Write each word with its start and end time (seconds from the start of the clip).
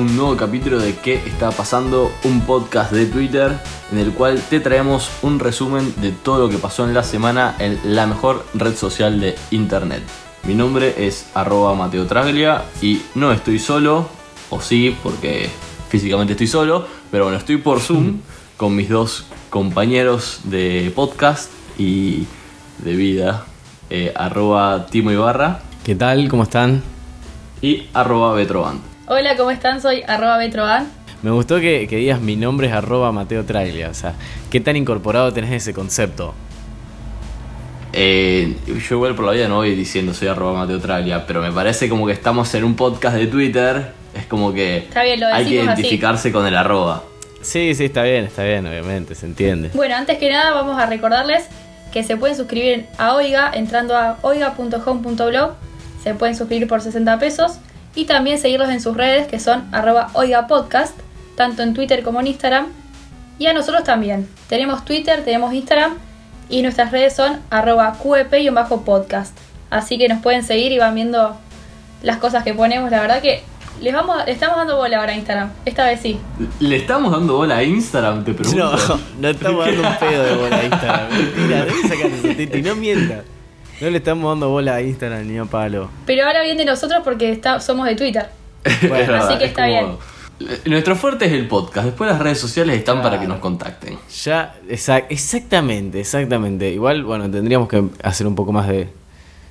Un 0.00 0.16
nuevo 0.16 0.34
capítulo 0.34 0.78
de 0.78 0.94
¿Qué 0.96 1.16
está 1.26 1.50
pasando? 1.50 2.10
Un 2.24 2.40
podcast 2.40 2.90
de 2.90 3.04
Twitter 3.04 3.60
en 3.92 3.98
el 3.98 4.12
cual 4.12 4.40
te 4.48 4.58
traemos 4.58 5.10
un 5.20 5.38
resumen 5.38 5.92
de 6.00 6.10
todo 6.10 6.46
lo 6.46 6.48
que 6.48 6.56
pasó 6.56 6.86
en 6.86 6.94
la 6.94 7.02
semana 7.02 7.54
en 7.58 7.78
la 7.84 8.06
mejor 8.06 8.46
red 8.54 8.74
social 8.76 9.20
de 9.20 9.36
internet. 9.50 10.02
Mi 10.44 10.54
nombre 10.54 11.06
es 11.06 11.26
arroba 11.34 11.74
Mateo 11.74 12.06
Traglia 12.06 12.64
y 12.80 13.02
no 13.14 13.30
estoy 13.30 13.58
solo, 13.58 14.08
o 14.48 14.62
sí, 14.62 14.96
porque 15.02 15.50
físicamente 15.90 16.32
estoy 16.32 16.46
solo, 16.46 16.86
pero 17.10 17.24
bueno, 17.24 17.36
estoy 17.36 17.58
por 17.58 17.80
Zoom 17.80 18.20
con 18.56 18.74
mis 18.74 18.88
dos 18.88 19.26
compañeros 19.50 20.40
de 20.44 20.90
podcast 20.96 21.50
y 21.76 22.24
de 22.78 22.96
vida, 22.96 23.44
eh, 23.90 24.14
arroba 24.16 24.86
Timo 24.86 25.12
Ibarra 25.12 25.60
¿Qué 25.84 25.94
tal? 25.94 26.26
¿Cómo 26.28 26.44
están? 26.44 26.82
y 27.60 27.88
arroba 27.92 28.32
Betroband. 28.32 28.89
Hola, 29.12 29.36
¿cómo 29.36 29.50
están? 29.50 29.82
Soy 29.82 30.04
arroba 30.06 30.36
Betroban. 30.36 30.86
Me 31.22 31.32
gustó 31.32 31.58
que, 31.58 31.88
que 31.88 31.96
digas 31.96 32.20
mi 32.20 32.36
nombre 32.36 32.68
es 32.68 32.72
arroba 32.72 33.10
Mateo 33.10 33.44
Traglia. 33.44 33.88
O 33.88 33.94
sea, 33.94 34.14
¿qué 34.52 34.60
tan 34.60 34.76
incorporado 34.76 35.32
tenés 35.32 35.50
ese 35.50 35.74
concepto? 35.74 36.32
Eh, 37.92 38.56
yo 38.68 38.94
igual 38.94 39.16
por 39.16 39.24
la 39.24 39.32
vida 39.32 39.48
no 39.48 39.56
voy 39.56 39.74
diciendo 39.74 40.14
soy 40.14 40.28
arroba 40.28 40.60
Mateo 40.60 40.78
Traglia, 40.78 41.26
pero 41.26 41.42
me 41.42 41.50
parece 41.50 41.88
como 41.88 42.06
que 42.06 42.12
estamos 42.12 42.54
en 42.54 42.62
un 42.62 42.76
podcast 42.76 43.16
de 43.16 43.26
Twitter, 43.26 43.90
es 44.14 44.26
como 44.26 44.52
que 44.52 44.76
Está 44.76 45.02
bien, 45.02 45.18
lo 45.18 45.26
hay 45.26 45.44
que 45.44 45.60
así. 45.60 45.66
identificarse 45.66 46.30
con 46.30 46.46
el 46.46 46.56
arroba. 46.56 47.02
Sí, 47.42 47.74
sí, 47.74 47.86
está 47.86 48.04
bien, 48.04 48.26
está 48.26 48.44
bien, 48.44 48.64
obviamente, 48.64 49.16
se 49.16 49.26
entiende. 49.26 49.72
Bueno, 49.74 49.96
antes 49.96 50.18
que 50.18 50.30
nada 50.30 50.52
vamos 50.52 50.80
a 50.80 50.86
recordarles 50.86 51.46
que 51.92 52.04
se 52.04 52.16
pueden 52.16 52.36
suscribir 52.36 52.86
a 52.96 53.14
Oiga 53.14 53.50
entrando 53.52 53.96
a 53.96 54.18
oiga.home.blog. 54.22 55.54
Se 56.00 56.14
pueden 56.14 56.36
suscribir 56.36 56.68
por 56.68 56.80
60 56.80 57.18
pesos 57.18 57.58
y 57.94 58.04
también 58.04 58.38
seguirlos 58.38 58.70
en 58.70 58.80
sus 58.80 58.96
redes 58.96 59.26
que 59.26 59.40
son 59.40 59.68
arroba 59.72 60.10
Oiga 60.14 60.46
Podcast, 60.46 60.98
tanto 61.36 61.62
en 61.62 61.74
Twitter 61.74 62.02
como 62.02 62.20
en 62.20 62.28
Instagram. 62.28 62.66
Y 63.38 63.46
a 63.46 63.54
nosotros 63.54 63.84
también. 63.84 64.28
Tenemos 64.48 64.84
Twitter, 64.84 65.24
tenemos 65.24 65.54
Instagram 65.54 65.94
y 66.48 66.62
nuestras 66.62 66.92
redes 66.92 67.14
son 67.16 67.40
arroba 67.48 67.96
QEP-podcast. 68.02 69.32
Así 69.70 69.96
que 69.98 70.08
nos 70.08 70.20
pueden 70.20 70.42
seguir 70.42 70.72
y 70.72 70.78
van 70.78 70.94
viendo 70.94 71.36
las 72.02 72.18
cosas 72.18 72.44
que 72.44 72.52
ponemos. 72.52 72.90
La 72.90 73.00
verdad 73.00 73.22
que 73.22 73.42
les 73.80 73.94
vamos, 73.94 74.16
le 74.26 74.32
estamos 74.32 74.56
dando 74.56 74.76
bola 74.76 74.98
ahora 74.98 75.12
a 75.12 75.16
Instagram. 75.16 75.50
Esta 75.64 75.86
vez 75.86 76.00
sí. 76.00 76.18
¿Le 76.58 76.76
estamos 76.76 77.12
dando 77.12 77.36
bola 77.36 77.56
a 77.56 77.62
Instagram? 77.62 78.24
Te 78.24 78.34
pregunto. 78.34 78.76
No, 78.76 79.00
no 79.20 79.28
estamos 79.28 79.64
dando 79.64 79.88
un 79.88 79.96
pedo 79.96 80.24
de 80.24 80.34
bola 80.34 80.56
a 80.56 80.64
Instagram. 80.64 81.08
Mentira, 81.36 81.66
sacar 81.88 82.06
ese 82.10 82.34
tito 82.34 82.58
y 82.58 82.62
no 82.62 82.74
mientas. 82.76 83.24
No 83.80 83.90
le 83.90 83.98
estamos 83.98 84.30
dando 84.30 84.48
bola 84.50 84.74
a 84.76 84.82
Instagram 84.82 85.26
ni 85.26 85.38
a 85.38 85.44
palo. 85.44 85.88
Pero 86.06 86.26
ahora 86.26 86.42
bien 86.42 86.56
de 86.58 86.64
nosotros 86.64 87.00
porque 87.04 87.30
está- 87.32 87.60
somos 87.60 87.86
de 87.86 87.94
Twitter. 87.96 88.28
Verdad, 88.82 89.28
así 89.28 89.38
que 89.38 89.44
es 89.44 89.50
está 89.50 89.66
bien. 89.66 89.96
Nuestro 90.66 90.96
fuerte 90.96 91.26
es 91.26 91.32
el 91.32 91.46
podcast, 91.48 91.86
después 91.86 92.10
las 92.10 92.18
redes 92.18 92.38
sociales 92.38 92.76
están 92.76 93.02
para 93.02 93.20
que 93.20 93.26
nos 93.26 93.40
contacten. 93.40 93.98
Ya, 94.24 94.54
exac- 94.68 95.04
exactamente, 95.10 96.00
exactamente. 96.00 96.70
Igual, 96.70 97.04
bueno, 97.04 97.30
tendríamos 97.30 97.68
que 97.68 97.84
hacer 98.02 98.26
un 98.26 98.34
poco 98.34 98.50
más 98.52 98.66
de, 98.66 98.88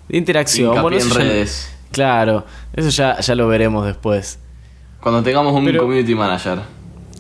de 0.07 0.18
interacción. 0.18 0.79
Bueno, 0.81 0.97
en 0.97 1.07
ya- 1.09 1.16
redes. 1.16 1.72
claro, 1.91 2.45
eso 2.73 2.89
ya, 2.89 3.19
ya 3.19 3.35
lo 3.35 3.47
veremos 3.47 3.85
después. 3.85 4.39
Cuando 5.00 5.22
tengamos 5.23 5.53
un 5.53 5.63
Pero- 5.66 5.81
community 5.81 6.16
manager. 6.16 6.59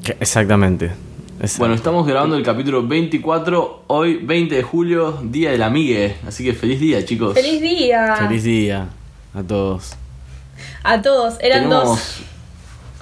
Que- 0.03 0.17
Exactamente. 0.19 0.91
Exacto. 1.39 1.59
Bueno, 1.59 1.75
estamos 1.75 2.05
grabando 2.05 2.35
el 2.35 2.43
capítulo 2.43 2.85
24, 2.85 3.83
hoy 3.87 4.17
20 4.17 4.55
de 4.55 4.63
julio, 4.63 5.19
Día 5.23 5.51
del 5.51 5.63
Amigue. 5.63 6.17
Así 6.27 6.43
que 6.43 6.53
feliz 6.53 6.81
día, 6.81 7.05
chicos. 7.05 7.33
¡Feliz 7.33 7.61
día! 7.61 8.15
Feliz 8.17 8.43
día 8.43 8.89
a 9.33 9.43
todos. 9.43 9.93
A 10.83 11.01
todos, 11.01 11.35
eran 11.39 11.63
Tenemos- 11.63 11.85
dos. 11.85 12.21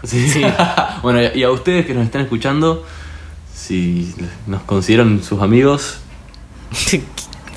Sí. 0.03 0.43
bueno, 1.01 1.19
y 1.33 1.41
a 1.41 1.49
ustedes 1.49 1.87
que 1.87 1.95
nos 1.95 2.05
están 2.05 2.21
escuchando, 2.21 2.85
si 3.55 4.13
nos 4.45 4.61
consideran 4.63 5.23
sus 5.23 5.41
amigos, 5.41 5.99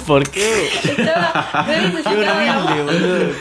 ¿Por 0.07 0.29
qué? 0.31 0.69
Estaba 0.83 1.67
Qué 1.67 2.09
horrible, 2.09 2.83
boludo. 2.85 3.33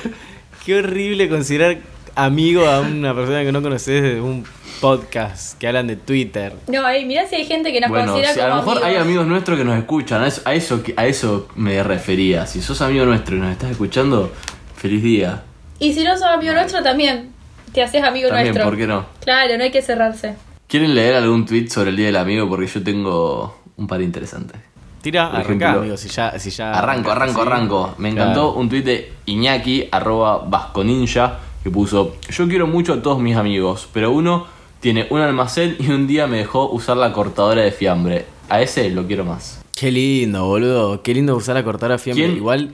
Qué 0.65 0.75
horrible 0.77 1.29
considerar 1.29 1.77
amigo 2.15 2.67
a 2.67 2.81
una 2.81 3.15
persona 3.15 3.43
que 3.43 3.51
no 3.51 3.61
conoces 3.61 4.03
de 4.03 4.21
un 4.21 4.43
podcast 4.79 5.57
que 5.59 5.67
hablan 5.67 5.87
de 5.87 5.95
Twitter. 5.95 6.53
No, 6.67 6.85
ahí, 6.85 7.05
mirá 7.05 7.27
si 7.27 7.35
hay 7.35 7.45
gente 7.45 7.71
que 7.71 7.81
nos 7.81 7.89
bueno, 7.89 8.07
considera 8.13 8.33
si 8.33 8.39
a 8.39 8.43
como 8.43 8.55
lo 8.55 8.61
mejor 8.61 8.77
amigos. 8.77 8.89
hay 8.89 9.01
amigos 9.01 9.27
nuestros 9.27 9.57
que 9.57 9.65
nos 9.65 9.77
escuchan, 9.77 10.21
a 10.23 10.27
eso, 10.27 10.41
a 10.45 10.53
eso, 10.53 10.81
a 10.95 11.05
eso 11.07 11.47
me 11.55 11.81
refería. 11.83 12.45
Si 12.45 12.61
sos 12.61 12.81
amigo 12.81 13.05
nuestro 13.05 13.35
y 13.35 13.39
nos 13.39 13.51
estás 13.51 13.71
escuchando, 13.71 14.31
feliz 14.75 15.03
día. 15.03 15.43
Y 15.79 15.93
si 15.93 16.03
no 16.03 16.13
sos 16.13 16.23
amigo 16.27 16.53
nuestro, 16.53 16.81
también 16.83 17.31
te 17.73 17.83
haces 17.83 18.03
amigo 18.03 18.29
También, 18.29 18.47
nuestro. 18.53 18.65
¿por 18.69 18.77
qué 18.77 18.87
no? 18.87 19.05
Claro, 19.23 19.57
no 19.57 19.63
hay 19.63 19.71
que 19.71 19.81
cerrarse. 19.81 20.35
¿Quieren 20.67 20.93
leer 20.95 21.15
algún 21.15 21.45
tweet 21.45 21.67
sobre 21.69 21.89
el 21.89 21.95
Día 21.97 22.07
del 22.07 22.15
Amigo? 22.17 22.47
Porque 22.47 22.67
yo 22.67 22.83
tengo 22.83 23.59
un 23.77 23.87
par 23.87 24.01
interesantes. 24.01 24.57
Tira, 25.01 25.27
arranca, 25.27 25.71
amigo, 25.73 25.95
si 25.95 26.09
ya, 26.09 26.37
si 26.37 26.49
ya 26.49 26.73
Arranco, 26.73 27.09
arranco, 27.11 27.41
sí. 27.41 27.47
arranco. 27.47 27.95
Me 27.99 28.09
encantó 28.09 28.41
Claro. 28.49 28.59
un 28.59 28.67
tweet 28.69 28.81
de 28.83 29.13
Iñaki, 29.27 29.87
arroba 29.91 30.39
Vasconinja, 30.45 31.39
que 31.63 31.69
puso, 31.71 32.17
yo 32.29 32.47
quiero 32.49 32.67
mucho 32.67 32.93
a 32.93 33.01
todos 33.01 33.19
mis 33.19 33.37
amigos, 33.37 33.87
pero 33.93 34.11
uno 34.11 34.45
tiene 34.79 35.07
un 35.09 35.19
almacén 35.21 35.75
y 35.79 35.89
un 35.89 36.07
día 36.07 36.27
me 36.27 36.37
dejó 36.37 36.69
usar 36.69 36.97
la 36.97 37.11
cortadora 37.13 37.61
de 37.61 37.71
fiambre. 37.71 38.25
A 38.49 38.61
ese 38.61 38.89
lo 38.89 39.05
quiero 39.05 39.25
más. 39.25 39.61
Qué 39.75 39.91
lindo, 39.91 40.45
boludo. 40.45 41.01
Qué 41.03 41.13
lindo 41.13 41.35
usar 41.35 41.55
la 41.55 41.63
cortadora 41.63 41.97
fiambre. 41.97 42.25
¿Quién- 42.25 42.37
Igual. 42.37 42.71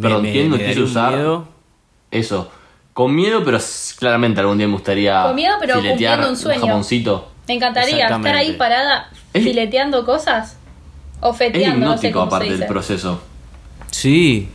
Perdón, 0.00 0.22
¿quién 0.22 0.50
no 0.50 0.58
quiso 0.58 0.84
usar? 0.84 1.14
miedo. 1.14 1.48
Eso. 2.10 2.50
Con 2.92 3.14
miedo, 3.14 3.42
pero 3.44 3.58
claramente 3.98 4.40
algún 4.40 4.58
día 4.58 4.66
me 4.66 4.72
gustaría 4.74 5.22
Con 5.22 5.34
miedo, 5.36 5.54
pero 5.60 5.74
filetear 5.76 6.18
cumpliendo 6.18 6.28
un 6.30 6.36
sueño. 6.36 6.60
jamoncito. 6.60 7.28
Me 7.46 7.54
encantaría 7.54 8.06
estar 8.06 8.26
ahí 8.36 8.52
parada 8.54 9.10
Es- 9.32 9.42
fileteando 9.44 10.04
cosas. 10.04 10.56
O 11.20 11.30
Es 11.30 11.36
feteando, 11.36 11.86
no 11.86 11.98
sé 11.98 12.08
hipnótico 12.08 12.20
se 12.20 12.26
aparte 12.26 12.56
del 12.58 12.66
proceso. 12.68 13.20
Sí. 13.90 14.48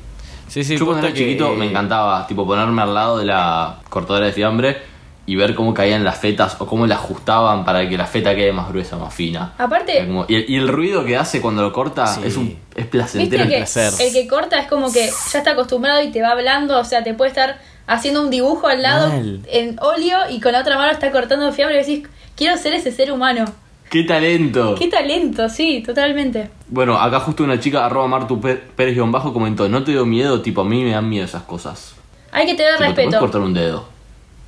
Sí, 0.48 0.64
sí, 0.64 0.78
Yo 0.78 0.86
cuando 0.86 1.08
era 1.08 1.14
que- 1.14 1.20
chiquito 1.22 1.54
me 1.56 1.66
encantaba, 1.66 2.28
tipo, 2.28 2.46
ponerme 2.46 2.82
al 2.84 2.94
lado 2.94 3.18
de 3.18 3.26
la 3.26 3.80
cortadora 3.90 4.28
de 4.28 4.32
fiambre 4.34 4.78
y 5.26 5.36
ver 5.38 5.56
cómo 5.56 5.74
caían 5.74 6.04
las 6.04 6.18
fetas 6.18 6.58
o 6.60 6.66
cómo 6.68 6.86
la 6.86 6.96
ajustaban 6.96 7.64
para 7.64 7.88
que 7.88 7.98
la 7.98 8.06
feta 8.06 8.36
quede 8.36 8.52
más 8.52 8.68
gruesa, 8.70 8.98
más 8.98 9.14
fina. 9.14 9.54
Aparte- 9.58 10.06
como- 10.06 10.26
y, 10.28 10.36
el, 10.36 10.46
y 10.50 10.56
el 10.58 10.68
ruido 10.68 11.06
que 11.06 11.16
hace 11.16 11.40
cuando 11.40 11.62
lo 11.62 11.72
corta 11.72 12.06
Sí. 12.08 12.22
es 12.26 12.36
un 12.36 12.48
es 12.48 12.58
Viste 12.76 12.86
placentero. 12.90 13.48
que 13.48 13.58
placer. 13.58 13.94
el 14.02 14.12
que 14.14 14.28
corta 14.28 14.60
es 14.60 14.68
como 14.68 14.92
que 14.92 15.10
ya 15.32 15.38
está 15.40 15.52
acostumbrado 15.52 16.04
y 16.04 16.12
te 16.12 16.22
va 16.22 16.32
hablando, 16.32 16.78
o 16.80 16.84
sea, 16.84 17.04
te 17.04 17.14
puede 17.14 17.30
estar 17.30 17.60
haciendo 17.88 18.22
un 18.22 18.30
dibujo 18.30 18.68
al 18.68 18.82
lado 18.82 19.10
Mal. 19.10 19.40
en 19.50 19.78
óleo 19.82 20.18
y 20.30 20.40
con 20.42 20.52
la 20.52 20.60
otra 20.62 20.78
mano 20.78 20.92
está 20.92 21.12
cortando 21.12 21.52
fiambre 21.54 21.78
y 21.78 21.86
decís, 21.86 22.08
quiero 22.36 22.58
ser 22.58 22.74
ese 22.74 22.92
ser 22.92 23.12
humano. 23.12 23.46
¡Qué 23.90 24.04
talento! 24.04 24.76
Qué 24.76 24.88
talento, 24.88 25.48
sí, 25.50 25.84
totalmente. 25.86 26.50
Bueno, 26.68 26.98
acá 27.00 27.20
justo 27.20 27.44
una 27.44 27.60
chica, 27.60 27.86
arroba 27.86 28.08
Martu 28.08 28.42
Pe- 28.42 28.56
Pérez 28.56 28.96
guion 28.96 29.12
bajo, 29.12 29.32
comentó, 29.34 29.70
no 29.70 29.84
te 29.84 29.92
dio 29.92 30.06
miedo, 30.06 30.42
tipo, 30.42 30.62
a 30.62 30.66
mí 30.66 30.84
me 30.84 30.92
dan 30.92 31.08
miedo 31.08 31.24
esas 31.26 31.44
cosas. 31.44 31.94
Hay 32.32 32.48
que 32.48 32.56
tener 32.56 32.74
Tipo, 32.74 32.88
te 32.90 32.94
puedes 32.94 33.06
respeto. 33.06 33.20
cortar 33.20 33.42
un 33.42 33.54
dedo. 33.54 33.93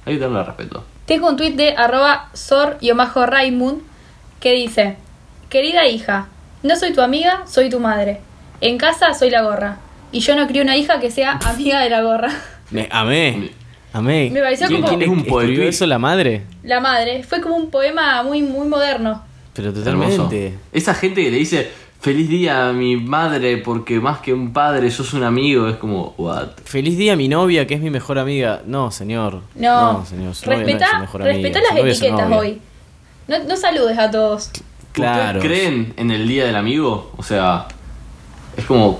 Hay 0.05 0.13
que 0.15 0.19
tenerle 0.19 0.43
respeto. 0.43 0.83
Tengo 1.05 1.29
un 1.29 1.37
tweet 1.37 1.51
de 1.53 1.75
arroba 1.75 2.29
sor-raimund 2.33 3.81
que 4.39 4.53
dice, 4.53 4.95
querida 5.49 5.87
hija, 5.87 6.27
no 6.63 6.75
soy 6.75 6.93
tu 6.93 7.01
amiga, 7.01 7.43
soy 7.47 7.69
tu 7.69 7.79
madre. 7.79 8.21
En 8.61 8.77
casa 8.77 9.13
soy 9.13 9.29
la 9.29 9.41
gorra. 9.43 9.77
Y 10.11 10.19
yo 10.19 10.35
no 10.35 10.47
crío 10.47 10.63
una 10.63 10.77
hija 10.77 10.99
que 10.99 11.11
sea 11.11 11.39
amiga 11.45 11.81
de 11.81 11.89
la 11.89 12.01
gorra. 12.01 12.29
Me, 12.71 12.87
amé. 12.91 13.51
Amé. 13.93 14.29
Me 14.31 14.41
pareció 14.41 14.67
¿Quién- 14.67 14.81
como 14.81 14.89
quién 14.89 15.01
es 15.03 15.07
un 15.07 15.19
¿Escribió 15.19 15.33
poetry? 15.39 15.67
eso 15.67 15.85
la 15.85 15.99
madre? 15.99 16.43
la 16.63 16.79
madre. 16.79 17.23
Fue 17.23 17.41
como 17.41 17.55
un 17.55 17.69
poema 17.69 18.21
muy, 18.23 18.41
muy 18.41 18.67
moderno. 18.67 19.23
Pero 19.53 19.69
Hermoso. 19.69 19.83
totalmente. 19.83 20.53
Esa 20.73 20.93
gente 20.93 21.23
que 21.23 21.31
le 21.31 21.37
dice, 21.37 21.71
feliz 22.05 22.29
día 22.29 22.69
a 22.69 22.71
mi 22.71 22.97
madre 22.97 23.57
porque 23.57 23.99
más 23.99 24.19
que 24.19 24.31
un 24.31 24.53
padre 24.53 24.91
sos 24.91 25.13
un 25.15 25.23
amigo, 25.23 25.67
es 25.67 25.77
como, 25.77 26.13
what? 26.19 26.49
Feliz 26.63 26.99
día 26.99 27.13
a 27.13 27.15
mi 27.15 27.27
novia, 27.27 27.65
que 27.65 27.73
es 27.73 27.81
mi 27.81 27.89
mejor 27.89 28.19
amiga. 28.19 28.61
No, 28.67 28.91
señor. 28.91 29.41
No, 29.55 30.05
señor. 30.05 30.35
Novia 30.45 30.93
no 30.93 30.99
mejor 30.99 31.21
su 31.23 31.27
las 31.27 31.37
etiquetas 32.01 32.31
hoy. 32.31 32.61
No, 33.27 33.43
no 33.45 33.57
saludes 33.57 33.97
a 33.97 34.11
todos. 34.11 34.51
Claro. 34.91 35.39
¿Ustedes 35.39 35.59
creen 35.59 35.93
en 35.97 36.11
el 36.11 36.27
día 36.27 36.45
del 36.45 36.55
amigo? 36.55 37.11
O 37.17 37.23
sea, 37.23 37.67
es 38.55 38.65
como, 38.65 38.99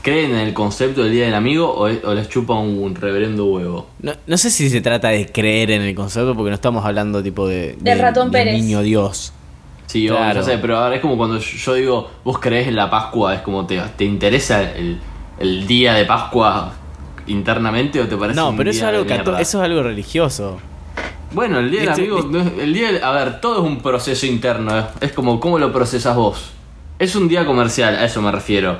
¿creen 0.00 0.30
en 0.30 0.38
el 0.40 0.54
concepto 0.54 1.02
del 1.02 1.12
Día 1.12 1.26
del 1.26 1.34
Amigo 1.34 1.70
o, 1.70 1.88
es- 1.88 2.02
o 2.04 2.14
les 2.14 2.28
chupa 2.30 2.54
un 2.54 2.94
reverendo 2.94 3.44
huevo? 3.44 3.86
No, 4.00 4.12
no 4.26 4.36
sé 4.38 4.50
si 4.50 4.70
se 4.70 4.80
trata 4.80 5.08
de 5.10 5.30
creer 5.30 5.72
en 5.72 5.82
el 5.82 5.94
concepto 5.94 6.34
porque 6.34 6.48
no 6.48 6.54
estamos 6.54 6.86
hablando 6.86 7.22
tipo 7.22 7.46
de... 7.46 7.76
Del 7.80 7.98
ratón 7.98 8.30
del 8.30 8.44
Pérez. 8.44 8.62
niño 8.62 8.80
Dios. 8.80 9.34
Sí, 9.86 10.06
Claro. 10.08 10.40
ya 10.40 10.42
sé, 10.46 10.58
pero 10.58 10.78
ahora 10.78 10.96
es 10.96 11.00
como 11.00 11.16
cuando 11.16 11.38
yo 11.38 11.74
digo, 11.74 12.10
vos 12.24 12.38
creés 12.38 12.66
en 12.68 12.76
la 12.76 12.90
Pascua, 12.90 13.34
es 13.34 13.40
como 13.42 13.66
te, 13.66 13.80
te 13.96 14.04
interesa 14.04 14.62
el, 14.62 14.98
el 15.38 15.66
día 15.66 15.94
de 15.94 16.04
Pascua 16.04 16.72
internamente 17.28 18.00
o 18.00 18.06
te 18.08 18.16
parece 18.16 18.38
No, 18.38 18.50
un 18.50 18.56
pero 18.56 18.70
eso 18.70 18.88
es, 18.88 19.06
día 19.06 19.16
algo 19.20 19.36
eso 19.38 19.58
es 19.58 19.64
algo 19.64 19.82
religioso. 19.82 20.58
Bueno, 21.32 21.58
el 21.58 21.70
día 21.70 21.80
del 21.80 21.88
amigo, 21.90 22.18
el 22.60 22.72
día 22.72 22.92
del- 22.92 23.02
a 23.04 23.10
ver, 23.12 23.40
todo 23.40 23.56
es 23.62 23.68
un 23.68 23.80
proceso 23.80 24.26
interno, 24.26 24.78
es, 24.78 24.84
es 25.00 25.12
como 25.12 25.40
cómo 25.40 25.58
lo 25.58 25.72
procesas 25.72 26.16
vos. 26.16 26.50
Es 26.98 27.14
un 27.16 27.28
día 27.28 27.44
comercial, 27.44 27.94
a 27.96 28.04
eso 28.04 28.22
me 28.22 28.32
refiero. 28.32 28.78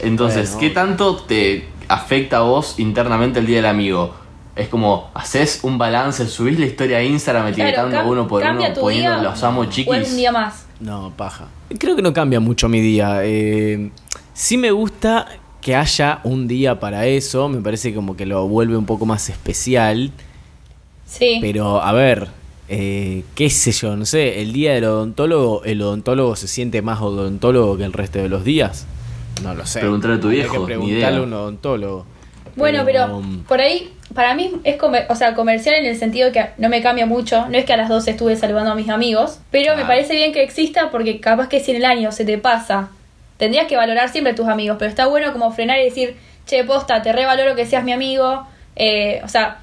Entonces, 0.00 0.48
Bueno. 0.54 0.60
¿qué 0.60 0.70
tanto 0.70 1.16
te 1.16 1.68
afecta 1.88 2.38
a 2.38 2.40
vos 2.40 2.78
internamente 2.78 3.38
el 3.40 3.46
día 3.46 3.56
del 3.56 3.66
amigo? 3.66 4.14
Es 4.54 4.68
como, 4.68 5.10
haces 5.14 5.60
un 5.62 5.78
balance, 5.78 6.26
subís 6.26 6.58
la 6.58 6.66
historia 6.66 6.98
a 6.98 7.02
Instagram 7.02 7.46
etiquetando 7.48 7.90
Claro, 7.90 8.10
uno 8.10 8.28
por 8.28 8.42
cambia 8.42 8.68
uno, 8.68 8.80
poniendo 8.80 9.10
día 9.10 9.22
los 9.22 9.42
amo 9.42 9.60
O 9.60 9.62
es 9.62 9.68
un 9.68 9.72
chiquis. 9.72 10.16
día 10.16 10.30
más. 10.32 10.66
No, 10.80 11.12
paja. 11.16 11.48
Creo 11.78 11.96
que 11.96 12.02
no 12.02 12.12
cambia 12.12 12.38
mucho 12.38 12.68
mi 12.68 12.80
día. 12.80 13.20
Eh, 13.24 13.90
sí 14.34 14.58
me 14.58 14.70
gusta 14.70 15.26
que 15.62 15.74
haya 15.74 16.20
un 16.24 16.48
día 16.48 16.78
para 16.80 17.06
eso. 17.06 17.48
Me 17.48 17.62
parece 17.62 17.94
como 17.94 18.14
que 18.16 18.26
lo 18.26 18.46
vuelve 18.46 18.76
un 18.76 18.84
poco 18.84 19.06
más 19.06 19.30
especial. 19.30 20.10
Sí. 21.06 21.38
Pero, 21.40 21.80
a 21.82 21.92
ver, 21.92 22.28
eh, 22.68 23.24
qué 23.34 23.48
sé 23.48 23.72
yo, 23.72 23.96
no 23.96 24.04
sé, 24.06 24.40
el 24.42 24.52
día 24.52 24.74
del 24.74 24.84
odontólogo, 24.84 25.62
¿el 25.64 25.80
odontólogo 25.82 26.36
se 26.36 26.48
siente 26.48 26.82
más 26.82 27.00
odontólogo 27.00 27.76
que 27.76 27.84
el 27.84 27.92
resto 27.92 28.18
de 28.18 28.28
los 28.28 28.44
días? 28.44 28.86
No 29.42 29.54
lo 29.54 29.64
sé. 29.66 29.80
Preguntale 29.80 30.14
a 30.14 30.20
tu 30.20 30.28
viejo, 30.28 30.52
que 30.52 30.58
ni 30.60 30.66
preguntarle 30.66 30.98
idea. 30.98 31.18
a 31.18 31.22
un 31.22 31.32
odontólogo. 31.32 32.06
Bueno, 32.56 32.82
pero 32.84 33.16
um, 33.16 33.40
por 33.44 33.60
ahí, 33.60 33.92
para 34.14 34.34
mí 34.34 34.52
es 34.64 34.76
comer- 34.76 35.06
o 35.08 35.14
sea, 35.14 35.34
comercial 35.34 35.74
en 35.76 35.86
el 35.86 35.96
sentido 35.96 36.32
que 36.32 36.46
no 36.58 36.68
me 36.68 36.82
cambia 36.82 37.06
mucho. 37.06 37.46
No 37.48 37.56
es 37.58 37.64
que 37.64 37.72
a 37.72 37.76
las 37.76 37.88
12 37.88 38.10
estuve 38.12 38.36
saludando 38.36 38.72
a 38.72 38.74
mis 38.74 38.88
amigos, 38.88 39.38
pero 39.50 39.70
me 39.72 39.82
Claro. 39.82 39.88
parece 39.88 40.14
bien 40.14 40.32
que 40.32 40.42
exista 40.42 40.90
porque 40.90 41.20
capaz 41.20 41.48
que 41.48 41.60
si 41.60 41.70
en 41.72 41.78
el 41.78 41.84
año 41.84 42.12
se 42.12 42.24
te 42.24 42.38
pasa, 42.38 42.88
tendrías 43.36 43.66
que 43.66 43.76
valorar 43.76 44.08
siempre 44.08 44.32
a 44.32 44.36
tus 44.36 44.48
amigos, 44.48 44.76
pero 44.78 44.88
está 44.88 45.06
bueno 45.06 45.32
como 45.32 45.50
frenar 45.52 45.78
y 45.80 45.84
decir, 45.84 46.16
che, 46.46 46.64
posta, 46.64 47.02
te 47.02 47.12
revaloro 47.12 47.54
que 47.54 47.66
seas 47.66 47.84
mi 47.84 47.92
amigo. 47.92 48.46
Eh, 48.76 49.20
o 49.24 49.28
sea, 49.28 49.58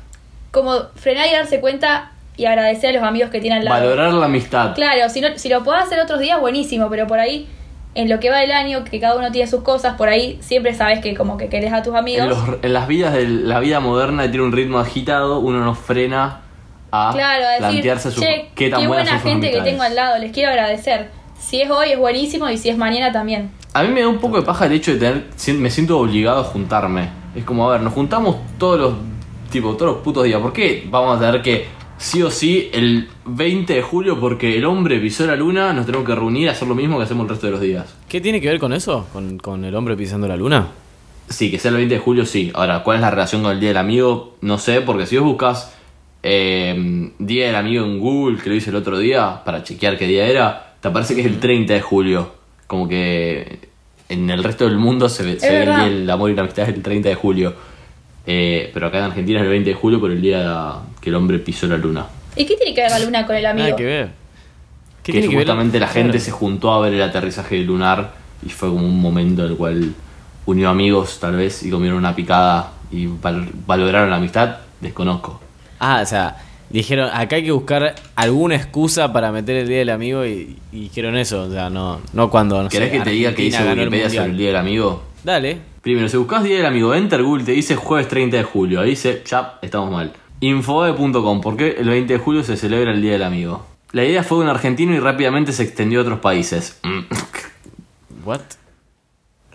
como 0.51 0.79
frenar 0.95 1.27
y 1.27 1.31
darse 1.33 1.59
cuenta 1.59 2.11
y 2.37 2.45
agradecer 2.45 2.91
a 2.91 2.99
los 2.99 3.03
amigos 3.07 3.29
que 3.31 3.41
tienen 3.41 3.65
lado. 3.65 3.79
Valorar 3.79 4.13
la 4.13 4.25
amistad. 4.25 4.73
Claro, 4.75 5.09
si, 5.09 5.21
no, 5.21 5.27
si 5.37 5.49
lo 5.49 5.63
podés 5.63 5.83
hacer 5.83 5.99
otros 5.99 6.19
días, 6.19 6.39
buenísimo, 6.39 6.89
pero 6.89 7.05
por 7.07 7.19
ahí, 7.19 7.47
en 8.01 8.09
lo 8.09 8.19
que 8.19 8.29
va 8.29 8.37
del 8.39 8.51
año, 8.51 8.83
que 8.83 8.99
cada 8.99 9.15
uno 9.15 9.31
tiene 9.31 9.49
sus 9.49 9.61
cosas, 9.61 9.95
por 9.95 10.09
ahí 10.09 10.37
siempre 10.41 10.73
sabes 10.73 10.99
que 10.99 11.13
como 11.15 11.37
que 11.37 11.49
querés 11.49 11.73
a 11.73 11.83
tus 11.83 11.95
amigos. 11.95 12.23
En, 12.23 12.29
los- 12.29 12.63
en 12.63 12.73
las 12.73 12.87
vidas 12.87 13.13
de 13.13 13.27
la 13.27 13.59
vida 13.59 13.79
moderna 13.79 14.23
que 14.23 14.29
tiene 14.29 14.45
un 14.45 14.51
ritmo 14.51 14.79
agitado, 14.79 15.39
uno 15.39 15.59
no 15.63 15.75
frena 15.75 16.41
a 16.91 17.11
Claro, 17.13 17.45
a 17.45 17.49
decir, 17.49 17.59
plantearse 17.67 18.11
su, 18.11 18.21
che, 18.21 18.49
qué 18.55 18.69
tan 18.69 18.87
buena 18.87 19.19
gente 19.19 19.51
que 19.51 19.61
tengo 19.61 19.83
al 19.83 19.95
lado, 19.95 20.17
les 20.17 20.31
quiero 20.31 20.49
agradecer. 20.51 21.09
Si 21.39 21.61
es 21.61 21.69
hoy 21.69 21.91
es 21.91 21.99
buenísimo 21.99 22.49
y 22.49 22.57
si 22.57 22.69
es 22.69 22.77
mañana 22.77 23.11
también. 23.11 23.51
A 23.73 23.83
mí 23.83 23.89
me 23.89 24.01
da 24.01 24.07
un 24.07 24.17
poco 24.17 24.37
de 24.37 24.43
paja 24.43 24.65
el 24.65 24.73
hecho 24.73 24.91
de 24.93 24.97
tener, 24.99 25.59
me 25.59 25.69
siento 25.69 25.99
obligado 25.99 26.41
a 26.41 26.43
juntarme. 26.43 27.09
Es 27.35 27.43
como, 27.43 27.69
a 27.69 27.73
ver, 27.73 27.81
nos 27.81 27.93
juntamos 27.93 28.37
todos 28.57 28.79
los, 28.79 28.93
tipo, 29.51 29.73
todos 29.75 29.93
los 29.93 30.01
putos 30.03 30.23
días. 30.23 30.41
¿Por 30.41 30.51
qué 30.51 30.87
vamos 30.89 31.17
a 31.17 31.19
tener 31.19 31.41
que, 31.43 31.67
sí 31.99 32.23
o 32.23 32.31
sí, 32.31 32.71
el 32.73 33.07
20 33.25 33.71
de 33.73 33.81
julio, 33.83 34.19
porque 34.19 34.57
el 34.57 34.65
hombre 34.65 34.99
pisó 34.99 35.27
la 35.27 35.35
luna, 35.35 35.73
nos 35.73 35.85
tenemos 35.85 36.07
que 36.07 36.15
reunir 36.15 36.49
a 36.49 36.53
hacer 36.53 36.67
lo 36.67 36.73
mismo 36.73 36.97
que 36.97 37.03
hacemos 37.03 37.25
el 37.25 37.29
resto 37.29 37.45
de 37.45 37.51
los 37.51 37.61
días? 37.61 37.95
¿Qué 38.07 38.19
tiene 38.21 38.41
que 38.41 38.47
ver 38.47 38.57
con 38.57 38.73
eso? 38.73 39.07
¿Con, 39.13 39.37
con 39.37 39.63
el 39.65 39.75
hombre 39.75 39.95
pisando 39.95 40.27
la 40.27 40.37
luna? 40.37 40.69
Sí, 41.29 41.51
que 41.51 41.59
sea 41.59 41.69
el 41.69 41.77
20 41.77 41.93
de 41.93 41.99
julio, 42.01 42.25
sí. 42.25 42.51
Ahora, 42.55 42.81
¿cuál 42.81 42.95
es 42.95 43.01
la 43.01 43.11
relación 43.11 43.43
con 43.43 43.51
el 43.51 43.59
Día 43.59 43.69
del 43.69 43.77
Amigo? 43.77 44.37
No 44.41 44.57
sé, 44.57 44.81
porque 44.81 45.05
si 45.05 45.17
vos 45.17 45.25
buscas 45.27 45.75
eh, 46.23 47.11
Día 47.19 47.47
del 47.47 47.55
Amigo 47.55 47.85
en 47.85 47.99
Google, 47.99 48.41
que 48.41 48.49
lo 48.49 48.55
hice 48.55 48.71
el 48.71 48.77
otro 48.77 48.97
día, 48.97 49.43
para 49.43 49.63
chequear 49.63 49.97
qué 49.97 50.07
día 50.07 50.25
era, 50.25 50.75
te 50.81 50.87
aparece 50.87 51.13
que 51.13 51.21
es 51.21 51.27
el 51.27 51.39
30 51.39 51.73
de 51.73 51.81
julio. 51.81 52.31
Como 52.65 52.87
que 52.87 53.59
en 54.09 54.29
el 54.29 54.43
resto 54.43 54.65
del 54.65 54.77
mundo 54.77 55.07
se 55.09 55.23
ve, 55.23 55.39
se 55.39 55.47
Es 55.47 55.51
ve 55.51 55.59
el. 55.59 55.65
Día 55.65 55.83
del 55.83 56.09
Amor 56.09 56.31
y 56.31 56.35
la 56.35 56.41
Amistad 56.41 56.67
es 56.67 56.75
el 56.75 56.81
30 56.81 57.09
de 57.09 57.15
julio. 57.15 57.53
Eh, 58.25 58.69
pero 58.73 58.87
acá 58.87 58.99
en 58.99 59.05
Argentina 59.05 59.39
es 59.39 59.43
el 59.43 59.49
20 59.49 59.69
de 59.69 59.75
julio 59.75 59.99
por 59.99 60.11
el 60.11 60.21
día 60.21 60.75
que 61.01 61.09
el 61.09 61.15
hombre 61.15 61.39
pisó 61.39 61.67
la 61.67 61.77
luna. 61.77 62.05
¿Y 62.35 62.45
qué 62.45 62.55
tiene 62.55 62.73
que 62.73 62.81
ver 62.81 62.91
la 62.91 62.99
luna 62.99 63.25
con 63.25 63.35
el 63.35 63.45
amigo? 63.45 63.65
Nada 63.67 63.75
que 63.77 63.85
ver. 63.85 64.07
¿Qué 65.03 65.11
Que 65.11 65.19
tiene 65.19 65.27
que 65.29 65.35
ver? 65.35 65.45
justamente 65.45 65.79
la 65.79 65.87
gente 65.87 66.11
Claro. 66.11 66.25
se 66.25 66.31
juntó 66.31 66.71
a 66.73 66.79
ver 66.81 66.93
el 66.93 67.01
aterrizaje 67.01 67.57
lunar 67.59 68.13
y 68.45 68.49
fue 68.49 68.69
como 68.69 68.85
un 68.85 68.99
momento 69.01 69.45
en 69.45 69.51
el 69.51 69.57
cual 69.57 69.93
unió 70.45 70.69
amigos 70.69 71.19
tal 71.19 71.35
vez 71.35 71.63
y 71.63 71.69
comieron 71.69 71.97
una 71.99 72.15
picada 72.15 72.71
y 72.91 73.05
val- 73.07 73.49
valoraron 73.67 74.09
la 74.09 74.17
amistad, 74.17 74.57
desconozco. 74.81 75.39
Ah, 75.79 75.99
o 76.01 76.05
sea, 76.05 76.37
dijeron, 76.69 77.09
acá 77.13 77.37
hay 77.37 77.43
que 77.43 77.51
buscar 77.51 77.95
alguna 78.15 78.55
excusa 78.55 79.11
para 79.13 79.31
meter 79.31 79.55
el 79.57 79.67
Día 79.67 79.79
del 79.79 79.89
Amigo 79.89 80.25
y, 80.25 80.57
y 80.71 80.81
dijeron 80.81 81.15
eso. 81.17 81.43
O 81.43 81.51
sea, 81.51 81.69
no, 81.69 82.01
no 82.13 82.29
cuando, 82.29 82.61
no 82.63 82.69
¿Querés 82.69 82.91
sé, 82.91 82.97
que 82.97 83.03
te 83.03 83.09
diga 83.11 83.33
que 83.33 83.43
dice 83.43 83.59
ganó 83.63 83.71
el 83.81 83.89
Wikipedia 83.89 84.09
sobre 84.09 84.31
el. 84.31 84.37
Día 84.37 84.47
del 84.47 84.55
Amigo? 84.57 85.03
Dale. 85.23 85.57
Primero, 85.81 86.09
si 86.09 86.17
buscas 86.17 86.43
Día 86.43 86.57
del 86.57 86.65
Amigo, 86.65 86.93
enter 86.93 87.23
Google 87.23 87.43
te 87.45 87.51
dice 87.53 87.75
jueves 87.75 88.07
30 88.09 88.37
de 88.37 88.43
julio. 88.43 88.81
Ahí 88.81 88.91
dice, 88.91 89.21
chap, 89.23 89.63
estamos 89.63 89.91
mal. 89.91 90.11
Infobae.com, 90.41 91.41
¿por 91.41 91.57
qué 91.57 91.75
el 91.79 91.89
20 91.89 92.13
de 92.13 92.19
julio 92.19 92.43
se 92.43 92.55
celebra 92.57 92.91
el 92.93 93.01
Día 93.01 93.13
del 93.13 93.23
Amigo? 93.23 93.65
La 93.91 94.05
idea 94.05 94.23
fue 94.23 94.37
de 94.39 94.43
un 94.45 94.49
argentino 94.49 94.93
y 94.93 94.99
rápidamente 94.99 95.51
se 95.51 95.63
extendió 95.63 95.99
a 95.99 96.01
otros 96.03 96.19
países. 96.19 96.79
Mm. 96.83 96.99
What? 98.25 98.41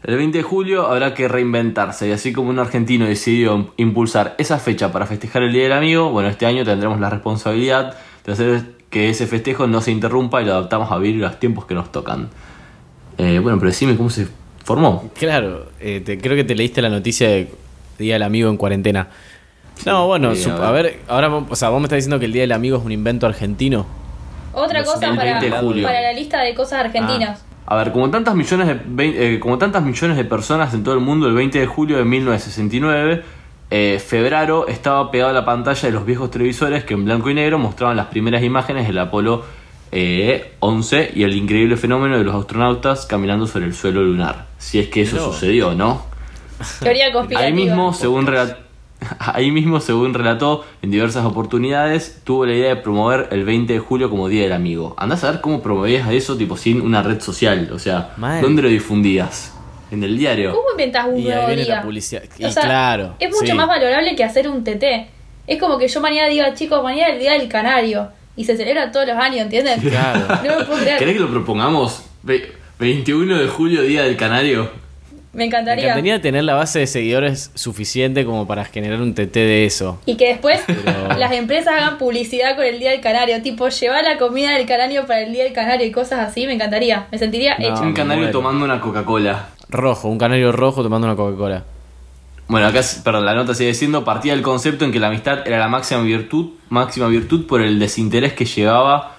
El 0.03 0.17
20 0.17 0.39
de 0.39 0.45
julio 0.45 0.87
habrá 0.87 1.15
que 1.15 1.29
reinventarse 1.29 2.09
y 2.09 2.13
así 2.13 2.33
como 2.35 2.51
un 2.51 2.59
argentino 2.59 3.07
decidió 3.07 3.73
impulsar 3.79 4.35
esa 4.37 4.59
fecha 4.59 4.93
para 4.93 5.07
festejar 5.07 5.43
el 5.45 5.53
Día 5.53 5.63
del 5.63 5.73
Amigo, 5.73 6.11
bueno, 6.11 6.29
este 6.29 6.45
año 6.45 6.65
tendremos 6.65 7.01
la 7.01 7.09
responsabilidad 7.09 7.97
de 8.27 8.33
hacer 8.33 8.63
que 8.91 9.09
ese 9.09 9.27
festejo 9.27 9.67
no 9.67 9.81
se 9.81 9.91
interrumpa 9.93 10.43
y 10.43 10.45
lo 10.45 10.53
adaptamos 10.53 10.93
a 10.93 10.99
vivir 10.99 11.21
los 11.23 11.41
tiempos 11.41 11.65
que 11.65 11.75
nos 11.75 11.91
tocan. 11.91 12.29
Eh, 13.17 13.39
bueno, 13.39 13.59
pero 13.59 13.71
decime 13.71 13.97
cómo 13.97 14.11
se 14.11 14.29
formó. 14.65 15.11
Claro, 15.19 15.67
eh, 15.81 16.03
te- 16.05 16.19
creo 16.19 16.37
que 16.37 16.45
te 16.45 16.55
leíste 16.55 16.83
la 16.83 16.91
noticia 16.91 17.29
de 17.29 17.51
Día 17.99 18.15
del 18.15 18.23
Amigo 18.25 18.51
en 18.51 18.57
cuarentena. 18.59 19.09
No, 19.87 20.07
bueno, 20.07 20.35
sí, 20.35 20.49
a 20.49 20.69
a 20.69 20.71
ver. 20.71 21.01
ahora, 21.09 21.29
vos- 21.29 21.45
o 21.51 21.57
sea, 21.57 21.69
vos 21.69 21.81
me 21.81 21.87
estás 21.87 21.97
diciendo 21.97 22.19
que 22.19 22.27
el 22.27 22.33
Día 22.33 22.43
del 22.43 22.53
Amigo 22.53 22.79
es 22.79 22.85
un 22.85 22.93
invento 22.93 23.27
argentino. 23.27 23.87
Otra 24.53 24.85
cosa 24.85 25.15
para, 25.15 25.41
20 25.41 25.51
de 25.51 25.59
julio. 25.59 25.87
para 25.87 26.01
la 26.01 26.13
lista 26.13 26.41
de 26.43 26.55
cosas 26.55 26.81
argentinas. 26.85 27.45
A 27.67 27.77
ver, 27.77 27.93
como 27.93 28.09
tantas 28.11 28.35
millones 28.35 28.77
de, 28.87 29.35
eh, 29.35 29.41
como 29.41 29.59
tantas 29.59 29.83
millones 29.83 30.17
de 30.17 30.25
personas 30.25 30.73
en 30.75 30.85
todo 30.85 30.95
el 30.95 31.01
mundo, 31.01 31.27
el 31.27 31.35
20 31.35 31.59
de 31.59 31.67
julio 31.67 31.97
de 31.97 32.05
1969, 32.05 33.23
eh, 33.71 33.99
Febraro 34.07 34.69
estaba 34.69 35.11
pegado 35.11 35.31
a 35.31 35.33
la 35.33 35.45
pantalla 35.45 35.81
de 35.89 35.91
los 35.93 36.05
viejos 36.05 36.31
televisores 36.31 36.85
que 36.85 36.95
en 36.95 37.05
blanco 37.05 37.31
y 37.31 37.35
negro 37.35 37.59
mostraban 37.59 37.97
las 37.97 38.07
primeras 38.07 38.43
imágenes 38.43 38.87
del 38.87 38.99
Apolo 38.99 39.45
eh, 39.91 40.53
11 40.61 41.13
y 41.15 41.23
el 41.25 41.35
increíble 41.35 41.77
fenómeno 41.77 42.19
de 42.19 42.25
los 42.25 42.35
astronautas 42.35 43.07
caminando 43.07 43.47
sobre 43.47 43.65
el 43.67 43.75
suelo 43.75 44.03
lunar. 44.03 44.47
Si 44.59 44.79
es 44.79 44.89
que 44.89 45.03
eso 45.03 45.33
sucedió, 45.33 45.75
¿no? 45.75 46.05
Teoría 46.81 47.13
conspirativa. 47.13 47.47
Ahí 47.47 47.53
mismo, 47.53 47.93
según 47.93 48.27
ahí 49.19 49.51
mismo, 49.51 49.81
según 49.81 50.15
relató 50.15 50.65
en 50.83 50.91
diversas 50.91 51.25
oportunidades, 51.25 52.21
tuvo 52.25 52.47
la 52.47 52.55
idea 52.55 52.69
de 52.71 52.77
promover 52.77 53.29
el 53.33 53.45
20 53.45 53.73
de 53.73 53.79
julio 53.79 54.11
como 54.11 54.29
Día 54.29 54.43
del 54.45 54.53
Amigo. 54.53 54.95
Andás 54.99 55.25
a 55.25 55.31
ver 55.33 55.41
cómo 55.41 55.63
promovías 55.63 56.11
eso 56.11 56.37
tipo 56.37 56.57
sin 56.57 56.81
una 56.81 57.03
red 57.03 57.21
social, 57.21 57.71
o 57.73 57.79
sea, 57.79 58.13
Mal. 58.17 58.41
¿dónde 58.41 58.63
lo 58.63 58.69
difundías? 58.69 59.53
En 59.91 60.03
el 60.03 60.19
diario. 60.19 60.51
¿Cómo 60.53 60.71
inventás 60.73 61.07
un 61.07 61.19
Y 61.19 61.23
ahí 61.23 61.27
nuevo 61.29 61.47
viene 61.49 61.65
día? 61.65 61.77
la 61.77 61.83
publicidad. 61.83 62.23
Y 62.39 62.45
O 62.47 62.51
sea, 62.51 62.63
claro, 62.65 63.15
Es 63.21 63.31
mucho 63.31 63.47
sí. 63.47 63.53
más 63.53 63.69
valorable 63.69 64.17
que 64.17 64.25
hacer 64.25 64.49
un 64.49 64.65
TT. 64.65 64.85
Es 65.47 65.61
como 65.61 65.79
que 65.79 65.87
yo 65.89 66.01
mañana 66.01 66.29
diga, 66.29 66.53
chicos, 66.55 66.83
mañana 66.83 67.09
es 67.09 67.15
el 67.15 67.21
día 67.21 67.33
del 67.33 67.49
canario. 67.49 68.09
Y 68.37 68.45
se 68.45 68.57
celebra 68.57 68.91
todos 68.91 69.07
los 69.07 69.17
años, 69.17 69.43
¿entienden? 69.43 69.81
Claro. 69.81 70.27
No 70.45 70.59
me 70.59 70.65
puedo 70.65 70.81
creer. 70.81 70.99
¿Querés 70.99 71.15
que 71.15 71.21
lo 71.21 71.31
propongamos? 71.31 72.03
Ve- 72.25 72.51
21 72.81 73.39
de 73.39 73.47
julio, 73.47 73.83
Día 73.83 74.03
del 74.03 74.17
Canario. 74.17 74.69
Me 75.35 75.39
Me 75.39 75.45
encantaría. 75.47 75.85
encantaría 75.85 76.21
tener 76.23 76.45
la 76.45 76.55
base 76.55 76.79
de 76.79 76.87
seguidores 76.87 77.51
suficiente 77.55 78.25
como 78.25 78.47
para 78.47 78.65
generar 78.65 79.01
un 79.03 79.15
TT 79.15 79.35
de 79.35 79.65
eso. 79.67 79.99
Y 80.07 80.17
que 80.17 80.29
después 80.29 80.61
Pero- 80.67 81.09
las 81.19 81.33
empresas 81.33 81.75
hagan 81.75 81.99
publicidad 81.99 82.55
con 82.57 82.65
el 82.65 82.79
Día 82.79 82.93
del 82.93 83.01
Canario. 83.01 83.43
Tipo, 83.43 83.69
llevar 83.69 84.05
la 84.05 84.17
comida 84.17 84.53
del 84.53 84.67
canario 84.67 85.07
para 85.07 85.21
el 85.23 85.33
Día 85.33 85.45
del 85.45 85.53
Canario 85.53 85.87
y 85.87 85.91
cosas 85.91 86.21
así. 86.21 86.47
Me 86.47 86.55
encantaría. 86.55 87.07
Me 87.13 87.19
sentiría 87.19 87.59
No. 87.59 87.67
hecho. 87.67 87.83
Un 87.83 87.93
canario 87.93 88.31
tomando 88.31 88.65
una 88.65 88.81
Coca-Cola. 88.81 89.49
Rojo, 89.69 90.09
un 90.09 90.19
canario 90.19 90.53
rojo 90.53 90.83
tomando 90.83 91.07
una 91.09 91.17
Coca-Cola. 91.17 91.65
Bueno, 92.47 92.67
acá, 92.67 92.83
perdón, 93.03 93.25
la 93.25 93.35
nota 93.35 93.55
sigue 93.55 93.71
diciendo, 93.71 94.05
partía 94.05 94.35
del 94.35 94.43
concepto 94.43 94.85
en 94.85 94.93
que 94.93 95.01
la 95.01 95.09
amistad 95.09 95.47
era 95.49 95.59
la 95.59 95.67
máxima 95.67 96.03
virtud, 96.03 96.51
máxima 96.69 97.09
virtud 97.09 97.47
por 97.47 97.63
el 97.63 97.79
desinterés 97.79 98.35
que 98.35 98.45
llevaba 98.45 99.17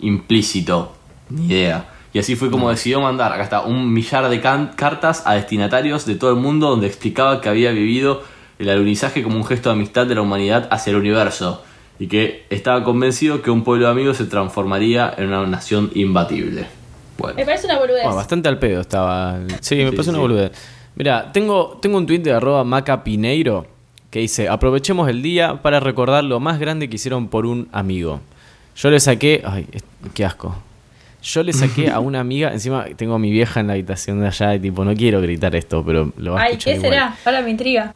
implícito. 0.00 0.94
Ni 1.30 1.46
idea. 1.46 1.84
Y 2.14 2.20
así 2.20 2.36
fue 2.36 2.48
como 2.48 2.70
decidió 2.70 3.00
mandar, 3.00 3.32
acá 3.32 3.42
está, 3.42 3.60
un 3.62 3.92
millar 3.92 4.30
de 4.30 4.40
cartas 4.40 5.24
a 5.26 5.34
destinatarios 5.34 6.06
de 6.06 6.14
todo 6.14 6.30
el 6.30 6.36
mundo 6.36 6.70
donde 6.70 6.86
explicaba 6.86 7.40
que 7.40 7.48
había 7.48 7.72
vivido 7.72 8.22
el 8.60 8.70
alunizaje 8.70 9.24
como 9.24 9.36
un 9.36 9.44
gesto 9.44 9.68
de 9.68 9.74
amistad 9.74 10.06
de 10.06 10.14
la 10.14 10.22
humanidad 10.22 10.68
hacia 10.70 10.92
el 10.92 10.96
universo 10.96 11.64
y 11.98 12.06
que 12.06 12.46
estaba 12.50 12.84
convencido 12.84 13.42
que 13.42 13.50
un 13.50 13.64
pueblo 13.64 13.86
de 13.86 13.90
amigos 13.90 14.16
se 14.18 14.26
transformaría 14.26 15.12
en 15.18 15.26
una 15.26 15.44
nación 15.44 15.90
imbatible. 15.94 16.66
Bueno, 17.18 17.34
Me 17.36 17.44
parece 17.44 17.66
una 17.66 17.80
boludez. 17.80 18.02
Bueno, 18.04 18.16
bastante 18.16 18.48
al 18.48 18.58
pedo 18.60 18.80
estaba. 18.80 19.40
Sí, 19.60 19.74
me 19.76 19.90
Sí, 19.90 19.96
pasó 19.96 20.10
una 20.10 20.20
boludez. 20.20 20.52
Mira, 20.94 21.32
tengo, 21.32 21.78
tengo 21.82 21.98
un 21.98 22.06
tweet 22.06 22.20
de 22.20 22.32
arroba 22.32 22.62
macapineiro 22.62 23.66
que 24.10 24.20
dice, 24.20 24.48
aprovechemos 24.48 25.08
el 25.08 25.20
día 25.20 25.62
para 25.62 25.80
recordar 25.80 26.22
lo 26.22 26.38
más 26.38 26.60
grande 26.60 26.88
que 26.88 26.94
hicieron 26.94 27.26
por 27.26 27.44
un 27.44 27.68
amigo. 27.72 28.20
Yo 28.76 28.90
le 28.90 29.00
saqué, 29.00 29.42
ay, 29.44 29.66
qué 30.14 30.24
asco. 30.24 30.54
Yo 31.24 31.42
le 31.42 31.52
saqué 31.54 31.90
a 31.90 32.00
una 32.00 32.20
amiga, 32.20 32.52
encima 32.52 32.84
tengo 32.96 33.14
a 33.14 33.18
mi 33.18 33.30
vieja 33.30 33.58
en 33.60 33.66
la 33.68 33.72
habitación 33.72 34.20
de 34.20 34.26
allá 34.26 34.54
y 34.54 34.60
tipo, 34.60 34.84
no 34.84 34.94
quiero 34.94 35.20
gritar 35.22 35.56
esto, 35.56 35.82
pero 35.84 36.12
lo 36.18 36.34
va 36.34 36.40
a 36.40 36.42
Ay, 36.44 36.50
escuchar 36.52 36.72
¿qué 36.74 36.78
igual. 36.78 36.92
será? 36.92 37.16
Ahora 37.24 37.40
me 37.40 37.50
intriga. 37.50 37.94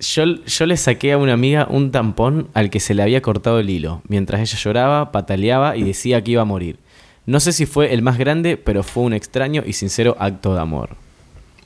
Yo, 0.00 0.24
yo 0.24 0.64
le 0.66 0.76
saqué 0.78 1.12
a 1.12 1.18
una 1.18 1.34
amiga 1.34 1.66
un 1.68 1.90
tampón 1.92 2.48
al 2.54 2.70
que 2.70 2.80
se 2.80 2.94
le 2.94 3.02
había 3.02 3.20
cortado 3.20 3.58
el 3.58 3.68
hilo, 3.68 4.00
mientras 4.08 4.40
ella 4.40 4.56
lloraba, 4.58 5.12
pataleaba 5.12 5.76
y 5.76 5.82
decía 5.82 6.24
que 6.24 6.30
iba 6.32 6.42
a 6.42 6.46
morir. 6.46 6.78
No 7.26 7.38
sé 7.38 7.52
si 7.52 7.66
fue 7.66 7.92
el 7.92 8.00
más 8.00 8.16
grande, 8.16 8.56
pero 8.56 8.82
fue 8.82 9.02
un 9.04 9.12
extraño 9.12 9.62
y 9.66 9.74
sincero 9.74 10.16
acto 10.18 10.54
de 10.54 10.60
amor. 10.62 10.96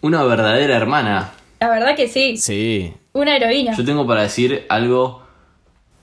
Una 0.00 0.25
verdadera 0.25 0.75
hermana. 0.76 1.30
La 1.61 1.71
verdad 1.71 1.94
que 1.94 2.09
sí. 2.09 2.37
Sí. 2.37 2.92
Una 3.12 3.37
heroína. 3.37 3.76
Yo 3.76 3.85
tengo 3.85 4.04
para 4.04 4.23
decir 4.23 4.66
algo 4.68 5.23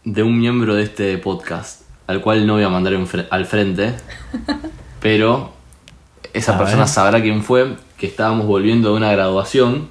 de 0.06 0.24
un 0.24 0.40
miembro 0.40 0.74
de 0.76 0.84
este 0.84 1.18
podcast, 1.18 1.82
al 2.08 2.22
cual 2.22 2.48
no 2.48 2.54
voy 2.54 2.64
a 2.64 2.70
mandar 2.70 2.94
en 2.94 3.06
fre- 3.06 3.28
al 3.30 3.46
frente, 3.46 3.94
pero 5.02 5.52
esa 6.34 6.56
A 6.56 6.58
persona 6.58 6.84
ver. 6.84 6.88
sabrá 6.88 7.22
quién 7.22 7.44
fue, 7.44 7.76
que 7.98 8.08
estábamos 8.08 8.46
volviendo 8.48 8.92
de 8.92 8.96
una 8.98 9.12
graduación 9.12 9.90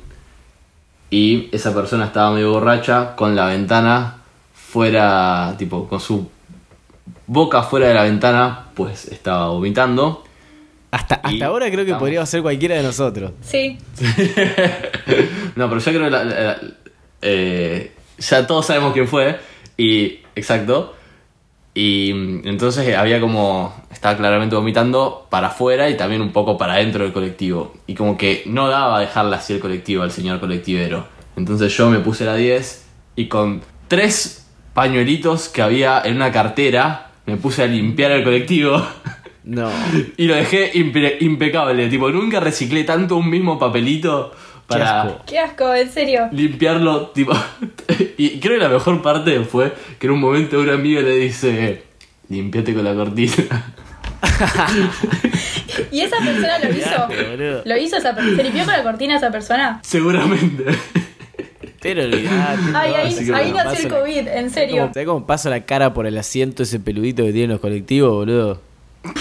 y 1.11 1.49
esa 1.53 1.75
persona 1.75 2.07
estaba 2.07 2.31
medio 2.33 2.53
borracha 2.53 3.15
con 3.17 3.35
la 3.37 3.47
ventana 3.47 4.17
fuera, 4.55 5.55
tipo, 5.59 5.89
con 5.89 6.01
su 6.01 6.31
boca 7.27 7.63
fuera 7.65 7.89
de 7.89 7.95
la 7.95 8.05
ventana, 8.05 8.67
pues 8.75 9.07
estaba 9.07 9.49
vomitando. 9.49 10.25
Hasta, 10.93 11.17
hasta 11.17 11.31
Y 11.33 11.43
ahora 11.43 11.71
creo 11.71 11.85
que 11.85 11.95
podría 11.95 12.25
ser 12.27 12.43
cualquiera 12.43 12.77
de 12.77 12.83
nosotros. 12.83 13.33
Sí. 13.43 13.79
No, 15.57 15.69
pero 15.69 15.81
yo 15.81 15.93
creo 15.93 16.05
que 16.05 16.11
la- 16.11 16.25
la- 16.25 16.41
la- 16.45 16.59
eh, 17.23 17.93
ya 18.19 18.47
todos 18.47 18.67
sabemos 18.67 18.93
quién 18.93 19.09
fue. 19.09 19.39
Y. 19.77 20.21
Exacto. 20.37 20.95
Y 21.81 22.13
mm, 22.13 22.41
entonces 22.47 22.87
eh, 22.87 22.95
había 22.97 23.21
como. 23.21 23.75
Estaba 23.91 24.17
claramente 24.17 24.55
vomitando 24.55 25.27
para 25.31 25.49
afuera 25.49 25.89
y 25.89 25.97
también 25.97 26.21
un 26.21 26.31
poco 26.33 26.59
para 26.59 26.75
adentro 26.75 27.05
del 27.05 27.13
colectivo. 27.13 27.73
Y 27.87 27.95
como 27.95 28.17
que 28.19 28.43
no 28.47 28.69
daba 28.69 28.99
a 28.99 29.01
dejarle 29.01 29.37
así 29.37 29.55
el 29.55 29.61
colectivo 29.61 30.03
al 30.03 30.11
señor 30.11 30.41
colectivero. 30.41 31.07
Entonces 31.37 31.75
yo 31.77 31.89
me 31.89 31.99
puse 32.01 32.25
la 32.27 32.35
10 32.35 32.87
y 33.17 33.27
con 33.29 33.63
tres 33.89 34.47
pañuelitos 34.75 35.49
que 35.49 35.63
había 35.63 36.03
en 36.05 36.17
una 36.17 36.33
cartera 36.33 37.13
me 37.27 37.37
puse 37.37 37.63
a 37.63 37.67
limpiar 37.67 38.11
el 38.13 38.25
colectivo. 38.25 38.83
No. 39.45 39.71
Y 40.19 40.27
lo 40.27 40.35
dejé 40.35 40.73
impe- 40.75 41.17
impecable. 41.21 41.89
Tipo, 41.89 42.11
nunca 42.11 42.41
reciclé 42.41 42.85
tanto 42.85 43.17
un 43.17 43.29
mismo 43.31 43.59
papelito 43.59 44.33
para 44.71 45.03
asco. 45.03 45.23
Qué 45.27 45.39
asco, 45.39 45.75
en 45.75 45.91
serio. 45.91 46.29
limpiarlo. 46.33 47.09
Tipo, 47.09 47.33
y 48.17 48.41
creo 48.41 48.59
que 48.59 48.65
la 48.65 48.71
mejor 48.71 49.03
parte 49.03 49.39
fue 49.45 49.73
que 49.99 50.07
en 50.07 50.13
un 50.15 50.21
momento 50.21 50.59
una 50.61 50.75
amiga 50.75 51.01
le 51.03 51.17
dice: 51.17 51.83
Limpiate 52.29 52.73
con 52.75 52.85
la 52.85 52.95
cortina. 52.95 53.33
¿Y 55.91 56.01
esa 56.01 56.19
persona 56.19 56.59
lo 56.59 56.71
hizo? 56.71 57.63
¿Lo 57.65 57.77
hizo 57.77 57.97
esa 57.97 58.15
persona? 58.15 58.37
¿Se 58.37 58.43
limpió 58.43 58.65
con 58.65 58.73
la 58.75 58.83
cortina 58.83 59.17
esa 59.17 59.31
persona? 59.31 59.81
Seguramente. 59.83 60.65
Pero 61.81 62.03
olvidate. 62.05 62.29
Ay, 62.31 62.59
no, 62.73 62.79
ahí, 62.79 62.95
ahí 62.95 63.15
bueno, 63.15 63.35
nació 63.35 63.49
el 63.49 63.55
paso 63.65 63.89
la- 63.89 64.01
COVID, 64.01 64.19
en 64.19 64.27
¿Sabes 64.27 64.53
serio. 64.53 64.91
¿sabes 64.93 65.07
cómo 65.07 65.27
paso 65.27 65.49
la 65.49 65.65
cara 65.65 65.95
por 65.95 66.07
el 66.07 66.19
asiento 66.19 66.63
ese 66.63 66.79
peludito 66.79 67.25
que 67.25 67.33
tienen 67.33 67.51
los 67.53 67.61
colectivos, 67.61 68.13
boludo? 68.13 68.61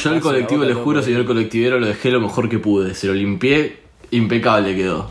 Yo 0.03 0.13
el 0.13 0.19
colectivo, 0.19 0.65
les 0.65 0.75
juro, 0.75 0.97
loco. 0.97 1.05
señor 1.05 1.25
colectivero, 1.25 1.79
lo 1.79 1.87
dejé 1.87 2.11
lo 2.11 2.19
mejor 2.19 2.49
que 2.49 2.59
pude. 2.59 2.93
Se 2.95 3.07
lo 3.07 3.13
limpié, 3.13 3.77
impecable 4.11 4.75
quedó. 4.75 5.09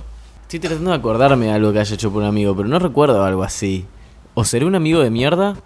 Estoy 0.48 0.60
tratando 0.60 0.92
de 0.92 0.96
acordarme 0.96 1.44
de 1.44 1.52
algo 1.52 1.74
que 1.74 1.80
haya 1.80 1.94
hecho 1.94 2.10
por 2.10 2.22
un 2.22 2.28
amigo, 2.30 2.56
pero 2.56 2.66
no 2.70 2.78
recuerdo 2.78 3.22
algo 3.22 3.42
así. 3.42 3.84
O 4.32 4.46
seré 4.46 4.64
un 4.64 4.74
amigo 4.74 5.00
de 5.00 5.10
mierda, 5.10 5.56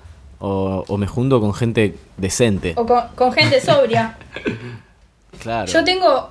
o, 0.41 0.85
o 0.89 0.97
me 0.97 1.07
junto 1.07 1.41
con 1.41 1.55
gente 1.55 1.95
decente. 2.17 2.73
O 2.77 2.85
con, 2.85 3.07
con 3.15 3.33
gente 3.33 3.61
sobria. 3.61 4.19
Claro. 5.39 5.67
Yo 5.67 5.83
tengo 5.83 6.31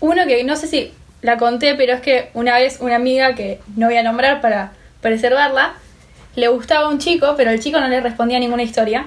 uno 0.00 0.26
que 0.26 0.42
no 0.44 0.56
sé 0.56 0.66
si 0.66 0.92
la 1.20 1.36
conté, 1.36 1.74
pero 1.74 1.92
es 1.92 2.00
que 2.00 2.30
una 2.32 2.56
vez 2.56 2.78
una 2.80 2.96
amiga 2.96 3.34
que 3.34 3.60
no 3.76 3.86
voy 3.86 3.96
a 3.96 4.02
nombrar 4.02 4.40
para 4.40 4.72
preservarla, 5.02 5.74
le 6.34 6.48
gustaba 6.48 6.88
un 6.88 6.98
chico, 6.98 7.34
pero 7.36 7.50
el 7.50 7.60
chico 7.60 7.78
no 7.78 7.88
le 7.88 8.00
respondía 8.00 8.38
ninguna 8.38 8.62
historia. 8.62 9.06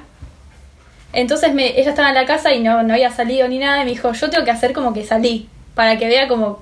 Entonces 1.13 1.55
me, 1.55 1.79
ella 1.79 1.89
estaba 1.89 2.09
en 2.09 2.15
la 2.15 2.25
casa 2.25 2.53
y 2.53 2.61
no, 2.61 2.83
no 2.83 2.93
había 2.93 3.09
salido 3.09 3.47
ni 3.47 3.57
nada 3.57 3.81
y 3.81 3.85
me 3.85 3.91
dijo, 3.91 4.11
yo 4.11 4.29
tengo 4.29 4.45
que 4.45 4.51
hacer 4.51 4.73
como 4.73 4.93
que 4.93 5.03
salí, 5.03 5.49
para 5.73 5.97
que 5.97 6.07
vea 6.07 6.27
como 6.27 6.61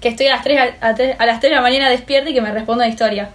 que 0.00 0.08
estoy 0.08 0.26
a 0.26 0.34
las 0.36 0.44
3, 0.44 0.60
a, 0.80 0.88
a 0.88 0.94
tres- 0.94 1.16
a 1.18 1.26
las 1.26 1.40
3 1.40 1.50
de 1.50 1.56
la 1.56 1.62
mañana 1.62 1.88
despierta 1.88 2.30
y 2.30 2.34
que 2.34 2.40
me 2.40 2.50
responda 2.52 2.84
la 2.84 2.90
historia. 2.90 3.30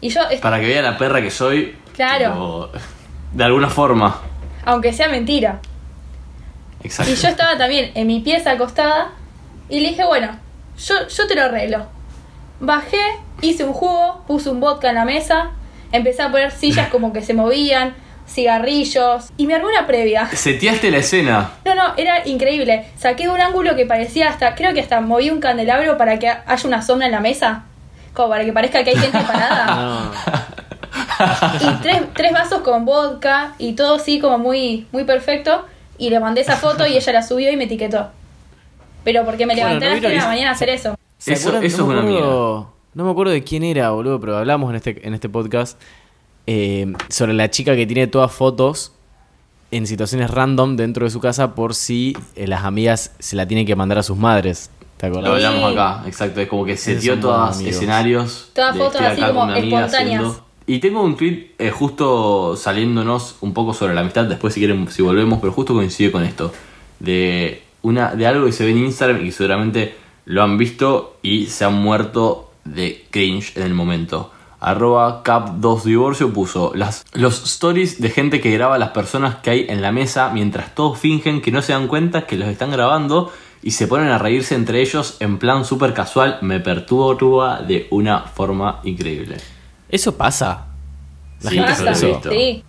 Y 0.00 0.08
yo, 0.08 0.20
Para 0.40 0.58
que 0.60 0.66
vea 0.66 0.82
la 0.82 0.96
perra 0.98 1.20
que 1.22 1.30
soy. 1.30 1.76
Claro. 1.94 2.32
tipo, 2.32 2.70
de 3.32 3.44
alguna 3.44 3.68
forma. 3.68 4.20
aunque 4.64 4.92
sea 4.92 5.08
mentira, 5.08 5.60
Exacto. 6.84 7.12
Y 7.12 7.14
yo 7.16 7.28
estaba 7.28 7.56
también 7.56 7.92
en 7.94 8.06
mi 8.08 8.20
pieza 8.20 8.50
acostada 8.52 9.10
y 9.68 9.80
le 9.80 9.90
dije, 9.90 10.04
bueno, 10.04 10.36
yo, 10.78 10.94
yo 11.08 11.26
te 11.28 11.34
lo 11.36 11.42
arreglo. 11.44 11.86
Bajé, 12.60 13.00
hice 13.40 13.64
un 13.64 13.72
jugo, 13.72 14.24
puse 14.26 14.50
un 14.50 14.58
vodka 14.60 14.88
en 14.88 14.96
la 14.96 15.04
mesa, 15.04 15.50
empecé 15.92 16.22
a 16.22 16.30
poner 16.30 16.50
sillas 16.50 16.88
como 16.88 17.12
que 17.12 17.22
se 17.22 17.34
movían, 17.34 17.94
cigarrillos 18.32 19.30
y 19.36 19.46
me 19.46 19.54
armé 19.54 19.68
una 19.68 19.86
previa. 19.86 20.26
Seteaste 20.28 20.90
la 20.90 20.98
escena. 20.98 21.50
No, 21.64 21.74
no, 21.74 21.82
era 21.96 22.26
increíble. 22.26 22.86
Saqué 22.96 23.28
un 23.28 23.40
ángulo 23.40 23.76
que 23.76 23.86
parecía 23.86 24.28
hasta, 24.28 24.54
creo 24.54 24.72
que 24.74 24.80
hasta 24.80 25.00
moví 25.00 25.30
un 25.30 25.40
candelabro 25.40 25.96
para 25.96 26.18
que 26.18 26.28
haya 26.28 26.66
una 26.68 26.82
sombra 26.82 27.06
en 27.06 27.12
la 27.12 27.20
mesa. 27.20 27.64
Como 28.14 28.28
para 28.30 28.44
que 28.44 28.52
parezca 28.52 28.84
que 28.84 28.90
hay 28.90 28.96
gente 28.96 29.18
parada. 29.20 30.10
No. 31.18 31.22
Y 31.60 31.74
tres, 31.82 32.02
tres 32.14 32.32
vasos 32.32 32.60
con 32.62 32.84
vodka 32.84 33.54
y 33.58 33.72
todo 33.74 33.94
así 33.94 34.18
como 34.20 34.38
muy, 34.38 34.86
muy 34.92 35.04
perfecto. 35.04 35.64
Y 35.98 36.10
le 36.10 36.20
mandé 36.20 36.40
esa 36.40 36.56
foto 36.56 36.86
y 36.86 36.96
ella 36.96 37.12
la 37.12 37.22
subió 37.22 37.50
y 37.50 37.56
me 37.56 37.64
etiquetó. 37.64 38.08
Pero 39.04 39.24
porque 39.24 39.46
me 39.46 39.54
Bueno, 39.54 39.68
levanté 39.68 39.86
¿no 39.86 39.90
a 39.92 39.94
las 39.94 40.00
3 40.00 40.12
de 40.12 40.18
la 40.18 40.26
mañana 40.26 40.50
a 40.50 40.52
hacer 40.52 40.68
eso. 40.70 40.96
¿Se 41.18 41.32
Eso- 41.34 41.48
eso 41.50 41.58
no 41.60 41.64
es 41.66 41.78
una 41.78 42.00
acuerdo- 42.00 42.72
No 42.94 43.04
me 43.04 43.10
acuerdo 43.10 43.32
de 43.32 43.42
quién 43.44 43.62
era, 43.62 43.90
boludo, 43.90 44.20
pero 44.20 44.36
hablamos 44.36 44.68
en 44.70 44.76
este, 44.76 45.06
en 45.06 45.14
este 45.14 45.28
podcast 45.28 45.80
eh, 46.46 46.92
sobre 47.08 47.34
la 47.34 47.50
chica 47.50 47.76
que 47.76 47.86
tiene 47.86 48.06
todas 48.06 48.32
fotos 48.32 48.92
en 49.70 49.86
situaciones 49.86 50.30
random 50.30 50.76
dentro 50.76 51.04
de 51.04 51.10
su 51.10 51.20
casa 51.20 51.54
por 51.54 51.74
si 51.74 52.16
eh, 52.36 52.46
las 52.46 52.64
amigas 52.64 53.12
se 53.18 53.36
la 53.36 53.46
tienen 53.46 53.66
que 53.66 53.74
mandar 53.74 53.98
a 53.98 54.02
sus 54.02 54.16
madres. 54.16 54.70
¿Te 54.98 55.08
Lo 55.08 55.18
acordás? 55.18 55.40
Sí. 55.40 55.46
hablamos 55.46 55.72
acá, 55.72 56.02
exacto. 56.06 56.40
Es 56.40 56.48
como 56.48 56.64
que 56.64 56.76
se 56.76 56.96
dio 56.96 57.18
todos 57.18 57.60
escenarios. 57.60 58.50
Todas 58.54 58.76
fotos 58.76 59.00
así 59.00 59.20
como 59.22 59.52
espontáneas. 59.52 60.42
Y 60.66 60.78
tengo 60.78 61.02
un 61.02 61.16
tweet 61.16 61.54
eh, 61.58 61.70
justo 61.70 62.56
saliéndonos 62.56 63.36
un 63.40 63.52
poco 63.52 63.74
sobre 63.74 63.94
la 63.94 64.02
amistad. 64.02 64.26
Después, 64.26 64.54
si 64.54 64.60
quieren, 64.60 64.88
si 64.90 65.02
volvemos, 65.02 65.40
pero 65.40 65.52
justo 65.52 65.74
coincide 65.74 66.12
con 66.12 66.22
esto. 66.22 66.52
De, 67.00 67.62
una, 67.82 68.14
de 68.14 68.26
algo 68.26 68.46
que 68.46 68.52
se 68.52 68.64
ve 68.64 68.70
en 68.70 68.78
Instagram 68.78 69.22
y 69.22 69.24
que 69.24 69.32
seguramente 69.32 69.96
lo 70.24 70.42
han 70.42 70.56
visto 70.56 71.16
y 71.22 71.46
se 71.46 71.64
han 71.64 71.74
muerto 71.74 72.52
de 72.64 73.04
cringe 73.10 73.56
en 73.56 73.64
el 73.64 73.74
momento. 73.74 74.30
Arroba 74.64 75.24
cap2divorcio 75.24 76.32
puso 76.32 76.70
las, 76.76 77.04
los 77.14 77.42
stories 77.42 78.00
de 78.00 78.10
gente 78.10 78.40
que 78.40 78.52
graba 78.52 78.76
a 78.76 78.78
las 78.78 78.90
personas 78.90 79.34
que 79.42 79.50
hay 79.50 79.66
en 79.68 79.82
la 79.82 79.90
mesa 79.90 80.30
mientras 80.32 80.72
todos 80.74 80.98
fingen 81.00 81.42
que 81.42 81.50
no 81.50 81.62
se 81.62 81.72
dan 81.72 81.88
cuenta 81.88 82.26
que 82.28 82.36
los 82.36 82.48
están 82.48 82.70
grabando 82.70 83.32
y 83.60 83.72
se 83.72 83.88
ponen 83.88 84.08
a 84.08 84.18
reírse 84.18 84.54
entre 84.54 84.80
ellos 84.80 85.16
en 85.18 85.38
plan 85.38 85.64
súper 85.64 85.94
casual. 85.94 86.38
Me 86.42 86.60
perturba 86.60 87.60
de 87.62 87.88
una 87.90 88.20
forma 88.20 88.78
increíble. 88.84 89.38
Eso 89.88 90.16
pasa. 90.16 90.66
La 91.40 91.50
Sí, 91.50 91.58
gente 91.58 91.82
lo. 91.84 91.94
Sí. 92.30 92.64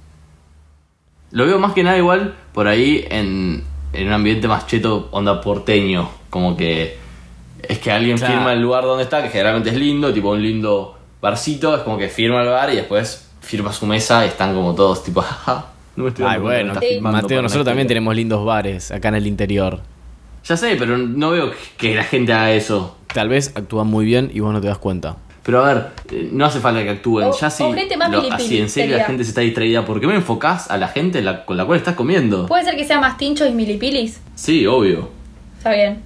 Veo 1.32 1.60
más 1.60 1.74
que 1.74 1.84
nada 1.84 1.98
igual 1.98 2.34
por 2.54 2.68
ahí 2.68 3.06
en, 3.10 3.64
en 3.94 4.08
un 4.08 4.14
ambiente 4.14 4.48
más 4.48 4.66
cheto, 4.66 5.10
onda 5.12 5.42
porteño. 5.42 6.10
Como 6.32 6.58
que 6.58 6.98
es 7.62 7.78
que 7.78 7.92
alguien 7.92 8.18
Claro. 8.18 8.34
firma 8.34 8.54
el 8.54 8.62
lugar 8.62 8.84
donde 8.84 9.04
está, 9.04 9.22
que 9.22 9.30
generalmente 9.30 9.70
es 9.70 9.78
lindo, 9.78 10.12
tipo 10.12 10.32
un 10.32 10.42
lindo 10.42 10.98
barcito. 11.28 11.76
Es 11.76 11.82
como 11.82 11.98
que 11.98 12.10
firma 12.10 12.42
el 12.44 12.50
bar 12.50 12.72
y 12.72 12.76
después 12.76 13.28
firma 13.42 13.74
su 13.74 13.86
mesa 13.88 14.26
y 14.26 14.28
están 14.30 14.54
como 14.54 14.76
todos 14.76 15.04
tipo, 15.04 15.22
jaja. 15.22 15.66
No 15.96 16.04
me 16.04 16.10
estoy 16.10 16.26
Ay, 16.28 16.40
bueno, 16.40 16.74
Sí. 16.80 17.00
Mateo, 17.02 17.42
nosotros 17.42 17.66
también 17.66 17.86
historia". 17.86 17.88
tenemos 17.88 18.16
lindos 18.16 18.46
bares 18.46 18.92
acá 18.92 19.08
en 19.10 19.16
el 19.16 19.28
interior. 19.28 19.80
Ya 20.46 20.58
sé, 20.58 20.76
pero 20.78 20.98
no 20.98 21.32
veo 21.32 21.52
que 21.78 21.96
la 21.96 22.04
gente 22.04 22.34
haga 22.34 22.52
eso. 22.52 22.98
Tal 23.14 23.30
vez 23.30 23.54
actúan 23.56 23.88
muy 23.88 24.04
bien 24.06 24.30
y 24.34 24.40
vos 24.42 24.52
no 24.54 24.60
te 24.60 24.68
das 24.68 24.78
cuenta. 24.80 25.16
Pero 25.44 25.64
a 25.64 25.74
ver, 25.74 25.88
eh, 26.12 26.30
no 26.32 26.46
hace 26.46 26.60
falta 26.60 26.84
que 26.84 26.90
actúen. 26.90 27.28
O- 27.28 27.38
ya 27.38 27.50
si 27.50 27.64
o 27.64 27.74
gente 27.74 27.96
más 27.98 28.10
lo- 28.10 28.32
así 28.34 28.60
en 28.60 28.70
serio 28.70 28.98
la 28.98 29.06
gente 29.06 29.24
se 29.24 29.30
está 29.30 29.42
distraída, 29.42 29.86
¿por 29.86 30.00
qué 30.02 30.08
me 30.08 30.16
enfocás 30.16 30.72
a 30.72 30.78
la 30.78 30.88
gente 30.88 31.22
la- 31.22 31.46
con 31.46 31.58
la 31.58 31.66
cual 31.66 31.78
estás 31.78 31.96
comiendo? 31.96 32.48
Puede 32.48 32.64
ser 32.64 32.76
que 32.76 32.86
sea 32.86 33.00
más 33.00 33.18
tinchos 33.18 33.48
y 33.50 33.52
milipilis. 33.52 34.20
Sí, 34.36 34.66
obvio. 34.66 35.10
Está 35.58 35.72
bien. 35.74 36.02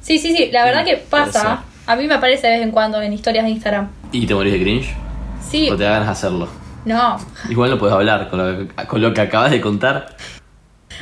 Sí, 0.00 0.18
sí, 0.18 0.34
sí. 0.34 0.50
La 0.50 0.64
verdad 0.64 0.84
que 0.84 0.96
pasa. 0.96 1.62
A 1.90 1.96
mí 1.96 2.06
me 2.06 2.14
aparece 2.14 2.46
de 2.46 2.52
vez 2.52 2.62
en 2.62 2.70
cuando 2.70 3.02
en 3.02 3.12
historias 3.12 3.44
de 3.44 3.50
Instagram. 3.50 3.88
¿Y 4.12 4.24
te 4.24 4.32
morís 4.32 4.52
de 4.52 4.60
cringe? 4.60 4.94
Sí. 5.40 5.68
¿O 5.68 5.76
te 5.76 5.82
da 5.82 5.90
ganas 5.90 6.06
de 6.06 6.12
hacerlo? 6.12 6.48
No. 6.84 7.18
Igual 7.48 7.70
no 7.70 7.78
puedes 7.78 7.92
hablar 7.92 8.30
con 8.30 8.38
lo, 8.38 8.58
que, 8.68 8.86
con 8.86 9.02
lo 9.02 9.12
que 9.12 9.20
acabas 9.20 9.50
de 9.50 9.60
contar. 9.60 10.14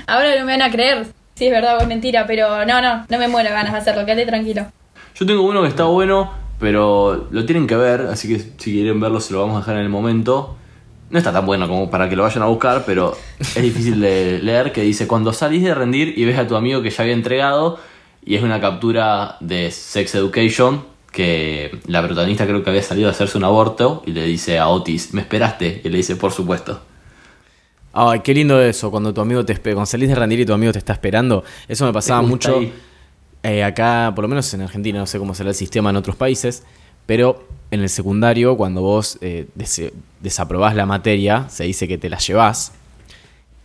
Ahora 0.07 0.31
no 0.39 0.47
me 0.47 0.53
van 0.53 0.63
a 0.63 0.71
creer 0.71 1.07
si 1.35 1.45
es 1.45 1.53
verdad 1.53 1.77
o 1.77 1.83
es 1.83 1.89
mentira, 1.89 2.27
pero 2.27 2.65
no, 2.65 2.81
no. 2.81 3.05
No 3.07 3.19
me 3.19 3.29
muero 3.29 3.51
ganas 3.51 3.71
de 3.71 3.79
hacerlo. 3.81 4.07
Quédate 4.07 4.25
tranquilo. 4.25 4.65
Yo 5.15 5.27
tengo 5.27 5.43
uno 5.43 5.61
que 5.61 5.69
está 5.69 5.85
bueno, 5.85 6.33
Pero 6.59 7.29
lo 7.33 7.45
tienen 7.45 7.67
que 7.67 7.77
ver, 7.77 8.07
así 8.11 8.27
que 8.27 8.39
si 8.57 8.73
quieren 8.73 8.99
verlo 8.99 9.21
se 9.21 9.35
lo 9.35 9.41
vamos 9.41 9.57
a 9.57 9.59
dejar 9.59 9.75
en 9.75 9.83
el 9.83 9.91
momento. 9.91 10.57
No 11.11 11.19
está 11.19 11.35
tan 11.35 11.45
bueno 11.45 11.69
como 11.69 11.91
para 11.91 12.09
que 12.09 12.17
lo 12.17 12.23
vayan 12.23 12.45
a 12.45 12.47
buscar, 12.47 12.85
pero 12.87 13.15
es 13.41 13.63
difícil 13.63 14.01
de 14.01 14.39
leer 14.43 14.73
que 14.73 14.81
dice, 14.81 15.07
cuando 15.07 15.35
salís 15.35 15.63
de 15.63 15.75
rendir 15.75 16.19
y 16.19 16.25
ves 16.25 16.39
a 16.39 16.47
tu 16.47 16.57
amigo 16.57 16.81
que 16.81 16.89
ya 16.89 17.03
había 17.03 17.15
entregado, 17.15 17.79
y 18.25 18.35
es 18.35 18.43
una 18.43 18.61
captura 18.61 19.37
de 19.41 19.71
Sex 19.71 20.15
Education, 20.15 20.85
que 21.13 21.79
la 21.87 22.03
protagonista 22.05 22.47
creo 22.47 22.63
que 22.63 22.71
había 22.71 22.83
salido 22.83 23.09
a 23.09 23.13
hacerse 23.13 23.39
un 23.39 23.45
aborto, 23.45 24.03
y 24.07 24.13
le 24.13 24.25
dice 24.25 24.59
a 24.59 24.69
Otis, 24.69 25.15
¿me 25.15 25.23
esperaste? 25.23 25.81
Y 25.85 25.89
le 25.89 25.97
dice, 25.97 26.17
por 26.17 26.33
supuesto. 26.33 26.83
Ay, 27.93 28.21
qué 28.21 28.35
lindo 28.35 28.61
eso, 28.61 28.91
cuando 28.91 29.13
tu 29.15 29.21
amigo 29.21 29.45
te 29.45 29.55
espera, 29.55 29.75
cuando 29.75 29.87
salís 29.87 30.09
de 30.09 30.15
rendir 30.15 30.41
y 30.41 30.47
tu 30.47 30.53
amigo 30.53 30.73
te 30.73 30.79
está 30.79 30.93
esperando. 30.93 31.43
Eso 31.67 31.87
me 31.87 31.93
pasaba 31.93 32.23
mucho 32.23 32.61
eh, 33.43 33.65
acá, 33.65 34.13
por 34.15 34.23
lo 34.23 34.29
menos 34.29 34.53
en 34.55 34.61
Argentina, 34.61 34.99
no 34.99 35.07
sé 35.07 35.19
cómo 35.19 35.35
será 35.35 35.49
el 35.49 35.55
sistema 35.55 35.91
en 35.91 35.97
otros 35.97 36.15
países, 36.15 36.65
pero 37.07 37.49
en 37.71 37.81
el 37.81 37.89
secundario, 37.89 38.57
cuando 38.57 38.83
vos 38.83 39.19
eh, 39.23 39.47
des- 39.55 39.91
desaprobás 40.21 40.77
la 40.77 40.85
materia, 40.87 41.49
se 41.49 41.65
dice 41.65 41.89
que 41.89 41.97
te 41.99 42.11
la 42.11 42.19
llevás, 42.19 42.73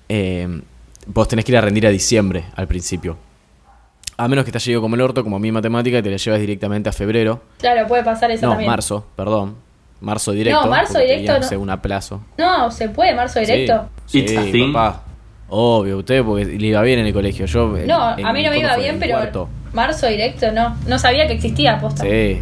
eh, 0.10 0.62
vos 1.06 1.28
tenés 1.28 1.44
que 1.44 1.52
ir 1.52 1.58
a 1.58 1.62
rendir 1.62 1.86
a 1.86 1.90
diciembre 1.90 2.46
al 2.56 2.68
principio. 2.68 3.18
A 4.18 4.28
menos 4.28 4.46
que 4.46 4.52
te 4.52 4.58
haya 4.58 4.72
ido 4.72 4.82
como 4.82 4.96
el 4.96 5.02
orto, 5.02 5.24
como 5.24 5.38
a 5.38 5.40
mí 5.40 5.48
en 5.48 5.54
matemática, 5.56 5.98
y 5.98 6.02
te 6.04 6.12
la 6.12 6.18
llevas 6.18 6.40
directamente 6.40 6.90
a 6.90 6.92
febrero. 6.94 7.42
Claro, 7.60 7.88
puede 7.88 8.04
pasar 8.04 8.30
eso 8.32 8.46
No, 8.46 8.52
también. 8.52 8.70
marzo, 8.70 9.06
perdón. 9.16 9.56
Marzo 10.02 10.32
directo. 10.34 10.62
No, 10.64 10.70
marzo 10.70 11.00
directo 11.00 11.40
no. 11.40 11.44
según 11.44 11.70
a 11.70 11.82
plazo. 11.82 12.22
No, 12.38 12.70
se 12.72 12.90
puede, 12.90 13.16
marzo 13.16 13.40
directo. 13.40 13.90
Sí, 14.06 14.20
It's 14.20 14.38
a 14.38 14.44
sí, 14.44 14.52
thing. 14.52 14.74
papá. 14.74 15.04
Obvio, 15.50 16.00
usted 16.00 16.24
porque 16.24 16.46
le 16.46 16.68
iba 16.68 16.82
bien 16.82 17.00
en 17.00 17.08
el 17.08 17.14
colegio. 17.14 17.46
Yo, 17.46 17.78
en- 17.78 17.88
No, 17.88 18.18
en- 18.18 18.26
a 18.26 18.34
mí 18.34 18.44
no 18.44 18.50
me 18.52 18.58
¿cuándo 18.58 18.60
iba 18.60 18.78
bien, 18.78 18.94
En 18.96 19.00
pero 19.00 19.14
cuarto. 19.18 19.50
marzo 19.74 20.08
directo 20.08 20.52
no. 20.52 20.76
No 20.88 21.00
sabía 21.00 21.26
que 21.28 21.34
existía 21.34 21.80
posta. 21.80 22.04
Sí. 22.04 22.42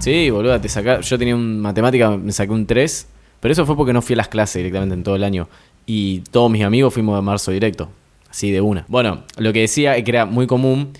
Sí, 0.00 0.28
boludo, 0.30 0.60
te 0.60 0.68
saca... 0.68 1.00
yo 1.00 1.18
tenía 1.18 1.34
un 1.34 1.60
matemática, 1.60 2.10
me 2.10 2.32
saqué 2.32 2.52
un 2.52 2.66
3, 2.66 3.08
pero 3.40 3.52
eso 3.52 3.64
fue 3.64 3.76
porque 3.76 3.92
no 3.94 4.02
fui 4.02 4.14
a 4.14 4.16
las 4.18 4.28
clases 4.28 4.56
directamente 4.56 4.94
en 4.94 5.02
todo 5.02 5.16
el 5.16 5.24
año. 5.24 5.48
Y 5.86 6.20
todos 6.30 6.50
mis 6.50 6.62
amigos 6.64 6.92
fuimos 6.92 7.16
de 7.16 7.22
marzo 7.22 7.50
directo, 7.50 7.88
así 8.34 8.50
de 8.50 8.60
una. 8.60 8.84
Bueno, 8.88 9.22
lo 9.36 9.52
que 9.52 9.60
decía 9.60 9.96
es 9.96 10.02
que 10.02 10.10
era 10.10 10.26
muy 10.26 10.48
común 10.48 10.90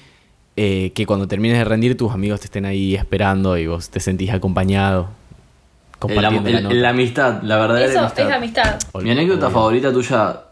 eh, 0.57 0.93
que 0.95 1.05
cuando 1.05 1.27
termines 1.27 1.59
de 1.59 1.65
rendir 1.65 1.97
tus 1.97 2.13
amigos 2.13 2.39
te 2.39 2.47
estén 2.47 2.65
ahí 2.65 2.95
esperando 2.95 3.59
y 3.59 3.67
vos 3.67 3.91
te 3.91 3.99
sentís 3.99 4.31
acompañado. 4.31 5.09
Compartiendo 5.99 6.49
el- 6.49 6.63
la 6.63 6.73
la 6.75 6.89
amistad, 6.91 7.43
la 7.43 7.57
verdadera 7.59 7.91
Eso 7.91 8.01
amistad. 8.01 8.29
es 8.29 8.33
amistad. 8.37 8.79
Mi 9.03 9.11
anécdota 9.11 9.51
favorita 9.51 9.93
tuya, 9.93 10.43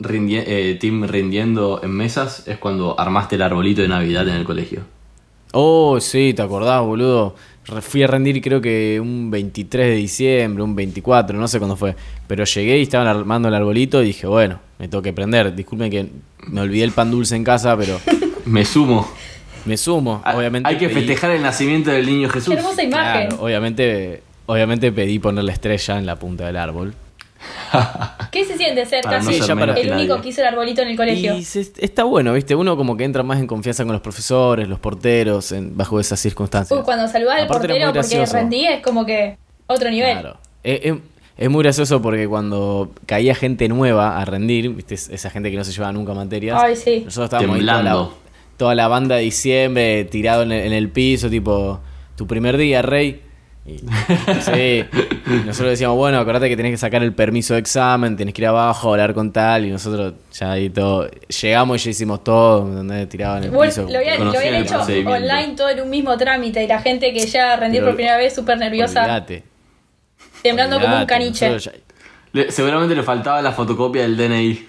eh, 0.00 0.76
Tim 0.78 1.04
rindiendo 1.04 1.80
en 1.82 1.90
mesas, 1.92 2.46
es 2.46 2.58
cuando 2.58 2.98
armaste 3.00 3.36
el 3.36 3.42
arbolito 3.42 3.80
de 3.80 3.88
Navidad 3.88 4.28
en 4.28 4.34
el 4.34 4.44
colegio. 4.44 4.82
Oh, 5.52 5.98
sí, 5.98 6.34
te 6.34 6.42
acordás, 6.42 6.82
boludo. 6.82 7.34
Fui 7.82 8.02
a 8.02 8.06
rendir 8.06 8.40
creo 8.40 8.60
que 8.60 8.98
un 9.00 9.30
23 9.30 9.88
de 9.88 9.94
diciembre, 9.94 10.62
un 10.62 10.74
24, 10.74 11.38
no 11.38 11.46
sé 11.48 11.58
cuándo 11.58 11.76
fue. 11.76 11.94
Pero 12.26 12.44
llegué 12.44 12.78
y 12.78 12.82
estaban 12.82 13.06
armando 13.06 13.48
el 13.48 13.54
arbolito 13.54 14.02
y 14.02 14.06
dije, 14.06 14.26
bueno, 14.26 14.58
me 14.78 14.88
tengo 14.88 15.02
que 15.02 15.12
prender. 15.12 15.54
Disculpen 15.54 15.90
que 15.90 16.06
me 16.46 16.60
olvidé 16.62 16.84
el 16.84 16.92
pan 16.92 17.10
dulce 17.10 17.36
en 17.36 17.44
casa, 17.44 17.76
pero 17.76 18.00
Me 18.46 18.64
sumo. 18.64 19.06
me 19.66 19.76
sumo. 19.76 20.22
Ah, 20.24 20.36
Obviamente 20.36 20.68
Hay 20.68 20.78
que 20.78 20.88
pedí- 20.88 20.94
festejar 20.94 21.32
el 21.32 21.42
nacimiento 21.42 21.90
del 21.90 22.06
niño 22.06 22.28
Jesús. 22.30 22.54
Qué 22.54 22.60
hermosa 22.60 22.82
imagen. 22.82 23.28
Claro, 23.28 23.42
obviamente, 23.44 24.22
obviamente 24.46 24.90
pedí 24.90 25.18
poner 25.18 25.44
la 25.44 25.52
estrella 25.52 25.98
en 25.98 26.06
la 26.06 26.16
punta 26.16 26.46
del 26.46 26.56
árbol. 26.56 26.94
¿Qué 28.30 28.44
se 28.44 28.56
siente 28.56 28.84
ser 28.86 29.02
Para 29.04 29.18
no 29.20 29.24
casi 29.26 29.38
el 29.40 29.46
que 29.86 29.92
único 29.92 30.20
que 30.20 30.28
hizo 30.28 30.40
el 30.40 30.48
arbolito 30.48 30.82
en 30.82 30.88
el 30.88 30.96
colegio? 30.96 31.34
Y 31.36 31.44
se- 31.44 31.72
está 31.78 32.04
bueno, 32.04 32.32
¿viste? 32.34 32.54
Uno 32.54 32.76
como 32.76 32.96
que 32.96 33.04
entra 33.04 33.22
más 33.22 33.38
en 33.38 33.46
confianza 33.46 33.84
con 33.84 33.92
los 33.92 34.00
profesores, 34.02 34.68
los 34.68 34.78
porteros, 34.78 35.52
en- 35.52 35.76
bajo 35.76 35.98
esas 36.00 36.18
circunstancias. 36.20 36.78
Uy, 36.78 36.84
cuando 36.84 37.06
saludás 37.08 37.38
al 37.38 37.44
Aparte 37.44 37.68
portero 37.68 37.92
porque 37.92 38.26
rendí 38.26 38.66
es 38.66 38.82
como 38.82 39.06
que 39.06 39.36
otro 39.66 39.90
nivel. 39.90 40.18
Claro. 40.20 40.36
Es, 40.62 40.80
es- 40.82 40.94
es 41.36 41.48
muy 41.50 41.62
gracioso 41.62 42.02
porque 42.02 42.26
cuando 42.26 42.90
caía 43.06 43.34
gente 43.34 43.68
nueva 43.68 44.20
a 44.20 44.24
rendir, 44.24 44.70
¿viste? 44.70 44.94
Es- 44.94 45.08
esa 45.08 45.30
gente 45.30 45.50
que 45.50 45.56
no 45.56 45.64
se 45.64 45.72
llevaba 45.72 45.92
nunca 45.92 46.12
materias, 46.14 46.60
Ay, 46.60 46.74
sí. 46.74 47.02
nosotros 47.04 47.26
estábamos 47.26 47.56
ahí 47.60 47.64
toda 47.66 47.82
la, 47.82 48.08
toda 48.56 48.74
la 48.74 48.88
banda 48.88 49.14
de 49.16 49.22
diciembre 49.22 50.04
tirado 50.06 50.42
en 50.42 50.50
el, 50.52 50.66
en 50.66 50.72
el 50.72 50.88
piso, 50.90 51.30
tipo, 51.30 51.78
tu 52.16 52.26
primer 52.26 52.56
día, 52.56 52.82
rey. 52.82 53.22
Y, 53.68 54.84
nosotros 55.46 55.70
decíamos, 55.70 55.96
bueno, 55.96 56.18
acordate 56.18 56.48
que 56.48 56.56
tenés 56.56 56.72
que 56.72 56.76
sacar 56.78 57.02
el 57.02 57.12
permiso 57.12 57.54
de 57.54 57.60
examen, 57.60 58.16
tenés 58.16 58.32
que 58.34 58.42
ir 58.42 58.48
abajo 58.48 58.88
a 58.88 58.92
hablar 58.92 59.14
con 59.14 59.32
tal, 59.32 59.66
y 59.66 59.70
nosotros 59.70 60.14
ya 60.32 60.52
ahí 60.52 60.70
todo, 60.70 61.08
llegamos 61.42 61.80
y 61.80 61.84
ya 61.84 61.90
hicimos 61.90 62.24
todo. 62.24 62.66
Tirado 63.08 63.38
en 63.38 63.44
el 63.44 63.50
piso. 63.50 63.86
lo 63.90 63.98
habían, 63.98 64.24
lo 64.24 64.32
hecho 64.40 64.80
online 64.80 65.54
todo 65.56 65.70
en 65.70 65.80
un 65.82 65.90
mismo 65.90 66.16
trámite 66.16 66.64
y 66.64 66.66
la 66.66 66.80
gente 66.80 67.12
que 67.12 67.26
ya 67.26 67.56
rendió 67.56 67.80
Pero- 67.80 67.90
por 67.92 67.96
primera 67.96 68.16
vez 68.16 68.34
súper 68.34 68.58
nerviosa, 68.58 69.02
Olvidate, 69.02 69.44
temblando 70.42 70.80
como 70.80 70.96
un 70.98 71.06
caniche. 71.06 71.48
nosotros 71.48 71.74
ya- 71.74 71.80
Le- 72.32 72.50
seguramente 72.52 72.94
le 72.94 73.02
faltaba 73.02 73.40
la 73.42 73.52
fotocopia 73.52 74.02
del 74.02 74.16
DNI. 74.16 74.66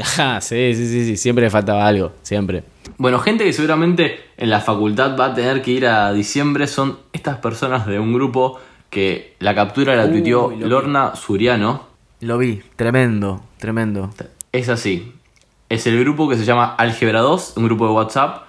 Ajá, 0.00 0.40
sí, 0.40 0.74
sí, 0.74 0.88
sí, 0.88 1.04
sí, 1.04 1.16
siempre 1.16 1.44
le 1.44 1.50
faltaba 1.50 1.86
algo, 1.86 2.12
siempre. 2.22 2.64
Bueno, 2.98 3.18
gente 3.18 3.44
que 3.44 3.52
seguramente 3.52 4.20
en 4.36 4.50
la 4.50 4.60
facultad 4.60 5.18
va 5.18 5.26
a 5.26 5.34
tener 5.34 5.62
que 5.62 5.70
ir 5.72 5.86
a 5.86 6.12
diciembre 6.12 6.66
son 6.66 6.98
estas 7.12 7.38
personas 7.38 7.86
de 7.86 7.98
un 7.98 8.12
grupo 8.12 8.60
que 8.90 9.34
la 9.40 9.54
captura 9.54 9.94
la 9.96 10.04
Uy, 10.04 10.12
tuiteó 10.12 10.48
vi. 10.48 10.56
Lorna 10.64 11.16
Suriano. 11.16 11.86
Lo 12.20 12.38
vi, 12.38 12.62
tremendo, 12.76 13.42
tremendo. 13.58 14.10
Es 14.52 14.68
así. 14.68 15.12
Es 15.68 15.86
el 15.86 15.98
grupo 15.98 16.28
que 16.28 16.36
se 16.36 16.44
llama 16.44 16.74
Álgebra 16.78 17.20
2, 17.20 17.54
un 17.56 17.64
grupo 17.64 17.86
de 17.86 17.92
WhatsApp, 17.92 18.44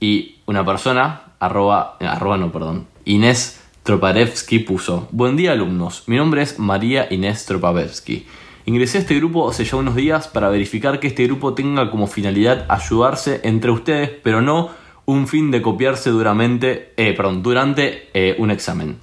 y 0.00 0.36
una 0.46 0.64
persona, 0.64 1.22
arroba, 1.38 1.96
eh, 2.00 2.06
arroba 2.06 2.36
no, 2.36 2.50
perdón, 2.52 2.86
Inés 3.04 3.60
Troparevsky 3.84 4.60
puso, 4.60 5.08
Buen 5.12 5.36
día 5.36 5.52
alumnos, 5.52 6.04
mi 6.06 6.16
nombre 6.16 6.42
es 6.42 6.58
María 6.58 7.06
Inés 7.10 7.46
Troparevsky. 7.46 8.26
Ingresé 8.68 8.98
a 8.98 9.00
este 9.00 9.14
grupo 9.14 9.48
hace 9.48 9.64
ya 9.64 9.78
unos 9.78 9.94
días 9.94 10.28
para 10.28 10.50
verificar 10.50 11.00
que 11.00 11.06
este 11.06 11.24
grupo 11.24 11.54
tenga 11.54 11.90
como 11.90 12.06
finalidad 12.06 12.66
ayudarse 12.68 13.40
entre 13.44 13.70
ustedes, 13.70 14.10
pero 14.22 14.42
no 14.42 14.68
un 15.06 15.26
fin 15.26 15.50
de 15.50 15.62
copiarse 15.62 16.10
duramente, 16.10 16.92
eh, 16.98 17.14
perdón, 17.14 17.42
durante 17.42 18.10
eh, 18.12 18.36
un 18.38 18.50
examen. 18.50 18.98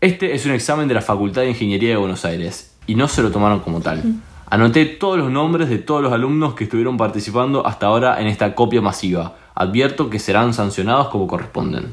Este 0.00 0.36
es 0.36 0.46
un 0.46 0.52
examen 0.52 0.86
de 0.86 0.94
la 0.94 1.02
Facultad 1.02 1.42
de 1.42 1.48
Ingeniería 1.48 1.88
de 1.88 1.96
Buenos 1.96 2.24
Aires 2.24 2.76
y 2.86 2.94
no 2.94 3.08
se 3.08 3.22
lo 3.22 3.32
tomaron 3.32 3.58
como 3.58 3.80
tal. 3.80 4.04
Anoté 4.48 4.86
todos 4.86 5.18
los 5.18 5.32
nombres 5.32 5.68
de 5.68 5.78
todos 5.78 6.00
los 6.00 6.12
alumnos 6.12 6.54
que 6.54 6.62
estuvieron 6.62 6.96
participando 6.96 7.66
hasta 7.66 7.86
ahora 7.86 8.20
en 8.20 8.28
esta 8.28 8.54
copia 8.54 8.80
masiva. 8.80 9.34
Advierto 9.56 10.10
que 10.10 10.20
serán 10.20 10.54
sancionados 10.54 11.08
como 11.08 11.26
corresponden. 11.26 11.92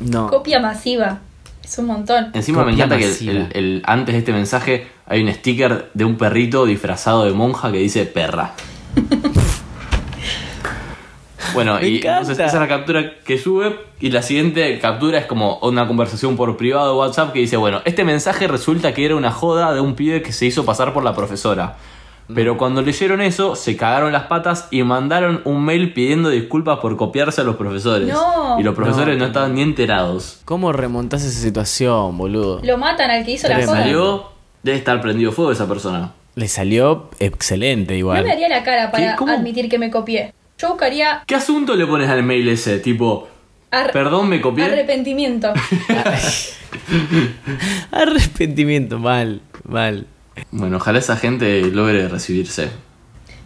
No. 0.00 0.30
Copia 0.30 0.58
masiva. 0.58 1.20
Es 1.66 1.78
un 1.78 1.86
montón. 1.86 2.28
Encima 2.32 2.64
me 2.64 2.72
encanta 2.72 2.96
que 2.96 3.04
el- 3.04 3.10
masiva. 3.10 3.32
el- 3.32 3.48
el- 3.54 3.82
antes 3.86 4.12
de 4.14 4.18
este 4.20 4.32
mensaje 4.32 4.86
hay 5.06 5.22
un 5.22 5.32
sticker 5.34 5.90
de 5.94 6.04
un 6.04 6.16
perrito 6.16 6.64
disfrazado 6.64 7.24
de 7.24 7.32
monja 7.32 7.72
que 7.72 7.78
dice 7.78 8.06
perra. 8.06 8.52
Bueno, 11.54 11.76
Me 11.80 11.88
y 11.88 11.96
encanta. 11.98 12.20
entonces 12.20 12.38
esa 12.46 12.56
es 12.56 12.60
la 12.60 12.68
captura 12.68 13.12
que 13.24 13.38
sube 13.38 13.76
y 14.00 14.10
la 14.10 14.20
siguiente 14.20 14.78
captura 14.78 15.18
es 15.18 15.24
como 15.26 15.58
una 15.60 15.86
conversación 15.86 16.36
por 16.36 16.54
privado 16.58 16.92
de 16.92 16.98
WhatsApp 16.98 17.32
que 17.32 17.38
dice, 17.38 17.56
bueno, 17.56 17.80
este 17.86 18.04
mensaje 18.04 18.46
resulta 18.46 18.92
que 18.92 19.06
era 19.06 19.16
una 19.16 19.30
joda 19.30 19.72
de 19.72 19.80
un 19.80 19.94
pibe 19.94 20.20
que 20.22 20.32
se 20.32 20.44
hizo 20.44 20.66
pasar 20.66 20.92
por 20.92 21.02
la 21.02 21.14
profesora. 21.14 21.76
Pero 22.34 22.56
cuando 22.58 22.82
leyeron 22.82 23.20
eso, 23.20 23.54
se 23.54 23.76
cagaron 23.76 24.12
las 24.12 24.24
patas 24.24 24.66
y 24.70 24.82
mandaron 24.82 25.42
un 25.44 25.64
mail 25.64 25.92
pidiendo 25.92 26.28
disculpas 26.30 26.78
por 26.80 26.96
copiarse 26.96 27.40
a 27.40 27.44
los 27.44 27.56
profesores. 27.56 28.08
No. 28.08 28.58
Y 28.58 28.62
los 28.64 28.74
profesores 28.74 29.14
No, 29.16 29.20
no, 29.20 29.26
estaban 29.26 29.54
ni 29.54 29.62
enterados. 29.62 30.40
¿Cómo 30.44 30.72
remontás 30.72 31.22
esa 31.24 31.40
situación, 31.40 32.18
boludo? 32.18 32.60
Lo 32.64 32.78
matan 32.78 33.10
al 33.10 33.24
que 33.24 33.32
hizo 33.32 33.46
la 33.48 33.56
joda. 33.56 33.66
Salió, 33.66 34.24
debe 34.62 34.76
estar 34.78 35.00
prendido 35.00 35.30
fuego 35.32 35.52
esa 35.52 35.68
persona. 35.68 36.12
Le 36.34 36.48
salió 36.48 37.10
excelente 37.20 37.92
No 37.94 37.98
igual. 37.98 38.22
me 38.24 38.28
daría 38.28 38.48
la 38.48 38.62
cara 38.64 38.90
para 38.90 39.12
¿Qué? 39.12 39.16
¿Cómo? 39.16 39.32
admitir 39.32 39.68
que 39.68 39.78
me 39.78 39.90
copié. 39.90 40.34
Yo 40.58 40.68
buscaría 40.70 41.22
¿Qué 41.26 41.34
asunto 41.34 41.74
le 41.76 41.86
pones 41.86 42.08
al 42.10 42.22
mail 42.22 42.48
ese? 42.48 42.78
Tipo, 42.80 43.28
ar- 43.70 43.92
perdón, 43.92 44.28
me 44.28 44.40
copié. 44.40 44.64
arrepentimiento. 44.64 45.52
Arrepentimiento, 47.92 48.98
mal, 48.98 49.40
mal. 49.66 50.06
Bueno, 50.50 50.76
ojalá 50.78 50.98
esa 50.98 51.16
gente 51.16 51.62
logre 51.70 52.08
recibirse. 52.08 52.68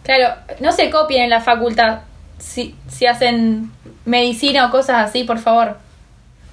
Claro, 0.03 0.35
no 0.59 0.71
se 0.71 0.89
copien 0.89 1.23
en 1.23 1.29
la 1.29 1.41
facultad 1.41 1.99
si, 2.37 2.75
si 2.87 3.05
hacen 3.05 3.71
medicina 4.05 4.65
o 4.67 4.71
cosas 4.71 5.07
así, 5.09 5.23
por 5.23 5.37
favor. 5.37 5.77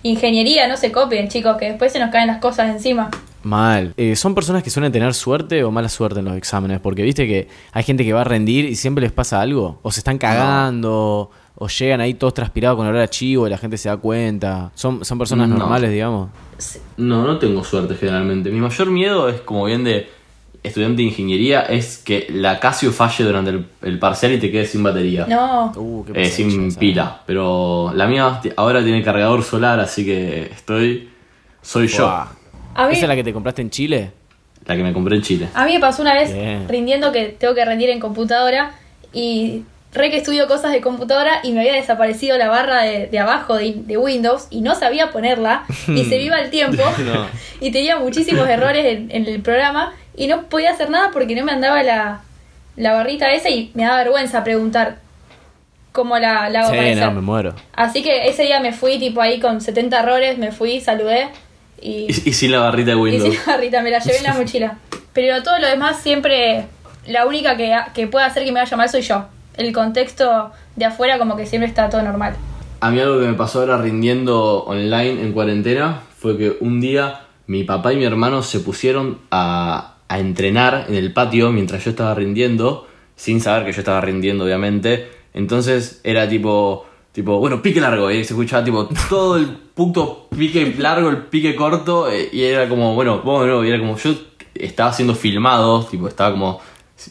Ingeniería, 0.03 0.69
no 0.69 0.77
se 0.77 0.93
copien, 0.93 1.29
chicos, 1.29 1.57
que 1.57 1.67
después 1.71 1.93
se 1.93 1.99
nos 1.99 2.11
caen 2.11 2.29
las 2.29 2.39
cosas 2.39 2.69
encima. 2.71 3.11
Mal. 3.43 3.95
Eh, 3.97 4.15
¿Son 4.17 4.35
personas 4.35 4.63
que 4.63 4.71
suelen 4.71 4.93
tener 4.93 5.13
suerte 5.15 5.65
o 5.65 5.71
mala 5.71 5.89
suerte 5.89 6.21
en 6.21 6.27
los 6.27 6.37
exámenes? 6.37 6.81
Porque 6.81 7.03
viste 7.03 7.27
que 7.27 7.49
hay 7.73 7.83
gente 7.83 8.05
que 8.05 8.13
va 8.13 8.21
a 8.21 8.25
rendir 8.25 8.65
y 8.65 8.77
siempre 8.77 9.03
les 9.03 9.13
pasa 9.13 9.41
algo. 9.41 9.79
O 9.83 9.91
se 9.91 10.01
están 10.01 10.19
cagando, 10.19 11.31
o 11.55 11.69
llegan 11.69 12.01
ahí 12.01 12.15
todos 12.15 12.35
transpirados 12.35 12.77
con 12.77 12.87
olor 12.87 13.01
a 13.01 13.09
chivo 13.09 13.47
y 13.47 13.51
la 13.51 13.59
gente 13.59 13.77
se 13.77 13.89
da 13.89 13.97
cuenta. 13.97 14.71
¿Son, 14.75 15.05
son 15.05 15.19
personas 15.19 15.49
No. 15.49 15.57
normales, 15.57 15.91
digamos? 15.91 16.31
No, 16.97 17.25
no 17.25 17.39
tengo 17.39 17.65
suerte 17.65 17.95
generalmente. 17.95 18.51
Mi 18.51 18.61
mayor 18.61 18.91
miedo 18.91 19.29
es 19.29 19.41
como 19.41 19.65
bien 19.65 19.85
de 19.85 20.09
estudiante 20.63 21.03
de 21.03 21.09
ingeniería 21.09 21.63
es 21.63 21.99
que 21.99 22.27
la 22.31 22.59
Casio 22.61 22.93
falle 22.93 23.25
durante 23.25 23.51
el, 23.51 23.67
el 23.83 23.99
parcial 23.99 24.33
y 24.33 24.39
te 24.39 24.51
quedes 24.51 24.71
sin 24.71 24.83
batería. 24.83 25.27
No. 25.29 25.73
Uh, 25.77 26.05
qué 26.05 26.23
Eh, 26.23 26.29
sin 26.29 26.69
esa. 26.69 26.79
pila. 26.81 27.21
Pero 27.27 27.93
la 27.95 28.07
mía 28.07 28.41
ahora 28.57 28.83
tiene 28.83 29.03
cargador 29.03 29.43
solar, 29.43 29.79
así 29.81 30.05
que 30.05 30.43
estoy. 30.53 31.09
Soy 31.63 31.87
yo. 31.87 32.05
Buah. 32.05 32.27
A 32.75 32.87
mí, 32.87 32.93
¿Esa 32.95 33.03
es 33.07 33.09
la 33.09 33.17
que 33.17 33.25
te 33.25 33.33
compraste 33.33 33.63
en 33.63 33.71
Chile? 33.71 34.13
La 34.67 34.77
que 34.77 34.83
me 34.83 34.93
compré 34.93 35.17
en 35.17 35.23
Chile. 35.23 35.49
a 35.55 35.65
mí 35.65 35.73
me 35.75 35.81
pasó 35.81 36.03
una 36.03 36.13
vez 36.15 36.33
Bien. 36.33 36.69
rindiendo 36.69 37.11
que 37.11 37.27
tengo 37.39 37.55
que 37.55 37.65
rendir 37.65 37.89
en 37.91 38.01
computadora 38.01 38.73
y 39.15 39.63
re 39.95 40.11
que 40.11 40.19
estudio 40.19 40.47
cosas 40.47 40.73
de 40.73 40.83
computadora 40.83 41.41
y 41.43 41.53
me 41.53 41.61
había 41.61 41.73
desaparecido 41.73 42.37
la 42.37 42.49
barra 42.49 42.83
de, 42.83 43.07
de 43.07 43.19
abajo 43.19 43.57
de, 43.57 43.73
de 43.87 43.97
Windows 43.97 44.47
y 44.51 44.61
no 44.61 44.75
sabía 44.75 45.11
ponerla 45.11 45.65
y 45.89 46.05
se 46.05 46.21
iba 46.21 46.39
el 46.39 46.51
tiempo 46.51 46.83
No. 47.05 47.27
y 47.67 47.71
tenía 47.71 47.99
muchísimos 47.99 48.47
errores 48.49 48.85
en, 48.85 49.11
en 49.11 49.25
el 49.27 49.41
programa 49.41 49.95
y 50.19 50.27
no 50.27 50.43
podía 50.45 50.71
hacer 50.73 50.91
nada 50.91 51.11
porque 51.13 51.35
no 51.37 51.45
me 51.45 51.53
andaba 51.53 51.83
la, 51.83 52.21
la 52.77 52.93
barrita 52.93 53.33
esa 53.33 53.49
y 53.51 53.71
me 53.75 53.85
daba 53.85 53.99
vergüenza 53.99 54.43
preguntar 54.45 54.99
cómo 55.93 56.19
la, 56.19 56.49
la 56.51 56.61
hago 56.61 56.71
Sí, 56.73 56.95
no, 56.95 57.11
me 57.13 57.21
muero. 57.21 57.55
Así 57.75 58.03
que 58.03 58.29
ese 58.29 58.43
día 58.43 58.61
me 58.61 58.73
fui 58.73 58.99
tipo 58.99 59.21
ahí 59.21 59.41
con 59.41 59.61
70 59.61 59.99
errores, 60.01 60.39
me 60.39 60.53
fui, 60.53 60.81
saludé 60.81 61.29
y, 61.81 62.07
Y, 62.09 62.23
y 62.27 62.33
sin 62.33 62.53
la 62.53 62.61
barrita 62.61 62.91
de 62.91 62.97
y 62.97 63.01
Windows. 63.01 63.31
sin 63.35 63.41
la 63.47 63.53
barrita, 63.53 63.83
me 63.83 63.91
la 63.91 63.99
llevé 64.01 64.19
en 64.19 64.25
la 64.25 64.35
mochila. 64.35 64.79
Pero 65.13 65.43
todo 65.43 65.59
lo 65.59 65.67
demás 65.67 66.01
siempre, 66.01 66.67
la 67.07 67.27
única 67.27 67.57
que, 67.57 67.77
que 67.95 68.07
puede 68.07 68.27
hacer 68.27 68.45
que 68.45 68.53
me 68.53 68.61
vaya 68.61 68.77
mal 68.77 68.89
soy 68.89 69.03
yo. 69.03 69.27
El 69.57 69.73
contexto 69.73 70.53
de 70.77 70.85
afuera 70.85 71.19
como 71.19 71.37
que 71.37 71.47
siempre 71.47 71.69
está 71.69 71.89
todo 71.89 72.03
normal. 72.03 72.35
A 72.81 72.91
mí 72.91 73.01
algo 73.01 73.19
que 73.21 73.27
me 73.27 73.35
pasó 73.35 73.61
ahora 73.61 73.79
rindiendo 73.79 74.65
online 74.65 75.23
en 75.23 75.33
cuarentena 75.33 76.03
fue 76.17 76.37
que 76.39 76.57
un 76.61 76.81
día 76.81 77.23
mi 77.49 77.65
papá 77.65 77.93
y 77.93 77.97
mi 77.97 78.05
hermano 78.05 78.43
se 78.43 78.61
pusieron 78.61 79.19
a, 79.33 79.95
a 80.09 80.19
entrenar 80.19 80.87
en 80.89 80.95
el 80.95 81.13
patio 81.13 81.53
mientras 81.53 81.85
yo 81.85 81.91
estaba 81.91 82.15
rindiendo, 82.15 82.89
sin 83.15 83.41
saber 83.41 83.67
que 83.67 83.73
yo 83.73 83.81
estaba 83.81 84.01
rindiendo 84.01 84.45
obviamente. 84.45 85.09
Entonces 85.35 86.01
era 86.03 86.29
tipo, 86.29 86.87
tipo 87.13 87.39
bueno, 87.39 87.63
pique 87.63 87.81
largo, 87.81 88.11
y 88.11 88.25
se 88.25 88.33
escuchaba 88.33 88.65
tipo 88.65 88.89
todo 89.09 89.37
el 89.37 89.47
puto 89.47 90.29
pique 90.37 90.75
largo, 90.79 91.11
el 91.11 91.19
pique 91.25 91.55
corto, 91.55 92.11
eh, 92.11 92.29
y 92.33 92.43
era 92.43 92.69
como, 92.69 92.95
bueno, 92.95 93.23
nuevo, 93.25 93.65
y 93.65 93.69
era 93.69 93.79
como 93.79 93.97
yo 93.97 94.15
estaba 94.55 94.93
siendo 94.93 95.15
filmado, 95.15 95.85
tipo 95.85 96.09
estaba 96.09 96.33
como 96.33 96.61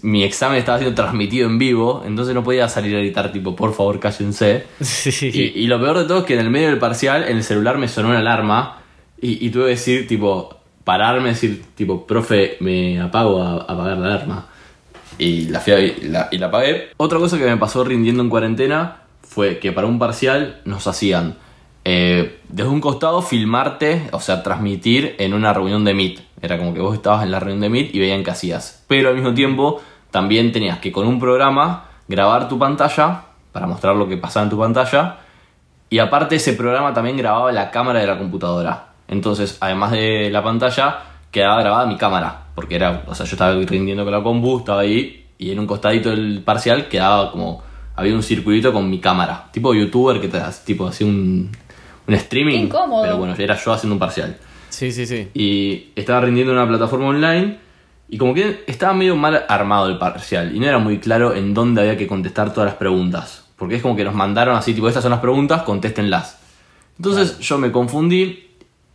mi 0.01 0.23
examen 0.23 0.57
estaba 0.57 0.79
siendo 0.79 0.95
transmitido 0.95 1.47
en 1.47 1.57
vivo, 1.57 2.03
entonces 2.05 2.35
no 2.35 2.43
podía 2.43 2.67
salir 2.67 2.95
a 2.95 2.99
gritar 2.99 3.31
tipo, 3.31 3.55
por 3.55 3.73
favor, 3.73 3.99
cállense. 3.99 4.65
Sí. 4.81 5.31
Y, 5.33 5.63
y 5.63 5.67
lo 5.67 5.79
peor 5.79 5.99
de 5.99 6.05
todo 6.05 6.19
es 6.19 6.23
que 6.25 6.33
en 6.33 6.41
el 6.41 6.49
medio 6.49 6.67
del 6.67 6.79
parcial, 6.79 7.23
en 7.23 7.37
el 7.37 7.43
celular 7.43 7.77
me 7.77 7.87
sonó 7.87 8.09
una 8.09 8.19
alarma 8.19 8.81
y, 9.21 9.45
y 9.45 9.49
tuve 9.49 9.63
que 9.63 9.69
decir, 9.69 10.07
tipo, 10.07 10.56
pararme, 10.87 11.29
decir, 11.29 11.65
tipo, 11.75 12.07
profe, 12.07 12.55
me 12.61 13.01
apago 13.01 13.43
a, 13.43 13.55
apagar 13.55 13.97
la 13.97 14.05
alarma. 14.05 14.45
Y 15.17 15.49
la, 15.49 15.59
fui 15.59 15.73
y, 15.73 16.07
la, 16.07 16.29
y 16.31 16.41
apagué. 16.41 16.91
Otra 16.95 17.19
cosa 17.19 17.37
que 17.37 17.43
me 17.43 17.57
pasó 17.57 17.83
rindiendo 17.83 18.23
en 18.23 18.29
cuarentena 18.29 19.01
fue 19.21 19.59
que 19.59 19.73
para 19.73 19.85
un 19.85 19.99
parcial 19.99 20.61
nos 20.63 20.87
hacían 20.87 21.35
eh, 21.83 22.39
desde 22.47 22.69
un 22.69 22.79
costado 22.79 23.21
filmarte, 23.21 24.07
o 24.13 24.21
sea, 24.21 24.43
transmitir 24.43 25.15
en 25.19 25.33
una 25.33 25.51
reunión 25.51 25.83
de 25.83 25.93
Meet. 25.93 26.21
Era 26.41 26.57
como 26.57 26.73
que 26.73 26.79
vos 26.79 26.95
estabas 26.95 27.23
en 27.23 27.31
la 27.31 27.41
reunión 27.41 27.59
de 27.59 27.67
Meet 27.69 27.93
y 27.93 27.99
veían 27.99 28.23
qué 28.23 28.31
hacías. 28.31 28.85
Pero 28.87 29.09
al 29.09 29.15
mismo 29.15 29.33
tiempo 29.33 29.81
también 30.09 30.53
tenías 30.53 30.79
que 30.79 30.93
con 30.93 31.05
un 31.05 31.19
programa 31.19 31.89
grabar 32.07 32.47
tu 32.47 32.57
pantalla 32.57 33.23
para 33.51 33.67
mostrar 33.67 33.97
lo 33.97 34.07
que 34.07 34.15
pasaba 34.15 34.45
en 34.45 34.49
tu 34.51 34.57
pantalla. 34.57 35.17
Y 35.89 35.99
aparte 35.99 36.37
ese 36.37 36.53
programa 36.53 36.93
también 36.93 37.17
grababa 37.17 37.51
la 37.51 37.71
cámara 37.71 37.99
de 37.99 38.07
la 38.07 38.17
computadora. 38.17 38.87
Entonces, 39.07 39.57
además 39.59 39.91
de 39.91 40.29
la 40.31 40.43
pantalla, 40.43 40.99
quedaba 41.31 41.61
grabada 41.61 41.85
mi 41.85 41.97
cámara. 41.97 42.47
Porque 42.55 42.75
era, 42.75 43.03
o 43.07 43.15
sea, 43.15 43.25
yo 43.25 43.33
estaba 43.33 43.53
rindiendo 43.53 44.03
con 44.03 44.13
la 44.13 44.23
compu, 44.23 44.59
estaba 44.59 44.81
ahí, 44.81 45.25
y 45.37 45.51
en 45.51 45.59
un 45.59 45.67
costadito 45.67 46.09
del 46.09 46.41
parcial 46.43 46.87
quedaba 46.87 47.31
como, 47.31 47.61
había 47.95 48.13
un 48.13 48.23
circulito 48.23 48.73
con 48.73 48.89
mi 48.89 48.99
cámara. 48.99 49.49
Tipo 49.51 49.73
youtuber 49.73 50.19
que 50.19 50.27
te 50.27 50.39
tipo, 50.65 50.87
hacía 50.87 51.07
un, 51.07 51.51
un 52.07 52.13
streaming. 52.13 52.53
Qué 52.53 52.63
incómodo. 52.65 53.03
Pero 53.03 53.17
bueno, 53.17 53.35
era 53.37 53.55
yo 53.55 53.73
haciendo 53.73 53.95
un 53.95 53.99
parcial. 53.99 54.37
Sí, 54.69 54.91
sí, 54.91 55.05
sí. 55.05 55.29
Y 55.33 55.91
estaba 55.95 56.21
rindiendo 56.21 56.53
en 56.53 56.59
una 56.59 56.67
plataforma 56.67 57.07
online. 57.07 57.59
Y 58.09 58.17
como 58.17 58.33
que 58.33 58.63
estaba 58.67 58.93
medio 58.93 59.15
mal 59.15 59.45
armado 59.49 59.87
el 59.87 59.97
parcial. 59.97 60.55
Y 60.55 60.59
no 60.59 60.67
era 60.67 60.77
muy 60.77 60.99
claro 60.99 61.35
en 61.35 61.53
dónde 61.53 61.81
había 61.81 61.97
que 61.97 62.07
contestar 62.07 62.53
todas 62.53 62.69
las 62.69 62.77
preguntas. 62.77 63.45
Porque 63.57 63.75
es 63.75 63.81
como 63.81 63.95
que 63.95 64.03
nos 64.03 64.13
mandaron 64.13 64.55
así, 64.55 64.73
tipo, 64.73 64.87
estas 64.87 65.03
son 65.03 65.11
las 65.11 65.19
preguntas, 65.19 65.63
contéstenlas. 65.63 66.39
Entonces 66.97 67.39
yo 67.39 67.57
me 67.57 67.71
confundí 67.71 68.46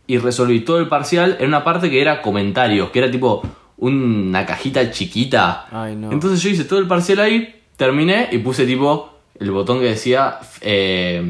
y 0.07 0.17
resolví 0.17 0.61
todo 0.61 0.79
el 0.79 0.87
parcial 0.87 1.37
en 1.39 1.47
una 1.47 1.63
parte 1.63 1.89
que 1.89 2.01
era 2.01 2.21
comentarios, 2.21 2.89
que 2.89 2.99
era 2.99 3.09
tipo 3.11 3.41
una 3.77 4.45
cajita 4.45 4.91
chiquita. 4.91 5.67
Ay, 5.71 5.95
no. 5.95 6.11
Entonces 6.11 6.41
yo 6.41 6.49
hice 6.49 6.65
todo 6.65 6.79
el 6.79 6.87
parcial 6.87 7.19
ahí, 7.19 7.61
terminé 7.75 8.29
y 8.31 8.37
puse 8.39 8.65
tipo 8.65 9.13
el 9.39 9.51
botón 9.51 9.79
que 9.79 9.85
decía 9.85 10.39
eh, 10.61 11.21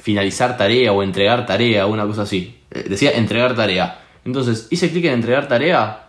finalizar 0.00 0.56
tarea 0.56 0.92
o 0.92 1.02
entregar 1.02 1.46
tarea, 1.46 1.86
una 1.86 2.06
cosa 2.06 2.22
así. 2.22 2.58
Eh, 2.70 2.84
Decía 2.88 3.12
entregar 3.12 3.54
tarea. 3.54 4.02
Entonces 4.24 4.66
hice 4.70 4.90
clic 4.90 5.04
en 5.04 5.14
entregar 5.14 5.46
tarea 5.48 6.08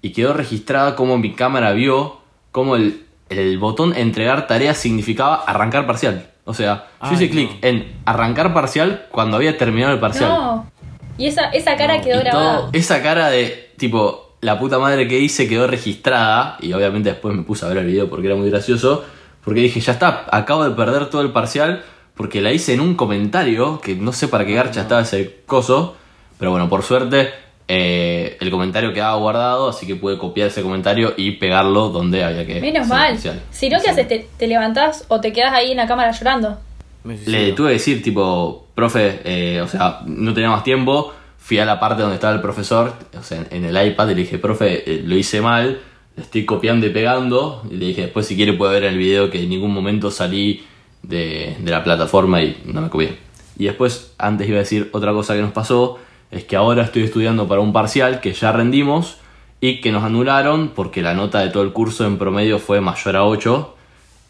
y 0.00 0.10
quedó 0.12 0.32
registrada 0.32 0.96
como 0.96 1.18
mi 1.18 1.34
cámara 1.34 1.72
vio 1.72 2.18
como 2.50 2.76
el, 2.76 3.04
el 3.28 3.58
botón 3.58 3.94
entregar 3.94 4.46
tarea 4.46 4.74
significaba 4.74 5.36
arrancar 5.36 5.86
parcial. 5.86 6.30
O 6.44 6.54
sea, 6.54 6.86
yo 7.02 7.08
Ay, 7.08 7.14
hice 7.14 7.26
no. 7.26 7.30
clic 7.32 7.50
en 7.62 7.92
arrancar 8.06 8.54
parcial 8.54 9.06
cuando 9.10 9.36
había 9.36 9.58
terminado 9.58 9.92
el 9.92 10.00
parcial. 10.00 10.30
No. 10.30 10.70
Y 11.18 11.26
esa, 11.26 11.46
esa 11.50 11.76
cara 11.76 12.00
quedó 12.00 12.20
grabada. 12.20 12.56
todo- 12.60 12.70
esa 12.72 13.02
cara 13.02 13.28
de 13.28 13.72
tipo, 13.76 14.36
la 14.40 14.58
puta 14.58 14.78
madre 14.78 15.06
que 15.08 15.18
hice 15.18 15.48
quedó 15.48 15.66
registrada. 15.66 16.56
Y 16.60 16.72
obviamente 16.72 17.10
después 17.10 17.34
me 17.34 17.42
puse 17.42 17.66
a 17.66 17.68
ver 17.68 17.78
el 17.78 17.86
video 17.86 18.08
porque 18.08 18.28
era 18.28 18.36
muy 18.36 18.48
gracioso. 18.48 19.04
Porque 19.44 19.60
dije, 19.60 19.80
ya 19.80 19.92
está, 19.92 20.26
acabo 20.30 20.64
de 20.64 20.70
perder 20.74 21.10
todo 21.10 21.22
el 21.22 21.32
parcial. 21.32 21.82
Porque 22.16 22.40
la 22.40 22.52
hice 22.52 22.72
en 22.74 22.80
un 22.80 22.94
comentario. 22.94 23.80
Que 23.80 23.94
no 23.94 24.12
sé 24.12 24.28
para 24.28 24.46
qué 24.46 24.54
garcha 24.54 24.80
estaba 24.82 25.02
ese 25.02 25.40
coso. 25.46 25.96
Pero 26.38 26.50
bueno, 26.52 26.68
por 26.68 26.82
suerte, 26.82 27.30
eh, 27.66 28.36
el 28.40 28.50
comentario 28.50 28.92
quedaba 28.92 29.16
guardado. 29.16 29.68
Así 29.70 29.86
que 29.86 29.96
pude 29.96 30.18
copiar 30.18 30.48
ese 30.48 30.62
comentario 30.62 31.14
y 31.16 31.32
pegarlo 31.32 31.88
donde 31.88 32.22
había 32.24 32.46
que. 32.46 32.60
Menos 32.60 32.86
mal. 32.88 33.18
Si 33.50 33.68
no, 33.68 33.80
¿qué 33.82 33.90
haces? 33.90 34.06
¿Te, 34.08 34.28
te 34.36 34.46
levantás 34.46 35.04
o 35.08 35.20
te 35.20 35.32
quedas 35.32 35.52
ahí 35.52 35.72
en 35.72 35.76
la 35.78 35.86
cámara 35.88 36.12
llorando? 36.12 36.58
Le 37.04 37.52
tuve 37.52 37.68
que 37.68 37.74
decir, 37.74 38.02
tipo, 38.02 38.66
profe, 38.74 39.20
eh, 39.24 39.60
o 39.60 39.68
sea, 39.68 40.00
no 40.06 40.34
tenía 40.34 40.50
más 40.50 40.64
tiempo. 40.64 41.12
Fui 41.38 41.58
a 41.58 41.64
la 41.64 41.80
parte 41.80 42.02
donde 42.02 42.16
estaba 42.16 42.34
el 42.34 42.42
profesor, 42.42 42.92
o 43.18 43.22
sea, 43.22 43.46
en 43.50 43.64
el 43.64 43.86
iPad, 43.86 44.08
y 44.08 44.14
le 44.14 44.20
dije, 44.22 44.38
profe, 44.38 44.90
eh, 44.90 45.02
lo 45.04 45.16
hice 45.16 45.40
mal, 45.40 45.80
le 46.16 46.22
estoy 46.22 46.44
copiando 46.44 46.86
y 46.86 46.90
pegando. 46.90 47.62
Y 47.70 47.76
le 47.76 47.86
dije, 47.86 48.02
después, 48.02 48.26
si 48.26 48.36
quiere, 48.36 48.52
puede 48.52 48.74
ver 48.74 48.84
el 48.84 48.98
video 48.98 49.30
que 49.30 49.42
en 49.42 49.48
ningún 49.48 49.72
momento 49.72 50.10
salí 50.10 50.64
de, 51.02 51.56
de 51.58 51.70
la 51.70 51.82
plataforma 51.84 52.42
y 52.42 52.60
no 52.66 52.80
me 52.80 52.90
copié. 52.90 53.16
Y 53.56 53.64
después, 53.64 54.12
antes 54.18 54.48
iba 54.48 54.56
a 54.56 54.60
decir 54.60 54.90
otra 54.92 55.12
cosa 55.12 55.34
que 55.34 55.42
nos 55.42 55.52
pasó, 55.52 55.98
es 56.30 56.44
que 56.44 56.56
ahora 56.56 56.82
estoy 56.82 57.04
estudiando 57.04 57.48
para 57.48 57.60
un 57.60 57.72
parcial 57.72 58.20
que 58.20 58.32
ya 58.32 58.52
rendimos 58.52 59.16
y 59.60 59.80
que 59.80 59.92
nos 59.92 60.04
anularon 60.04 60.68
porque 60.74 61.02
la 61.02 61.14
nota 61.14 61.40
de 61.40 61.50
todo 61.50 61.62
el 61.62 61.72
curso 61.72 62.06
en 62.06 62.18
promedio 62.18 62.58
fue 62.58 62.80
mayor 62.80 63.16
a 63.16 63.24
8 63.24 63.74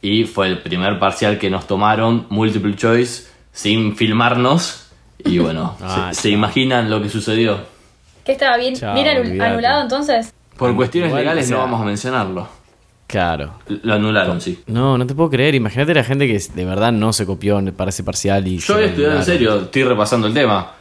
y 0.02 0.24
fue 0.24 0.46
el 0.48 0.58
primer 0.62 0.98
parcial 0.98 1.38
que 1.38 1.50
nos 1.50 1.66
tomaron, 1.66 2.26
multiple 2.30 2.74
choice, 2.76 3.28
sin 3.52 3.96
filmarnos. 3.96 4.90
Y 5.24 5.38
bueno, 5.38 5.76
Ah, 5.82 6.10
se, 6.12 6.22
se 6.22 6.30
imaginan 6.30 6.88
lo 6.90 7.02
que 7.02 7.08
sucedió. 7.08 7.58
¿Qué 8.24 8.32
estaba 8.32 8.56
bien, 8.56 8.74
Chao, 8.74 8.94
anulado 8.96 9.82
entonces? 9.82 10.32
Por 10.56 10.74
cuestiones 10.76 11.08
Igual, 11.10 11.22
legales 11.22 11.44
o 11.46 11.48
sea- 11.48 11.56
no 11.56 11.62
vamos 11.62 11.80
a 11.80 11.84
mencionarlo. 11.84 12.48
Claro. 13.06 13.54
Lo 13.84 13.94
anularon, 13.94 14.38
sí. 14.40 14.62
No, 14.66 14.98
no 14.98 15.06
te 15.06 15.14
puedo 15.14 15.30
creer. 15.30 15.54
Imagínate 15.54 15.94
la 15.94 16.04
gente 16.04 16.26
que 16.26 16.38
de 16.54 16.64
verdad 16.66 16.92
no 16.92 17.14
se 17.14 17.24
copió 17.24 17.58
para 17.74 17.88
ese 17.88 18.04
parcial 18.04 18.46
y. 18.46 18.58
Yo 18.58 18.74
lo 18.74 18.80
estudiar 18.80 19.12
en 19.16 19.24
serio, 19.24 19.62
estoy 19.62 19.82
repasando 19.84 20.26
el 20.26 20.34
tema. 20.34 20.72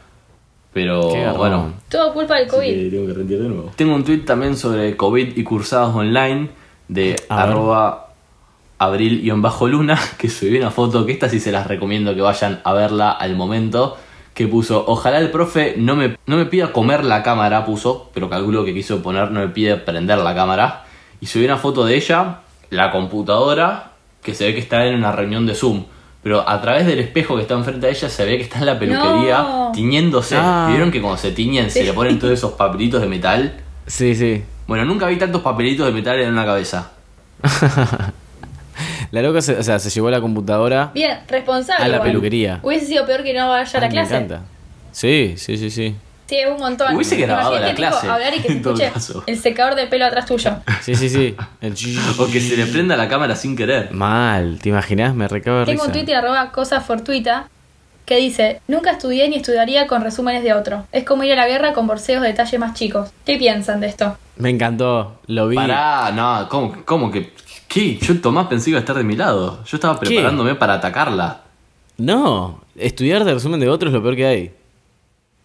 Pero 0.74 1.08
bueno, 1.36 1.72
Todo 1.88 2.12
culpa 2.12 2.36
del 2.36 2.46
COVID. 2.48 2.90
tengo 2.90 3.06
que 3.06 3.12
rendir 3.14 3.42
de 3.42 3.48
nuevo. 3.48 3.72
Tengo 3.74 3.94
un 3.94 4.04
tweet 4.04 4.18
también 4.26 4.56
sobre 4.58 4.94
COVID 4.96 5.36
y 5.38 5.42
cursados 5.42 5.94
online 5.96 6.50
de 6.88 7.16
A 7.30 7.36
ver. 7.36 7.44
arroba 7.46 8.07
abril-luna 8.78 9.98
que 10.18 10.28
subí 10.28 10.58
una 10.58 10.70
foto 10.70 11.04
que 11.06 11.12
esta 11.12 11.28
sí 11.28 11.40
se 11.40 11.52
las 11.52 11.66
recomiendo 11.66 12.14
que 12.14 12.20
vayan 12.20 12.60
a 12.64 12.72
verla 12.72 13.10
al 13.10 13.36
momento 13.36 13.96
que 14.34 14.46
puso 14.46 14.84
ojalá 14.86 15.18
el 15.18 15.30
profe 15.30 15.74
no 15.76 15.96
me, 15.96 16.16
no 16.26 16.36
me 16.36 16.46
pida 16.46 16.72
comer 16.72 17.04
la 17.04 17.22
cámara 17.22 17.64
puso 17.64 18.10
pero 18.14 18.30
calculo 18.30 18.64
que 18.64 18.72
quiso 18.74 19.02
poner 19.02 19.30
no 19.30 19.40
me 19.40 19.48
pide 19.48 19.76
prender 19.76 20.18
la 20.18 20.34
cámara 20.34 20.84
y 21.20 21.26
subí 21.26 21.44
una 21.44 21.56
foto 21.56 21.84
de 21.84 21.96
ella 21.96 22.40
la 22.70 22.90
computadora 22.92 23.92
que 24.22 24.34
se 24.34 24.46
ve 24.46 24.54
que 24.54 24.60
está 24.60 24.84
en 24.86 24.94
una 24.96 25.10
reunión 25.12 25.46
de 25.46 25.54
Zoom 25.54 25.84
pero 26.22 26.48
a 26.48 26.60
través 26.60 26.86
del 26.86 26.98
espejo 26.98 27.36
que 27.36 27.42
está 27.42 27.54
enfrente 27.54 27.86
de 27.86 27.92
ella 27.92 28.08
se 28.08 28.24
ve 28.24 28.36
que 28.36 28.42
está 28.44 28.58
en 28.58 28.66
la 28.66 28.78
peluquería 28.78 29.38
No. 29.42 29.72
tiñéndose 29.74 30.36
Ah. 30.38 30.66
¿vieron 30.70 30.90
que 30.90 31.00
cuando 31.00 31.16
se 31.18 31.32
tiñen 31.32 31.70
se 31.70 31.82
le 31.84 31.92
ponen 31.92 32.18
todos 32.18 32.34
esos 32.34 32.52
papelitos 32.52 33.00
de 33.00 33.06
metal? 33.08 33.54
Sí, 33.86 34.14
sí. 34.14 34.42
Bueno, 34.66 34.84
nunca 34.84 35.06
vi 35.06 35.16
tantos 35.16 35.40
papelitos 35.40 35.86
de 35.86 35.92
metal 35.92 36.20
en 36.20 36.30
una 36.30 36.44
cabeza. 36.44 36.90
La 39.10 39.22
loca, 39.22 39.40
se, 39.40 39.56
o 39.56 39.62
sea, 39.62 39.78
se 39.78 39.90
llevó 39.90 40.10
la 40.10 40.20
computadora. 40.20 40.90
Bien, 40.94 41.18
responsable. 41.28 41.84
A 41.84 41.88
la 41.88 41.96
igual. 41.96 42.08
peluquería. 42.10 42.60
Hubiese 42.62 42.86
sido 42.86 43.06
peor 43.06 43.22
que 43.22 43.32
no 43.34 43.48
vaya 43.48 43.78
a 43.78 43.80
la 43.80 43.86
Ay, 43.86 43.92
clase. 43.92 44.10
Me 44.12 44.16
encanta. 44.18 44.42
Sí, 44.92 45.34
sí, 45.36 45.56
sí, 45.56 45.70
sí. 45.70 45.94
Sí, 46.26 46.36
es 46.36 46.46
un 46.50 46.58
montón. 46.58 46.94
Hubiese 46.94 47.16
grabado 47.16 47.52
la 47.52 47.70
Imagínate, 47.70 47.76
tipo, 47.82 47.88
clase, 47.88 48.08
hablar 48.10 48.34
y 48.34 48.40
que 48.40 48.48
se 48.48 48.56
escuche 48.58 48.92
el 49.26 49.38
secador 49.38 49.74
de 49.76 49.86
pelo 49.86 50.04
atrás 50.04 50.26
tuyo. 50.26 50.50
Sí, 50.82 50.94
sí, 50.94 51.08
sí. 51.08 51.34
El 51.62 51.72
O 52.18 52.26
que 52.26 52.40
se 52.40 52.56
le 52.56 52.66
prenda 52.66 52.96
la 52.96 53.08
cámara 53.08 53.34
sin 53.34 53.56
querer. 53.56 53.92
Mal, 53.92 54.58
¿te 54.60 54.68
imaginas? 54.68 55.14
Me 55.14 55.26
recabo 55.26 55.60
de 55.60 55.64
Tengo 55.66 55.82
un 55.82 55.88
risa. 55.88 55.98
Twitter 55.98 56.16
arroba 56.16 56.50
cosa 56.52 56.80
fortuita 56.82 57.48
que 58.04 58.16
dice, 58.16 58.60
nunca 58.68 58.92
estudié 58.92 59.28
ni 59.28 59.36
estudiaría 59.36 59.86
con 59.86 60.02
resúmenes 60.02 60.42
de 60.42 60.54
otro. 60.54 60.86
Es 60.92 61.04
como 61.04 61.24
ir 61.24 61.32
a 61.32 61.36
la 61.36 61.46
guerra 61.46 61.74
con 61.74 61.86
borseos 61.86 62.22
de 62.22 62.28
detalles 62.28 62.58
más 62.58 62.72
chicos. 62.74 63.10
¿Qué 63.26 63.36
piensan 63.36 63.80
de 63.80 63.86
esto? 63.88 64.16
Me 64.36 64.48
encantó, 64.50 65.20
lo 65.26 65.48
vi. 65.48 65.56
Pará, 65.56 66.10
no, 66.12 66.48
¿cómo, 66.48 66.74
cómo 66.86 67.10
que.? 67.10 67.32
¿Qué? 67.68 67.98
Yo 67.98 68.20
Tomás 68.20 68.46
pensé 68.48 68.66
que 68.66 68.70
iba 68.70 68.78
a 68.78 68.80
estar 68.80 68.96
de 68.96 69.04
mi 69.04 69.14
lado. 69.16 69.62
Yo 69.64 69.76
estaba 69.76 69.98
¿Qué? 70.00 70.06
preparándome 70.06 70.54
para 70.54 70.74
atacarla. 70.74 71.42
No, 71.98 72.62
estudiar 72.76 73.24
de 73.24 73.34
resumen 73.34 73.60
de 73.60 73.68
otro 73.68 73.88
es 73.88 73.94
lo 73.94 74.02
peor 74.02 74.16
que 74.16 74.26
hay. 74.26 74.52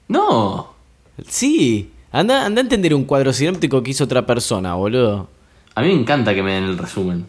No. 0.08 0.74
Sí, 1.28 1.92
anda, 2.12 2.46
anda 2.46 2.62
a 2.62 2.64
entender 2.64 2.94
un 2.94 3.06
cuadro 3.06 3.34
sináptico 3.34 3.82
que 3.84 3.92
hizo 3.92 4.04
otra 4.06 4.26
persona, 4.26 4.76
boludo. 4.76 5.28
A 5.76 5.82
mí 5.82 5.88
me 5.88 5.94
encanta 6.00 6.34
que 6.34 6.44
me 6.44 6.54
den 6.54 6.64
el 6.66 6.78
resumen. 6.78 7.28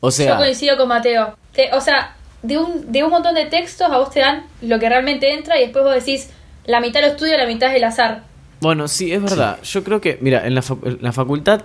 O 0.00 0.08
Yo 0.08 0.10
sea, 0.12 0.36
coincido 0.36 0.76
con 0.76 0.88
Mateo. 0.88 1.36
Te- 1.52 1.72
o 1.74 1.80
sea, 1.80 2.16
de 2.42 2.58
un, 2.58 2.90
de 2.92 3.02
un 3.04 3.10
montón 3.10 3.34
de 3.34 3.46
textos 3.46 3.90
a 3.90 3.98
vos 3.98 4.10
te 4.10 4.20
dan 4.20 4.46
lo 4.62 4.78
que 4.78 4.88
realmente 4.88 5.32
entra 5.32 5.58
y 5.58 5.62
después 5.64 5.84
vos 5.84 5.94
decís, 5.94 6.30
la 6.64 6.80
mitad 6.80 7.00
lo 7.00 7.08
estudio, 7.08 7.36
la 7.36 7.46
mitad 7.46 7.70
es 7.70 7.76
el 7.76 7.84
azar. 7.84 8.24
bueno, 8.60 8.88
sí, 8.88 9.12
es 9.12 9.22
verdad. 9.22 9.58
Yo 9.62 9.84
creo 9.84 10.00
que, 10.00 10.18
mira, 10.20 10.46
en 10.46 10.54
la, 10.54 10.62
en 10.84 10.98
la 11.00 11.12
facultad 11.12 11.62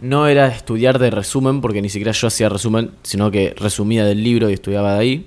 no 0.00 0.26
era 0.28 0.46
estudiar 0.48 0.98
de 0.98 1.10
resumen, 1.10 1.60
porque 1.60 1.80
ni 1.82 1.88
siquiera 1.88 2.12
yo 2.12 2.26
hacía 2.28 2.48
resumen, 2.48 2.90
sino 3.02 3.30
que 3.30 3.54
resumía 3.56 4.04
del 4.04 4.22
libro 4.22 4.50
y 4.50 4.54
estudiaba 4.54 4.94
de 4.94 4.98
ahí. 5.00 5.26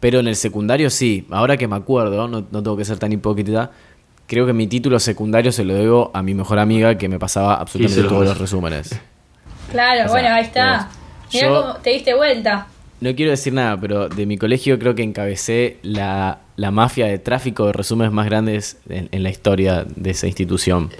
Pero 0.00 0.20
en 0.20 0.26
el 0.28 0.36
secundario 0.36 0.90
sí, 0.90 1.26
ahora 1.30 1.56
que 1.56 1.68
me 1.68 1.76
acuerdo, 1.76 2.26
no, 2.28 2.40
no 2.50 2.62
tengo 2.62 2.76
que 2.76 2.84
ser 2.84 2.98
tan 2.98 3.12
hipócrita, 3.12 3.70
creo 4.26 4.46
que 4.46 4.52
mi 4.52 4.66
título 4.66 4.98
secundario 4.98 5.52
se 5.52 5.64
lo 5.64 5.74
debo 5.74 6.10
a 6.14 6.22
mi 6.22 6.34
mejor 6.34 6.58
amiga 6.58 6.96
que 6.98 7.08
me 7.08 7.18
pasaba 7.18 7.54
absolutamente 7.56 8.08
todos 8.08 8.24
los 8.24 8.38
resúmenes. 8.38 8.98
Claro, 9.70 10.00
O 10.00 10.04
sea, 10.04 10.10
bueno, 10.12 10.28
ahí 10.34 10.42
está. 10.44 10.88
Mirá 11.32 11.46
yo- 11.48 11.60
cómo 11.62 11.74
te 11.76 11.90
diste 11.90 12.14
vuelta. 12.14 12.66
No 13.00 13.14
quiero 13.16 13.30
decir 13.32 13.52
nada, 13.52 13.76
pero 13.80 14.08
de 14.08 14.26
mi 14.26 14.38
colegio 14.38 14.78
creo 14.78 14.94
que 14.94 15.02
encabecé 15.02 15.78
la, 15.82 16.38
la 16.56 16.70
mafia 16.70 17.06
de 17.06 17.18
tráfico 17.18 17.66
de 17.66 17.72
resúmenes 17.72 18.12
más 18.12 18.26
grandes 18.26 18.78
en, 18.88 19.08
en 19.10 19.22
la 19.24 19.30
historia 19.30 19.84
de 19.96 20.10
esa 20.10 20.26
institución. 20.28 20.90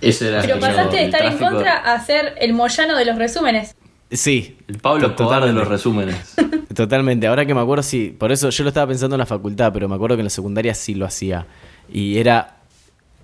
Ese 0.00 0.28
era 0.28 0.40
Pero 0.42 0.58
pasaste 0.58 0.96
de 0.96 1.04
estar 1.04 1.24
en 1.24 1.38
contra 1.38 1.76
a 1.76 2.04
ser 2.04 2.34
el 2.40 2.52
moyano 2.52 2.96
de 2.96 3.04
los 3.04 3.16
resúmenes. 3.18 3.74
Sí. 4.10 4.56
El 4.66 4.78
Pablo 4.78 5.08
Escobar 5.08 5.44
de 5.44 5.52
los 5.52 5.68
resúmenes. 5.68 6.34
Totalmente. 6.74 7.26
Ahora 7.26 7.46
que 7.46 7.54
me 7.54 7.60
acuerdo, 7.60 7.82
sí. 7.82 8.14
Por 8.18 8.32
eso 8.32 8.50
yo 8.50 8.64
lo 8.64 8.68
estaba 8.68 8.86
pensando 8.88 9.14
en 9.16 9.20
la 9.20 9.26
facultad, 9.26 9.72
pero 9.72 9.88
me 9.88 9.94
acuerdo 9.94 10.16
que 10.16 10.20
en 10.20 10.26
la 10.26 10.30
secundaria 10.30 10.74
sí 10.74 10.94
lo 10.94 11.06
hacía. 11.06 11.46
Y 11.92 12.18
era. 12.18 12.56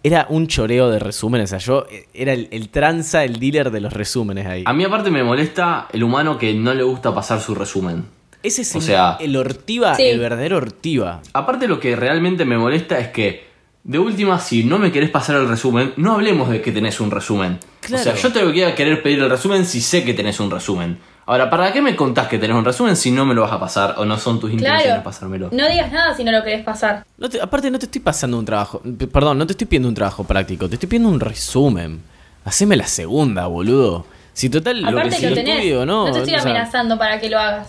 Era 0.03 0.27
un 0.29 0.47
choreo 0.47 0.89
de 0.91 1.01
resúmenes. 1.01 1.51
O 1.51 1.51
sea, 1.51 1.59
yo 1.59 1.87
eh, 1.91 2.07
era 2.15 2.33
el, 2.33 2.47
el 2.53 2.69
tranza, 2.69 3.25
el 3.25 3.41
dealer 3.41 3.73
de 3.73 3.81
los 3.81 3.93
resúmenes 3.93 4.47
ahí. 4.47 4.63
A 4.65 4.73
mí 4.73 4.85
aparte 4.85 5.11
me 5.11 5.25
molesta 5.25 5.89
el 5.93 6.05
humano 6.05 6.39
que 6.39 6.55
no 6.55 6.73
le 6.75 6.85
gusta 6.85 7.13
pasar 7.13 7.41
su 7.41 7.57
resumen. 7.57 8.05
Ese 8.45 8.63
es 8.63 8.73
o 8.77 8.79
el, 8.79 8.85
sea- 8.85 9.17
el 9.19 9.35
ortiva, 9.35 9.97
Sí. 9.97 10.05
el 10.05 10.21
verdadero 10.21 10.59
ortiva. 10.59 11.23
Aparte 11.33 11.67
lo 11.67 11.81
que 11.81 11.97
realmente 11.97 12.45
me 12.45 12.57
molesta 12.57 13.01
es 13.01 13.09
que, 13.09 13.46
de 13.89 13.99
última, 14.01 14.39
si 14.41 14.65
no 14.65 14.79
me 14.79 14.91
querés 14.91 15.11
pasar 15.11 15.37
el 15.37 15.49
resumen, 15.49 15.93
no 15.97 16.15
hablemos 16.15 16.49
de 16.51 16.61
que 16.61 16.73
tenés 16.73 17.01
un 17.01 17.11
resumen. 17.11 17.59
Claro. 17.81 18.01
O 18.01 18.05
sea, 18.05 18.15
yo 18.17 18.33
te 18.33 18.45
voy 18.45 18.63
a 18.63 18.75
querer 18.75 19.01
pedir 19.03 19.21
el 19.21 19.31
resumen 19.31 19.65
si 19.65 19.81
sé 19.81 20.03
que 20.05 20.13
tenés 20.13 20.41
un 20.41 20.51
resumen. 20.51 20.99
Ahora, 21.27 21.49
¿para 21.51 21.73
qué 21.73 21.81
me 21.83 21.95
contás 21.97 22.27
que 22.29 22.39
tenés 22.39 22.57
un 22.57 22.65
resumen 22.65 22.97
si 22.97 23.11
no 23.11 23.25
me 23.25 23.35
lo 23.35 23.43
vas 23.43 23.53
a 23.53 23.61
pasar 23.61 23.95
o 23.99 24.05
no 24.05 24.17
son 24.19 24.39
tus 24.41 24.51
intenciones 24.51 24.85
Claro. 24.85 25.03
pasármelo? 25.05 25.49
No 25.53 25.69
digas 25.69 25.91
nada 25.93 26.15
si 26.17 26.25
no 26.25 26.33
lo 26.33 26.43
querés 26.45 26.65
pasar. 26.65 27.05
No 27.19 27.29
te- 27.29 27.41
aparte, 27.41 27.71
no 27.71 27.79
te 27.79 27.87
estoy 27.87 28.01
pasando 28.01 28.39
un 28.39 28.45
trabajo. 28.45 28.81
Perdón, 29.13 29.39
no 29.39 29.47
te 29.47 29.53
estoy 29.53 29.67
pidiendo 29.67 29.89
un 29.89 29.95
trabajo 29.95 30.25
práctico. 30.25 30.69
Te 30.69 30.75
estoy 30.75 30.89
pidiendo 30.89 31.09
un 31.09 31.21
resumen. 31.21 32.01
Haceme 32.45 32.77
la 32.77 32.87
segunda, 32.87 33.47
boludo. 33.47 34.07
Si 34.33 34.51
total, 34.51 34.83
lo 34.83 35.03
que 35.03 35.09
que 35.11 35.23
lo 35.23 35.29
lo 35.31 35.35
tenés. 35.35 35.57
estudio, 35.57 35.87
No, 35.87 36.07
no. 36.07 36.13
te 36.13 36.19
estoy 36.19 36.35
o 36.35 36.39
sea, 36.41 36.51
amenazando 36.51 36.99
para 36.99 37.19
que 37.21 37.29
lo 37.31 37.39
hagas. 37.39 37.69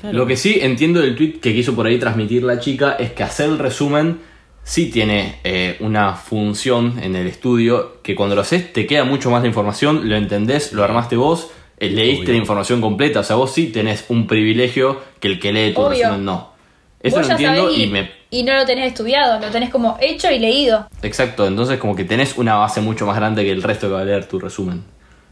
claro. 0.00 0.16
Lo 0.16 0.26
que 0.26 0.36
sí 0.36 0.58
entiendo 0.60 1.00
del 1.00 1.14
tweet 1.16 1.40
que 1.40 1.52
quiso 1.54 1.74
por 1.74 1.86
ahí 1.86 1.98
transmitir 1.98 2.42
la 2.42 2.58
chica 2.60 2.92
es 2.98 3.12
que 3.12 3.22
hacer 3.22 3.48
el 3.50 3.58
resumen 3.58 4.20
sí 4.64 4.90
tiene 4.90 5.36
eh, 5.44 5.76
una 5.80 6.14
función 6.14 6.98
en 7.02 7.14
el 7.14 7.26
estudio 7.26 8.02
que 8.02 8.14
cuando 8.14 8.34
lo 8.34 8.40
haces 8.40 8.72
te 8.72 8.86
queda 8.86 9.04
mucho 9.04 9.30
más 9.30 9.42
la 9.42 9.48
información, 9.48 10.08
lo 10.08 10.16
entendés, 10.16 10.72
lo 10.72 10.82
armaste 10.82 11.16
vos, 11.16 11.50
eh, 11.78 11.90
leíste 11.90 12.22
Obvio. 12.24 12.32
la 12.32 12.38
información 12.38 12.80
completa, 12.80 13.20
o 13.20 13.24
sea, 13.24 13.36
vos 13.36 13.52
sí 13.52 13.66
tenés 13.68 14.06
un 14.08 14.26
privilegio 14.26 15.00
que 15.20 15.28
el 15.28 15.38
que 15.38 15.52
lee 15.52 15.74
tu 15.74 15.82
Obvio. 15.82 15.90
resumen 15.90 16.24
no. 16.24 16.54
Eso 17.00 17.16
vos 17.18 17.22
lo 17.24 17.28
ya 17.28 17.32
entiendo 17.34 17.62
sabés 17.64 17.78
y, 17.78 17.82
y 17.82 17.86
me... 17.88 18.10
y 18.30 18.42
no 18.44 18.54
lo 18.54 18.64
tenés 18.64 18.86
estudiado, 18.88 19.38
lo 19.38 19.48
tenés 19.50 19.68
como 19.68 19.98
hecho 20.00 20.30
y 20.30 20.38
leído. 20.38 20.88
Exacto, 21.02 21.46
entonces 21.46 21.78
como 21.78 21.94
que 21.94 22.04
tenés 22.04 22.38
una 22.38 22.54
base 22.56 22.80
mucho 22.80 23.04
más 23.04 23.16
grande 23.16 23.44
que 23.44 23.50
el 23.50 23.62
resto 23.62 23.88
que 23.88 23.92
va 23.94 24.00
a 24.00 24.04
leer 24.04 24.26
tu 24.26 24.40
resumen. 24.40 24.82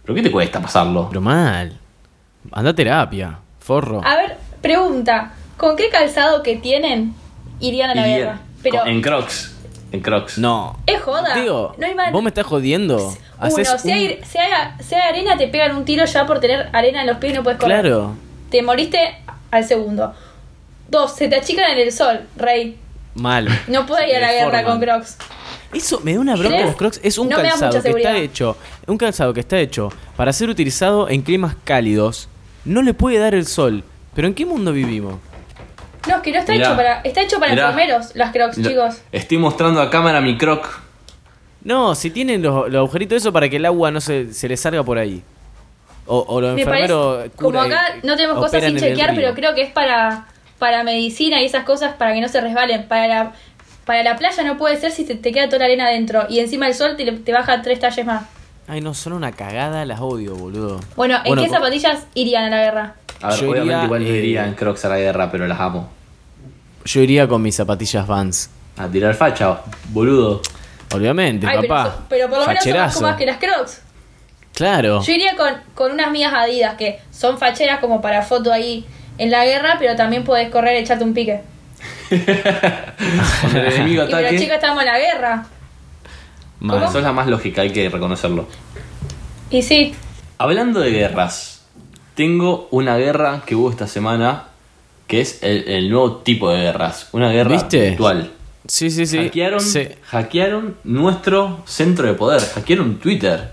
¿Pero 0.04 0.14
qué 0.14 0.22
te 0.22 0.30
cuesta 0.30 0.60
pasarlo? 0.60 1.08
Pero 1.08 1.22
mal. 1.22 1.78
Anda 2.50 2.70
a 2.70 2.74
terapia, 2.74 3.38
forro. 3.60 4.02
A 4.04 4.16
ver, 4.16 4.36
pregunta, 4.60 5.32
¿con 5.56 5.76
qué 5.76 5.88
calzado 5.88 6.42
que 6.42 6.56
tienen 6.56 7.14
irían 7.60 7.88
a 7.90 7.94
la 7.94 8.06
guerra? 8.06 8.40
Pero 8.62 8.86
En 8.86 9.00
Crocs. 9.02 9.54
En 9.92 10.00
Crocs. 10.00 10.38
No. 10.38 10.78
es 10.86 11.00
joda. 11.02 11.34
Digo, 11.34 11.74
no 11.78 11.86
hay 11.86 11.94
man- 11.94 12.12
vos 12.12 12.22
me 12.22 12.28
estás 12.30 12.46
jodiendo. 12.46 12.96
Uno, 13.08 13.16
Haces 13.38 13.68
si, 13.82 13.88
un- 13.88 13.94
hay, 13.94 14.20
si, 14.24 14.38
hay, 14.38 14.50
si 14.80 14.94
hay 14.94 15.08
arena 15.08 15.36
te 15.36 15.48
pegan 15.48 15.76
un 15.76 15.84
tiro 15.84 16.04
ya 16.04 16.24
por 16.26 16.40
tener 16.40 16.68
arena 16.72 17.02
en 17.02 17.06
los 17.08 17.18
pies 17.18 17.32
y 17.32 17.36
no 17.36 17.42
puedes 17.42 17.58
correr. 17.60 17.80
Claro. 17.82 18.14
Te 18.50 18.62
moriste 18.62 18.98
al 19.50 19.64
segundo. 19.64 20.14
Dos, 20.88 21.14
se 21.16 21.28
te 21.28 21.36
achican 21.36 21.70
en 21.72 21.78
el 21.78 21.92
sol, 21.92 22.20
rey. 22.36 22.78
Mal. 23.14 23.48
No 23.68 23.84
puedes 23.86 24.08
ir 24.08 24.16
a 24.16 24.20
la 24.20 24.32
guerra 24.32 24.64
con 24.64 24.80
crocs. 24.80 25.18
Eso 25.74 26.00
me 26.04 26.14
da 26.14 26.20
una 26.20 26.34
bronca 26.36 26.50
¿Crees? 26.56 26.66
los 26.66 26.76
crocs. 26.76 27.00
Es 27.02 27.18
un 27.18 27.28
No 27.28 27.36
calzado 27.36 27.82
que 27.82 27.88
está 27.90 28.16
hecho. 28.16 28.56
Un 28.86 28.96
calzado 28.98 29.32
que 29.34 29.40
está 29.40 29.58
hecho 29.58 29.90
para 30.16 30.32
ser 30.32 30.48
utilizado 30.48 31.08
en 31.08 31.22
climas 31.22 31.54
cálidos. 31.64 32.28
No 32.64 32.80
le 32.82 32.94
puede 32.94 33.18
dar 33.18 33.34
el 33.34 33.46
sol. 33.46 33.84
¿Pero 34.14 34.28
en 34.28 34.34
qué 34.34 34.44
mundo 34.46 34.72
vivimos? 34.72 35.14
No, 36.08 36.16
es 36.16 36.22
que 36.22 36.32
no 36.32 36.38
está 36.38 36.52
Mirá. 36.52 36.66
hecho 36.66 36.76
para. 36.76 37.00
Está 37.02 37.20
hecho 37.22 37.38
para 37.38 37.52
Mirá. 37.52 37.70
enfermeros, 37.70 38.14
las 38.16 38.32
crocs, 38.32 38.58
Lo- 38.58 38.68
chicos. 38.68 38.96
Estoy 39.12 39.38
mostrando 39.38 39.80
a 39.80 39.88
cámara 39.90 40.20
mi 40.20 40.36
Croc. 40.36 40.80
No, 41.64 41.94
si 41.94 42.10
tienen 42.10 42.42
los, 42.42 42.66
los 42.68 42.78
agujeritos 42.78 43.18
eso 43.18 43.32
para 43.32 43.48
que 43.48 43.56
el 43.56 43.66
agua 43.66 43.90
no 43.92 44.00
se, 44.00 44.32
se 44.34 44.48
le 44.48 44.56
salga 44.56 44.82
por 44.82 44.98
ahí. 44.98 45.22
O, 46.06 46.18
o 46.28 46.40
los 46.40 46.54
Me 46.56 46.64
parece. 46.64 46.82
enfermeros 46.92 47.30
Como 47.36 47.50
cura- 47.50 47.62
acá 47.62 47.94
no 48.02 48.16
tenemos 48.16 48.36
cosas 48.36 48.50
operan 48.54 48.70
sin 48.70 48.78
en 48.78 48.84
el 48.84 48.90
chequear, 48.90 49.10
río. 49.10 49.20
pero 49.20 49.34
creo 49.34 49.54
que 49.54 49.62
es 49.62 49.70
para, 49.70 50.26
para 50.58 50.82
medicina 50.82 51.40
y 51.40 51.44
esas 51.44 51.62
cosas 51.64 51.94
para 51.94 52.12
que 52.14 52.20
no 52.20 52.28
se 52.28 52.40
resbalen. 52.40 52.88
Para 52.88 53.06
la, 53.06 53.32
para 53.84 54.02
la 54.02 54.16
playa 54.16 54.42
no 54.42 54.56
puede 54.58 54.76
ser 54.78 54.90
si 54.90 55.04
te, 55.04 55.14
te 55.14 55.30
queda 55.30 55.46
toda 55.46 55.60
la 55.60 55.64
arena 55.66 55.86
adentro 55.86 56.26
y 56.28 56.40
encima 56.40 56.66
el 56.66 56.74
sol 56.74 56.96
te, 56.96 57.10
te 57.12 57.32
baja 57.32 57.62
tres 57.62 57.78
talles 57.78 58.04
más. 58.04 58.24
Ay, 58.68 58.80
no, 58.80 58.94
son 58.94 59.12
una 59.14 59.32
cagada, 59.32 59.84
las 59.84 60.00
odio, 60.00 60.34
boludo. 60.34 60.80
Bueno, 60.96 61.16
¿en 61.16 61.22
Bueno, 61.24 61.42
qué 61.42 61.48
zapatillas 61.48 62.06
irían 62.14 62.44
a 62.44 62.50
la 62.50 62.62
guerra? 62.62 62.94
A 63.20 63.28
ver, 63.30 63.38
Yo 63.40 63.50
obviamente 63.50 63.72
iría, 63.74 63.84
igual 63.84 64.02
no 64.02 64.08
iría 64.08 64.46
en 64.46 64.54
Crocs 64.54 64.84
a 64.84 64.88
la 64.88 64.98
guerra, 64.98 65.30
pero 65.30 65.46
las 65.46 65.60
amo. 65.60 65.88
Yo 66.84 67.00
iría 67.00 67.28
con 67.28 67.42
mis 67.42 67.54
zapatillas 67.56 68.06
Vans. 68.06 68.50
A 68.76 68.88
tirar 68.88 69.14
facha, 69.14 69.60
boludo. 69.90 70.40
Obviamente, 70.94 71.46
Ay, 71.46 71.56
pero, 71.60 71.68
papá. 71.68 71.90
so- 71.90 72.02
pero 72.08 72.28
por 72.28 72.38
lo 72.40 72.46
menos 72.46 72.62
son 72.62 72.72
más 72.74 72.92
Facherazo. 72.94 73.16
que 73.18 73.26
las 73.26 73.36
crocs. 73.38 73.82
Claro. 74.54 75.02
Yo 75.02 75.12
iría 75.12 75.36
con, 75.36 75.54
con 75.74 75.92
unas 75.92 76.10
mías 76.10 76.32
Adidas 76.34 76.74
que 76.76 77.00
son 77.10 77.38
facheras 77.38 77.78
como 77.80 78.00
para 78.00 78.22
foto 78.22 78.52
ahí 78.52 78.84
en 79.18 79.30
la 79.30 79.44
guerra, 79.44 79.76
pero 79.78 79.96
también 79.96 80.24
podés 80.24 80.50
correr 80.50 80.76
y 80.76 80.82
echarte 80.82 81.04
un 81.04 81.14
pique. 81.14 81.40
El 82.10 83.66
enemigo 83.66 84.02
Y 84.04 84.06
pero 84.06 84.18
ataque. 84.18 84.38
chicos, 84.38 84.54
estamos 84.54 84.82
en 84.82 84.88
la 84.88 84.98
guerra. 84.98 85.46
Mal. 86.62 86.82
Eso 86.84 86.98
es 86.98 87.04
la 87.04 87.12
más 87.12 87.26
lógica, 87.26 87.62
hay 87.62 87.70
que 87.72 87.88
reconocerlo. 87.88 88.46
Y 89.50 89.62
sí, 89.62 89.94
Hablando 90.38 90.80
de 90.80 90.90
guerras, 90.90 91.64
tengo 92.14 92.66
una 92.72 92.96
guerra 92.96 93.42
que 93.46 93.54
hubo 93.54 93.70
esta 93.70 93.86
semana 93.86 94.44
que 95.06 95.20
es 95.20 95.42
el, 95.42 95.68
el 95.68 95.90
nuevo 95.90 96.16
tipo 96.18 96.50
de 96.50 96.60
guerras. 96.62 97.08
Una 97.12 97.30
guerra 97.30 97.50
¿Viste? 97.50 97.90
virtual. 97.90 98.30
Sí, 98.66 98.90
sí, 98.90 99.06
sí. 99.06 99.18
Hackearon, 99.18 99.60
Sí. 99.60 99.88
hackearon 100.06 100.76
nuestro 100.84 101.62
centro 101.66 102.06
de 102.06 102.14
poder, 102.14 102.40
hackearon 102.40 102.98
Twitter. 102.98 103.50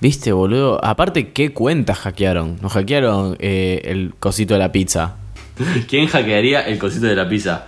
¿Viste, 0.00 0.32
boludo? 0.32 0.84
Aparte, 0.84 1.32
¿qué 1.32 1.52
cuentas 1.52 1.98
hackearon? 1.98 2.58
Nos 2.60 2.72
hackearon 2.72 3.36
eh, 3.38 3.82
el 3.84 4.14
cosito 4.18 4.54
de 4.54 4.60
la 4.60 4.72
pizza. 4.72 5.16
¿Quién 5.88 6.06
hackearía 6.08 6.62
el 6.62 6.78
cosito 6.78 7.06
de 7.06 7.14
la 7.14 7.28
pizza? 7.28 7.66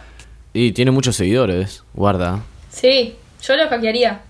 Y 0.52 0.72
tiene 0.72 0.90
muchos 0.90 1.14
seguidores. 1.16 1.84
Guarda. 1.94 2.40
sí, 2.70 3.14
yo 3.42 3.56
lo 3.56 3.68
hackearía. 3.68 4.22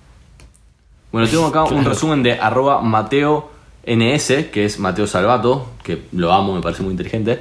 Bueno, 1.14 1.29
tengo 1.29 1.46
acá 1.46 1.62
un 1.62 1.85
resumen 1.85 2.24
de 2.24 2.33
arroba 2.33 2.81
Mateo 2.81 3.48
NS, 3.87 4.46
que 4.50 4.64
es 4.64 4.81
Mateo 4.81 5.07
Salvato, 5.07 5.68
que 5.85 6.03
lo 6.11 6.33
amo, 6.33 6.57
me 6.57 6.61
parece 6.61 6.83
muy 6.83 6.90
inteligente. 6.90 7.38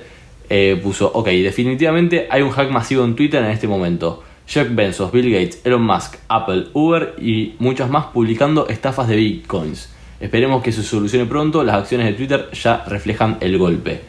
Eh, 0.47 0.79
puso, 0.83 1.09
ok, 1.11 1.25
definitivamente 1.29 2.27
hay 2.29 2.43
un 2.43 2.51
hack 2.51 2.69
masivo 2.69 3.03
en 3.03 3.15
Twitter 3.15 3.43
en 3.43 3.49
este 3.49 3.67
momento. 3.67 4.21
Jeff 4.45 4.67
Bezos, 4.75 5.11
Bill 5.11 5.31
Gates, 5.31 5.61
Elon 5.65 5.81
Musk, 5.81 6.17
Apple, 6.27 6.67
Uber 6.73 7.15
y 7.19 7.55
muchas 7.57 7.89
más 7.89 8.05
publicando 8.13 8.67
estafas 8.67 9.07
de 9.07 9.15
bitcoins. 9.15 9.89
Esperemos 10.19 10.61
que 10.61 10.71
se 10.71 10.83
solucione 10.83 11.25
pronto, 11.25 11.63
las 11.63 11.77
acciones 11.77 12.05
de 12.05 12.13
Twitter 12.13 12.49
ya 12.53 12.83
reflejan 12.87 13.37
el 13.39 13.57
golpe. 13.57 14.01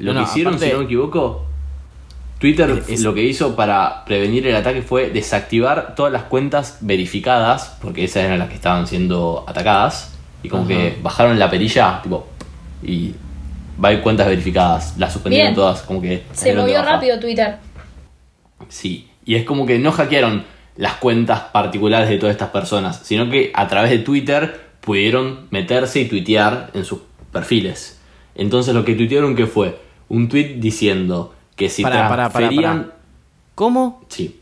Lo 0.00 0.12
No, 0.12 0.24
que 0.24 0.24
hicieron, 0.24 0.54
aparte- 0.54 0.66
si 0.66 0.72
no 0.72 0.78
me 0.80 0.84
equivoco, 0.86 1.44
Twitter 2.44 2.82
Es- 2.88 3.00
lo 3.00 3.14
que 3.14 3.22
hizo 3.22 3.56
para 3.56 4.04
prevenir 4.04 4.46
el 4.46 4.54
ataque 4.54 4.82
fue 4.82 5.08
desactivar 5.08 5.94
todas 5.94 6.12
las 6.12 6.24
cuentas 6.24 6.76
verificadas, 6.82 7.78
porque 7.80 8.04
esas 8.04 8.24
eran 8.24 8.38
las 8.38 8.50
que 8.50 8.56
estaban 8.56 8.86
siendo 8.86 9.46
atacadas, 9.48 10.12
y 10.42 10.50
como 10.50 10.64
Ajá. 10.64 10.68
que 10.74 10.98
bajaron 11.02 11.38
la 11.38 11.48
perilla, 11.48 12.02
tipo, 12.02 12.26
y 12.82 13.14
va 13.82 13.88
a 13.88 13.92
haber 13.92 14.02
cuentas 14.02 14.26
verificadas, 14.26 14.98
las 14.98 15.14
suspendieron 15.14 15.52
Bien. 15.52 15.54
todas, 15.54 15.80
como 15.80 16.02
que... 16.02 16.24
Se 16.34 16.54
movió 16.54 16.82
rápido 16.82 17.18
Twitter. 17.18 17.56
Sí, 18.68 19.08
y 19.24 19.36
es 19.36 19.46
como 19.46 19.64
que 19.64 19.78
no 19.78 19.90
hackearon 19.90 20.44
las 20.76 20.96
cuentas 20.96 21.40
particulares 21.50 22.10
de 22.10 22.18
todas 22.18 22.34
estas 22.34 22.50
personas, 22.50 23.00
sino 23.04 23.30
que 23.30 23.52
a 23.54 23.68
través 23.68 23.90
de 23.90 24.00
Twitter 24.00 24.60
pudieron 24.82 25.46
meterse 25.50 26.00
y 26.00 26.04
tuitear 26.08 26.72
en 26.74 26.84
sus 26.84 26.98
perfiles. 27.32 27.98
Entonces 28.34 28.74
lo 28.74 28.84
que 28.84 28.94
tuitearon 28.94 29.34
que 29.34 29.46
fue 29.46 29.78
un 30.10 30.28
tweet 30.28 30.56
diciendo 30.58 31.33
que 31.56 31.68
si 31.68 31.82
Pará. 31.82 32.30
¿Cómo? 33.54 34.02
Sí. 34.08 34.40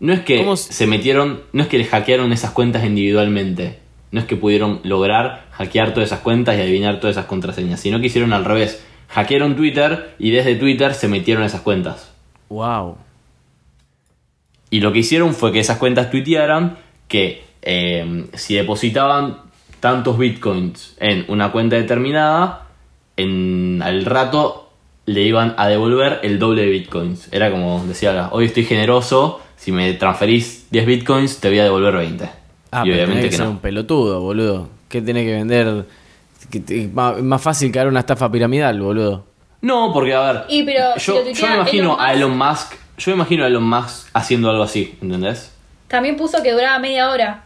No 0.00 0.12
es 0.12 0.20
que 0.20 0.38
¿Cómo 0.38 0.54
s- 0.54 0.72
se 0.72 0.86
metieron, 0.86 1.42
no 1.52 1.62
es 1.62 1.68
que 1.68 1.78
les 1.78 1.88
hackearon 1.88 2.32
esas 2.32 2.52
cuentas 2.52 2.84
individualmente. 2.84 3.80
No 4.10 4.20
es 4.20 4.26
que 4.26 4.36
pudieron 4.36 4.80
lograr 4.84 5.46
hackear 5.52 5.92
todas 5.92 6.08
esas 6.08 6.20
cuentas 6.20 6.56
y 6.56 6.60
adivinar 6.62 7.00
todas 7.00 7.16
esas 7.16 7.26
contraseñas, 7.26 7.80
sino 7.80 8.00
que 8.00 8.06
hicieron 8.06 8.32
al 8.32 8.44
revés. 8.44 8.82
Hackearon 9.08 9.56
Twitter 9.56 10.14
y 10.18 10.30
desde 10.30 10.54
Twitter 10.54 10.94
se 10.94 11.08
metieron 11.08 11.42
esas 11.44 11.60
cuentas. 11.62 12.10
Wow. 12.48 12.96
Y 14.70 14.80
lo 14.80 14.92
que 14.92 15.00
hicieron 15.00 15.34
fue 15.34 15.52
que 15.52 15.60
esas 15.60 15.78
cuentas 15.78 16.10
tuitearan 16.10 16.78
que 17.08 17.42
eh, 17.62 18.26
si 18.34 18.54
depositaban 18.54 19.38
tantos 19.80 20.18
bitcoins 20.18 20.96
en 21.00 21.24
una 21.28 21.52
cuenta 21.52 21.76
determinada, 21.76 22.66
en 23.16 23.80
al 23.82 24.04
rato 24.04 24.67
le 25.08 25.22
iban 25.22 25.54
a 25.56 25.66
devolver 25.68 26.20
el 26.22 26.38
doble 26.38 26.62
de 26.62 26.68
bitcoins. 26.70 27.28
Era 27.32 27.50
como 27.50 27.82
decía, 27.86 28.28
hoy 28.32 28.44
estoy 28.44 28.64
generoso, 28.64 29.40
si 29.56 29.72
me 29.72 29.92
transferís 29.94 30.66
10 30.70 30.86
bitcoins 30.86 31.38
te 31.38 31.48
voy 31.48 31.58
a 31.58 31.64
devolver 31.64 31.94
20. 31.96 32.24
Ah, 32.70 32.82
y 32.84 32.90
pero 32.90 32.94
obviamente 32.96 33.22
que 33.22 33.30
que 33.30 33.36
ser 33.36 33.44
no. 33.46 33.52
un 33.52 33.58
pelotudo, 33.58 34.20
boludo. 34.20 34.68
¿Qué 34.88 35.00
tenés 35.00 35.24
que 35.24 35.32
vender? 35.32 35.84
Más, 36.92 37.20
más 37.22 37.42
fácil 37.42 37.70
caer 37.72 37.88
una 37.88 38.00
estafa 38.00 38.30
piramidal, 38.30 38.80
boludo. 38.80 39.24
No, 39.60 39.92
porque 39.92 40.14
a 40.14 40.20
ver, 40.32 40.44
Y, 40.48 40.62
pero 40.62 40.96
yo, 40.96 41.24
me 41.24 41.54
imagino 41.56 41.94
Elon 41.94 42.00
a 42.00 42.12
Elon 42.12 42.38
Musk, 42.38 42.74
yo 42.98 43.10
me 43.10 43.14
imagino 43.16 43.44
a 43.44 43.48
Elon 43.48 43.64
Musk 43.68 44.08
haciendo 44.12 44.50
algo 44.50 44.62
así, 44.62 44.96
¿entendés? 45.02 45.52
También 45.88 46.16
puso 46.16 46.42
que 46.42 46.52
duraba 46.52 46.78
media 46.78 47.10
hora. 47.10 47.44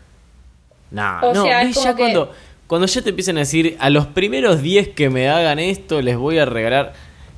Nah, 0.91 1.21
O 1.23 1.33
no, 1.33 1.45
sea, 1.45 1.63
es 1.63 1.69
ves, 1.69 1.75
como 1.77 1.87
ya 1.87 1.93
que- 1.95 2.03
cuando, 2.03 2.33
cuando 2.67 2.87
ya 2.87 3.01
te 3.03 3.11
empiezan 3.11 3.37
a 3.37 3.41
decir, 3.41 3.77
a 3.81 3.89
los 3.89 4.07
primeros 4.07 4.61
10 4.63 4.89
que 4.89 5.09
me 5.11 5.29
hagan 5.31 5.59
esto, 5.59 6.03
les 6.03 6.17
voy 6.19 6.39
a 6.39 6.45
regalar. 6.45 6.93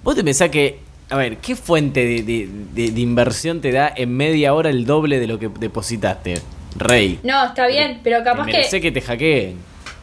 Vos 0.04 0.14
te 0.14 0.22
pensás 0.22 0.50
que, 0.50 0.78
a 1.10 1.16
ver, 1.16 1.38
¿qué 1.38 1.56
fuente 1.56 2.04
de, 2.04 2.22
de- 2.22 2.48
de- 2.74 2.90
de 2.92 3.00
inversión 3.00 3.60
te 3.60 3.72
da 3.72 3.92
en 3.96 4.16
media 4.16 4.54
hora 4.54 4.70
el 4.70 4.84
doble 4.86 5.18
de 5.18 5.26
lo 5.26 5.38
que 5.38 5.48
depositaste? 5.48 6.40
Rey. 6.76 7.18
No, 7.22 7.44
está 7.46 7.66
bien, 7.66 8.00
pero 8.04 8.22
capaz 8.22 8.46
que... 8.46 8.52
merecés 8.52 8.80
que 8.82 8.92
te 8.92 9.00
hackeen. 9.00 9.56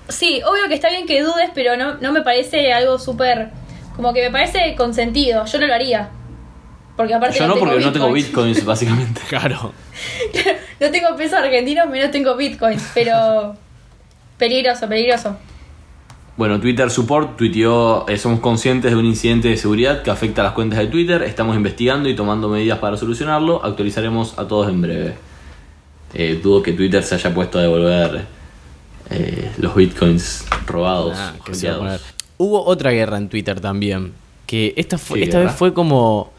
Sí, 0.09 0.41
obvio 0.43 0.67
que 0.67 0.73
está 0.73 0.89
bien 0.89 1.05
que 1.05 1.21
dudes, 1.21 1.51
pero 1.53 1.77
no, 1.77 1.95
no 1.95 2.11
me 2.11 2.21
parece 2.21 2.73
algo 2.73 2.97
súper... 2.99 3.49
Como 3.95 4.13
que 4.13 4.21
me 4.23 4.31
parece 4.31 4.73
consentido. 4.75 5.45
Yo 5.45 5.59
no 5.59 5.67
lo 5.67 5.73
haría. 5.73 6.09
Porque 6.97 7.13
aparte 7.13 7.37
Yo 7.39 7.47
no, 7.47 7.53
tengo 7.55 7.67
porque 7.67 7.85
no 7.85 7.91
tengo 7.93 8.11
bitcoins. 8.11 8.55
bitcoins, 8.57 8.65
básicamente. 8.65 9.21
Claro. 9.29 9.73
no 10.79 10.91
tengo 10.91 11.15
pesos 11.15 11.39
argentinos, 11.39 11.87
menos 11.89 12.09
tengo 12.11 12.35
bitcoins. 12.35 12.83
Pero... 12.93 13.55
peligroso, 14.37 14.87
peligroso. 14.89 15.37
Bueno, 16.37 16.59
Twitter 16.59 16.89
Support 16.89 17.37
tuiteó, 17.37 18.07
eh, 18.07 18.17
somos 18.17 18.39
conscientes 18.39 18.91
de 18.91 18.97
un 18.97 19.05
incidente 19.05 19.49
de 19.49 19.57
seguridad 19.57 20.01
que 20.01 20.09
afecta 20.09 20.41
a 20.41 20.45
las 20.45 20.53
cuentas 20.53 20.79
de 20.79 20.87
Twitter, 20.87 21.21
estamos 21.23 21.55
investigando 21.55 22.07
y 22.09 22.15
tomando 22.15 22.47
medidas 22.49 22.79
para 22.79 22.97
solucionarlo, 22.97 23.63
actualizaremos 23.63 24.39
a 24.39 24.47
todos 24.47 24.69
en 24.69 24.81
breve. 24.81 25.15
Eh, 26.13 26.39
dudo 26.41 26.61
que 26.61 26.73
Twitter 26.73 27.03
se 27.03 27.15
haya 27.15 27.33
puesto 27.33 27.59
a 27.59 27.61
devolver 27.61 28.25
eh, 29.09 29.51
los 29.57 29.75
bitcoins 29.75 30.45
robados. 30.65 31.17
Ah. 31.17 31.33
Hubo 32.37 32.65
otra 32.65 32.91
guerra 32.91 33.17
en 33.17 33.29
Twitter 33.29 33.59
también. 33.59 34.13
Que 34.45 34.73
esta, 34.75 34.97
fue, 34.97 35.19
¿Qué 35.19 35.25
esta 35.25 35.37
guerra? 35.37 35.51
vez 35.51 35.59
fue 35.59 35.73
como 35.73 36.31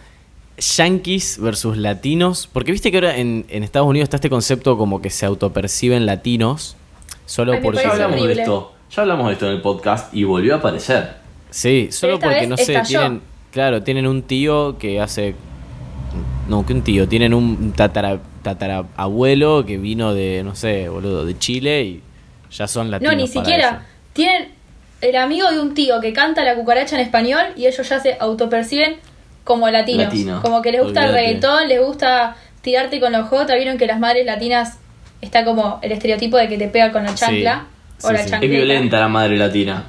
yankees 0.58 1.38
versus 1.40 1.76
latinos. 1.76 2.48
Porque 2.52 2.72
viste 2.72 2.90
que 2.90 2.96
ahora 2.98 3.16
en, 3.16 3.46
en 3.48 3.62
Estados 3.62 3.88
Unidos 3.88 4.06
está 4.06 4.16
este 4.16 4.30
concepto 4.30 4.76
como 4.76 5.00
que 5.00 5.10
se 5.10 5.26
autoperciben 5.26 6.06
latinos. 6.06 6.76
Solo 7.24 7.52
Ay, 7.52 7.60
porque. 7.62 7.82
Ya 7.82 7.92
hablamos 7.92 8.26
de 8.26 8.32
esto, 8.32 8.72
ya 8.94 9.02
hablamos 9.02 9.26
de 9.28 9.32
esto 9.34 9.46
en 9.46 9.52
el 9.52 9.62
podcast 9.62 10.12
y 10.14 10.24
volvió 10.24 10.54
a 10.54 10.58
aparecer. 10.58 11.14
Sí, 11.50 11.88
solo 11.90 12.18
porque 12.18 12.46
no 12.46 12.56
sé, 12.56 12.62
estalló. 12.74 13.00
tienen. 13.00 13.20
Claro, 13.52 13.82
tienen 13.82 14.06
un 14.06 14.22
tío 14.22 14.78
que 14.78 15.00
hace. 15.00 15.34
No, 16.48 16.64
que 16.66 16.72
un 16.72 16.82
tío. 16.82 17.06
Tienen 17.08 17.34
un 17.34 17.72
tatara, 17.72 18.18
tatarabuelo 18.42 19.64
que 19.66 19.78
vino 19.78 20.14
de, 20.14 20.42
no 20.44 20.54
sé, 20.54 20.88
boludo, 20.88 21.24
de 21.24 21.38
Chile 21.38 21.82
y 21.84 22.02
ya 22.50 22.66
son 22.66 22.90
latinos. 22.90 23.14
No, 23.14 23.20
ni 23.22 23.28
para 23.28 23.44
siquiera. 23.44 23.68
eso. 23.68 23.78
Tienen 24.12 24.48
el 25.00 25.16
amigo 25.16 25.50
de 25.50 25.60
un 25.60 25.74
tío 25.74 26.00
que 26.00 26.12
canta 26.12 26.44
la 26.44 26.54
cucaracha 26.54 26.96
en 26.96 27.02
español 27.02 27.42
y 27.56 27.66
ellos 27.66 27.88
ya 27.88 28.00
se 28.00 28.16
autoperciben 28.20 28.96
como 29.44 29.68
latinos. 29.70 30.04
Latino. 30.06 30.40
Como 30.42 30.62
que 30.62 30.72
les 30.72 30.82
gusta 30.82 31.00
Olvídate. 31.02 31.20
el 31.20 31.26
reggaetón, 31.26 31.68
les 31.68 31.80
gusta 31.84 32.36
tirarte 32.62 33.00
con 33.00 33.12
los 33.12 33.28
J. 33.28 33.54
Vieron 33.56 33.78
que 33.78 33.86
las 33.86 33.98
madres 33.98 34.24
latinas 34.26 34.78
está 35.20 35.44
como 35.44 35.78
el 35.82 35.92
estereotipo 35.92 36.36
de 36.36 36.48
que 36.48 36.58
te 36.58 36.68
pega 36.68 36.92
con 36.92 37.02
la 37.04 37.10
Sí. 37.10 37.16
chancla 37.16 37.66
o 38.02 38.08
Sí, 38.08 38.14
la 38.14 38.24
sí. 38.24 38.34
Es 38.40 38.50
violenta 38.50 39.00
la 39.00 39.08
madre 39.08 39.36
latina. 39.36 39.84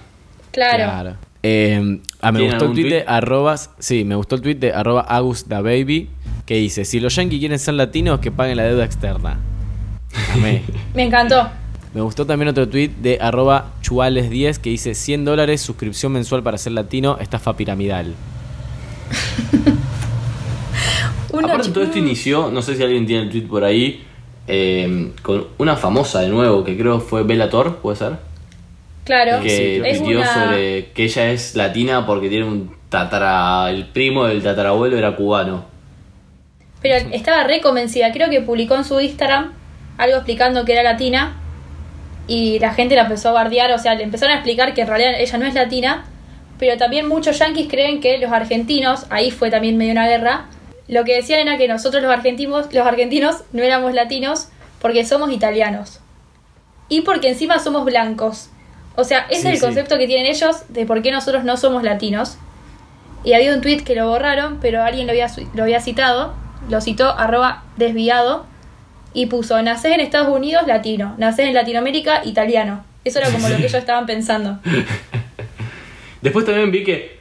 Claro. 0.52 1.18
Eh, 1.42 2.00
ah, 2.22 2.32
me 2.32 2.40
¿Tienen 2.40 2.58
gustó 2.58 2.72
el 2.72 2.74
tweet 2.74 2.90
de 2.90 3.06
sí, 3.80 4.06
me 4.06 4.16
gustó 4.16 4.36
el 4.36 4.42
tweet 4.42 4.56
de 4.56 4.72
arroba 4.72 5.02
agusdababy 5.02 6.10
que 6.46 6.56
dice, 6.56 6.86
si 6.86 7.00
los 7.00 7.16
yankees 7.16 7.40
quieren 7.40 7.60
ser 7.60 7.74
latinos, 7.74 8.20
que 8.20 8.32
paguen 8.32 8.58
la 8.58 8.64
deuda 8.64 8.86
externa. 8.86 9.40
Amé. 10.34 10.64
Me 10.94 11.04
encantó. 11.04 11.50
me 11.94 12.02
gustó 12.02 12.26
también 12.26 12.50
otro 12.50 12.68
tweet 12.70 12.90
de 13.02 13.18
arroba 13.20 13.72
chuales10 13.82 14.58
que 14.60 14.70
dice 14.70 14.94
100 14.94 15.26
dólares, 15.26 15.62
suscripción 15.62 16.12
mensual 16.12 16.44
para 16.44 16.58
ser 16.58 16.74
latino, 16.74 17.18
estafa 17.20 17.56
piramidal. 17.56 18.14
Aparte 21.34 21.70
todo 21.70 21.84
esto 21.84 21.98
inició, 21.98 22.52
no 22.52 22.62
sé 22.62 22.76
si 22.76 22.84
alguien 22.84 23.06
tiene 23.08 23.24
el 23.24 23.30
tweet 23.30 23.48
por 23.48 23.64
ahí, 23.64 24.04
eh, 24.48 25.12
con 25.22 25.48
una 25.58 25.76
famosa 25.76 26.22
de 26.22 26.30
nuevo, 26.30 26.64
que 26.64 26.78
creo 26.78 27.00
fue 27.00 27.24
Bella 27.24 27.50
Thor, 27.50 27.78
¿puede 27.78 27.98
ser? 27.98 28.14
Claro. 29.06 29.42
que 29.42 29.78
es 29.90 30.00
tuiteó 30.00 30.20
una... 30.20 30.34
sobre 30.34 30.92
que 30.92 31.04
ella 31.04 31.32
es 31.32 31.56
latina 31.56 32.06
porque 32.06 32.30
tiene 32.30 32.46
un 32.46 32.76
tatara. 32.90 33.70
El 33.70 33.88
primo 33.88 34.26
del 34.26 34.42
tatarabuelo 34.44 34.98
era 34.98 35.16
cubano. 35.16 35.66
Pero 36.82 36.96
estaba 37.12 37.44
re 37.44 37.62
convencida. 37.62 38.12
Creo 38.12 38.30
que 38.30 38.42
publicó 38.42 38.76
en 38.76 38.84
su 38.84 39.00
Instagram 39.00 39.54
algo 39.98 40.18
explicando 40.18 40.66
que 40.66 40.74
era 40.74 40.84
latina. 40.84 41.40
Y 42.28 42.60
la 42.60 42.74
gente 42.74 42.96
la 42.96 43.04
empezó 43.04 43.30
a 43.30 43.32
bardear. 43.34 43.72
O 43.72 43.78
sea, 43.78 43.96
le 43.96 44.04
empezaron 44.04 44.34
a 44.34 44.40
explicar 44.40 44.74
que 44.74 44.82
en 44.82 44.88
realidad 44.88 45.14
ella 45.20 45.38
no 45.38 45.46
es 45.46 45.54
latina. 45.54 46.06
Pero 46.60 46.78
también 46.78 47.08
muchos 47.08 47.40
yanquis 47.40 47.68
creen 47.68 48.00
que 48.00 48.18
los 48.20 48.32
argentinos, 48.32 49.06
ahí 49.10 49.32
fue 49.32 49.50
también 49.50 49.76
medio 49.76 49.92
una 49.92 50.08
guerra. 50.08 50.46
Lo 50.88 51.04
que 51.06 51.16
decían 51.16 51.40
era 51.40 51.58
que 51.58 51.68
nosotros 51.68 52.04
los 52.04 52.12
argentinos, 52.12 52.74
los 52.74 52.86
argentinos 52.86 53.44
no 53.54 53.64
éramos 53.64 53.94
latinos 53.94 54.50
porque 54.82 55.06
somos 55.06 55.32
italianos. 55.32 56.00
Y 56.90 57.02
porque 57.02 57.30
encima 57.30 57.60
somos 57.60 57.86
blancos. 57.86 58.50
O 58.96 59.04
sea, 59.04 59.26
ese 59.30 59.42
Sí, 59.42 59.48
es 59.48 59.54
el 59.54 59.60
sí. 59.60 59.62
concepto 59.66 59.98
que 59.98 60.08
tienen 60.08 60.26
ellos 60.28 60.64
de 60.70 60.86
por 60.86 61.02
qué 61.02 61.12
nosotros 61.12 61.44
no 61.44 61.58
somos 61.58 61.84
latinos. 61.84 62.38
Y 63.24 63.34
había 63.34 63.54
un 63.54 63.62
tweet 63.62 63.78
que 63.84 63.96
lo 63.96 64.08
borraron, 64.10 64.60
pero 64.62 64.84
alguien 64.84 65.08
lo 65.08 65.12
había, 65.14 65.28
lo 65.54 65.64
había 65.64 65.80
citado. 65.80 66.34
Lo 66.70 66.82
citó 66.82 67.18
arroba 67.18 67.64
desviado. 67.78 68.46
Y 69.14 69.28
puso, 69.28 69.62
nacés 69.62 69.94
en 69.94 70.02
Estados 70.02 70.28
Unidos, 70.36 70.68
latino. 70.68 71.16
Nacés 71.18 71.48
en 71.48 71.54
Latinoamérica, 71.54 72.26
italiano. 72.26 72.84
Eso 73.06 73.20
era 73.20 73.30
como 73.32 73.48
lo 73.48 73.56
que 73.58 73.62
ellos 73.68 73.74
estaban 73.76 74.06
pensando. 74.06 74.60
Después 76.22 76.46
también 76.46 76.72
vi 76.72 76.84
que 76.84 77.20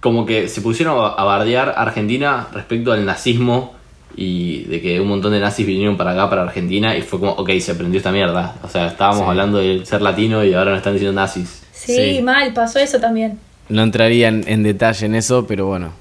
como 0.00 0.24
que 0.26 0.48
se 0.48 0.60
pusieron 0.60 0.96
a 0.98 1.24
bardear 1.24 1.70
a 1.70 1.82
Argentina 1.82 2.48
respecto 2.52 2.92
al 2.92 3.04
nazismo 3.04 3.74
y 4.16 4.64
de 4.64 4.80
que 4.80 5.00
un 5.00 5.08
montón 5.08 5.32
de 5.32 5.40
nazis 5.40 5.66
vinieron 5.66 5.96
para 5.96 6.12
acá, 6.12 6.28
para 6.30 6.42
Argentina, 6.42 6.96
y 6.96 7.02
fue 7.02 7.18
como, 7.20 7.32
ok, 7.32 7.50
se 7.60 7.72
aprendió 7.72 7.98
esta 7.98 8.10
mierda. 8.12 8.56
O 8.62 8.68
sea, 8.68 8.86
estábamos 8.88 9.20
Sí. 9.24 9.28
hablando 9.28 9.58
de 9.58 9.84
ser 9.86 10.02
latino 10.02 10.44
y 10.44 10.54
ahora 10.54 10.70
nos 10.72 10.78
están 10.78 10.94
diciendo 10.94 11.20
nazis. 11.20 11.62
Sí, 11.72 12.16
Sí. 12.16 12.22
mal, 12.22 12.52
pasó 12.52 12.78
eso 12.78 12.98
también. 12.98 13.38
No 13.68 13.82
entraría 13.82 14.28
en, 14.28 14.44
en 14.48 14.62
detalle 14.62 15.06
en 15.06 15.14
eso, 15.14 15.46
pero 15.46 15.66
bueno. 15.66 15.92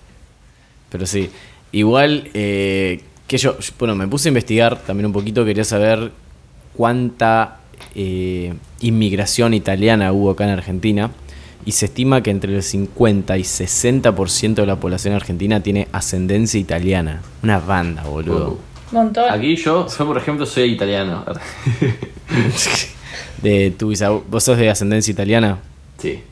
Pero 0.90 1.06
sí. 1.06 1.30
Igual, 1.72 2.30
eh, 2.34 3.02
que 3.28 3.38
yo, 3.38 3.58
bueno, 3.78 3.94
me 3.96 4.08
puse 4.08 4.30
a 4.30 4.32
investigar 4.32 4.78
también 4.80 5.06
un 5.08 5.12
poquito, 5.14 5.44
quería 5.44 5.66
saber 5.66 6.12
cuánta 6.76 7.58
eh, 7.94 8.54
inmigración 8.82 9.54
italiana 9.54 10.12
hubo 10.14 10.32
acá 10.32 10.46
en 10.46 10.52
Argentina. 10.52 11.12
Y 11.68 11.74
se 11.74 11.88
estima 11.88 12.24
que 12.24 12.32
entre 12.32 12.56
el 12.56 12.64
50 12.64 13.38
y 13.38 13.42
60% 13.42 14.54
de 14.56 14.66
la 14.66 14.78
población 14.78 15.14
argentina 15.14 15.62
tiene 15.62 15.90
ascendencia 15.92 16.58
italiana. 16.58 17.22
Una 17.44 17.60
banda, 17.60 18.04
boludo. 18.04 18.52
Uh. 18.52 18.96
Montón. 18.96 19.26
Aquí 19.30 19.58
yo, 19.58 19.86
yo 19.86 20.06
por 20.08 20.18
ejemplo, 20.18 20.46
soy 20.46 20.72
italiano. 20.72 21.26
De 23.42 23.72
tu 23.72 23.94
¿Vos 24.30 24.44
sos 24.46 24.58
de 24.58 24.70
ascendencia 24.70 25.12
italiana? 25.12 25.58
sí. 25.98 26.24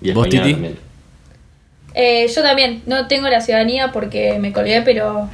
Y 0.00 0.10
¿Vos, 0.10 0.28
Titi? 0.28 0.50
también. 0.52 0.76
Eh, 1.94 2.26
yo 2.34 2.42
también 2.42 2.82
no 2.86 3.06
tengo 3.06 3.28
la 3.28 3.40
ciudadanía 3.40 3.92
porque 3.92 4.36
me 4.40 4.52
colgué, 4.52 4.82
pero 4.82 5.30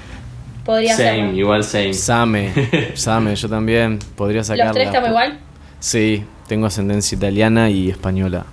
podría 0.67 0.95
Same, 0.95 1.09
hacerlo. 1.09 1.33
igual 1.39 1.65
same. 1.65 1.95
Same, 1.95 2.53
Same, 2.95 3.35
yo 3.35 3.49
también 3.49 3.99
podría 4.15 4.45
sacarla. 4.45 4.67
¿Los 4.67 4.75
tres 4.75 4.87
estamos 4.89 5.09
igual? 5.09 5.39
Sí, 5.81 6.23
tengo 6.49 6.67
ascendencia 6.67 7.17
italiana 7.17 7.71
y 7.71 7.89
española. 7.89 8.45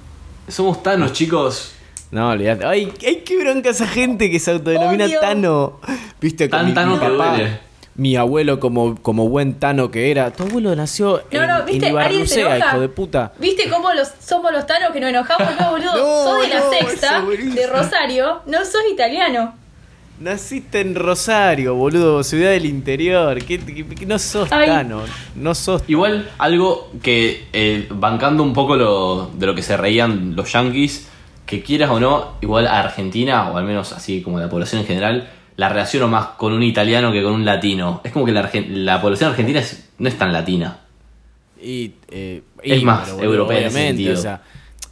Somos 0.50 0.82
tanos, 0.84 1.14
chicos. 1.14 1.74
No, 2.12 2.30
olvidate. 2.30 2.66
Ay, 2.66 2.92
ay, 3.06 3.24
qué 3.26 3.38
bronca 3.38 3.70
esa 3.70 3.88
gente 3.88 4.32
que 4.32 4.40
se 4.40 4.52
autodenomina 4.52 5.06
Odio. 5.06 5.20
Tano. 5.20 5.80
Viste, 6.20 6.50
con 6.50 6.60
Tan 6.60 6.66
mi, 6.68 6.74
Tano 6.74 6.94
mi 6.96 7.00
que 7.00 7.06
papá, 7.08 7.30
duele. 7.36 7.60
mi 7.96 8.16
abuelo 8.16 8.60
como, 8.60 8.96
como 9.02 9.30
buen 9.30 9.54
Tano 9.60 9.92
que 9.92 10.10
era. 10.10 10.32
Tu 10.32 10.44
abuelo 10.44 10.76
nació 10.76 11.22
No, 11.32 11.42
en, 11.44 11.48
no, 11.48 11.60
en 11.60 11.66
¿viste? 11.68 11.86
Alguien 11.90 12.28
se 12.28 12.40
Ibarrucea, 12.42 12.56
enoja. 12.56 12.72
hijo 12.72 12.80
de 12.82 12.90
puta. 12.90 13.34
¿Viste 13.38 13.70
cómo 13.70 13.94
los, 13.94 14.08
somos 14.26 14.52
los 14.52 14.66
tanos 14.66 14.90
que 14.92 15.00
nos 15.00 15.10
enojamos? 15.12 15.50
No, 15.60 15.70
boludo. 15.72 15.92
No, 15.96 16.24
sos 16.24 16.42
de 16.42 16.48
la 16.48 16.60
no, 16.62 16.70
sexta, 16.72 17.08
eso 17.08 17.18
es 17.20 17.26
buenísimo. 17.26 17.56
de 17.56 17.68
Rosario, 17.68 18.42
no 18.48 18.58
sos 18.66 18.82
italiano. 18.92 19.54
Naciste 20.20 20.82
en 20.82 20.96
Rosario, 20.96 21.76
boludo, 21.76 22.24
ciudad 22.24 22.50
del 22.52 22.66
interior. 22.66 23.38
¿Qué, 23.44 23.58
qué- 23.60 23.86
qué- 23.88 24.06
no 24.06 24.20
sos 24.20 24.52
Ay. 24.52 24.68
Tano. 24.68 25.02
No 25.36 25.56
sos. 25.56 25.82
Igual 25.88 26.30
algo 26.38 26.92
que, 27.02 27.48
eh, 27.54 27.88
bancando 27.90 28.44
un 28.44 28.52
poco 28.54 28.76
lo, 28.76 29.32
de 29.34 29.46
lo 29.46 29.56
que 29.56 29.62
se 29.62 29.78
reían 29.78 30.36
los 30.36 30.52
yankees, 30.52 31.08
que 31.46 31.64
quieras 31.64 31.90
o 31.90 32.00
no, 32.02 32.34
igual 32.42 32.68
a 32.68 32.80
Argentina, 32.82 33.50
o 33.52 33.58
al 33.58 33.64
menos 33.64 33.94
así 33.94 34.22
como 34.22 34.40
la 34.40 34.50
población 34.50 34.82
en 34.82 34.88
general, 34.88 35.30
la 35.56 35.70
relaciono 35.70 36.08
más 36.10 36.26
con 36.38 36.52
un 36.54 36.64
italiano 36.64 37.12
que 37.14 37.24
con 37.24 37.32
un 37.34 37.46
latino. 37.46 38.02
Es 38.04 38.12
como 38.12 38.26
que 38.26 38.34
la, 38.34 38.42
argen- 38.52 38.68
la 38.70 39.02
población 39.02 39.30
argentina 39.32 39.60
es- 39.60 39.90
no 40.00 40.10
es 40.10 40.18
tan 40.18 40.34
latina. 40.34 40.80
Y, 41.62 41.94
eh, 42.10 42.42
Es 42.62 42.84
más 42.84 43.10
europea 43.22 43.60
en 43.60 43.66
ese 43.68 43.76
obviamente, 43.76 44.04
sentido. 44.04 44.20
o 44.20 44.22
sea, 44.22 44.42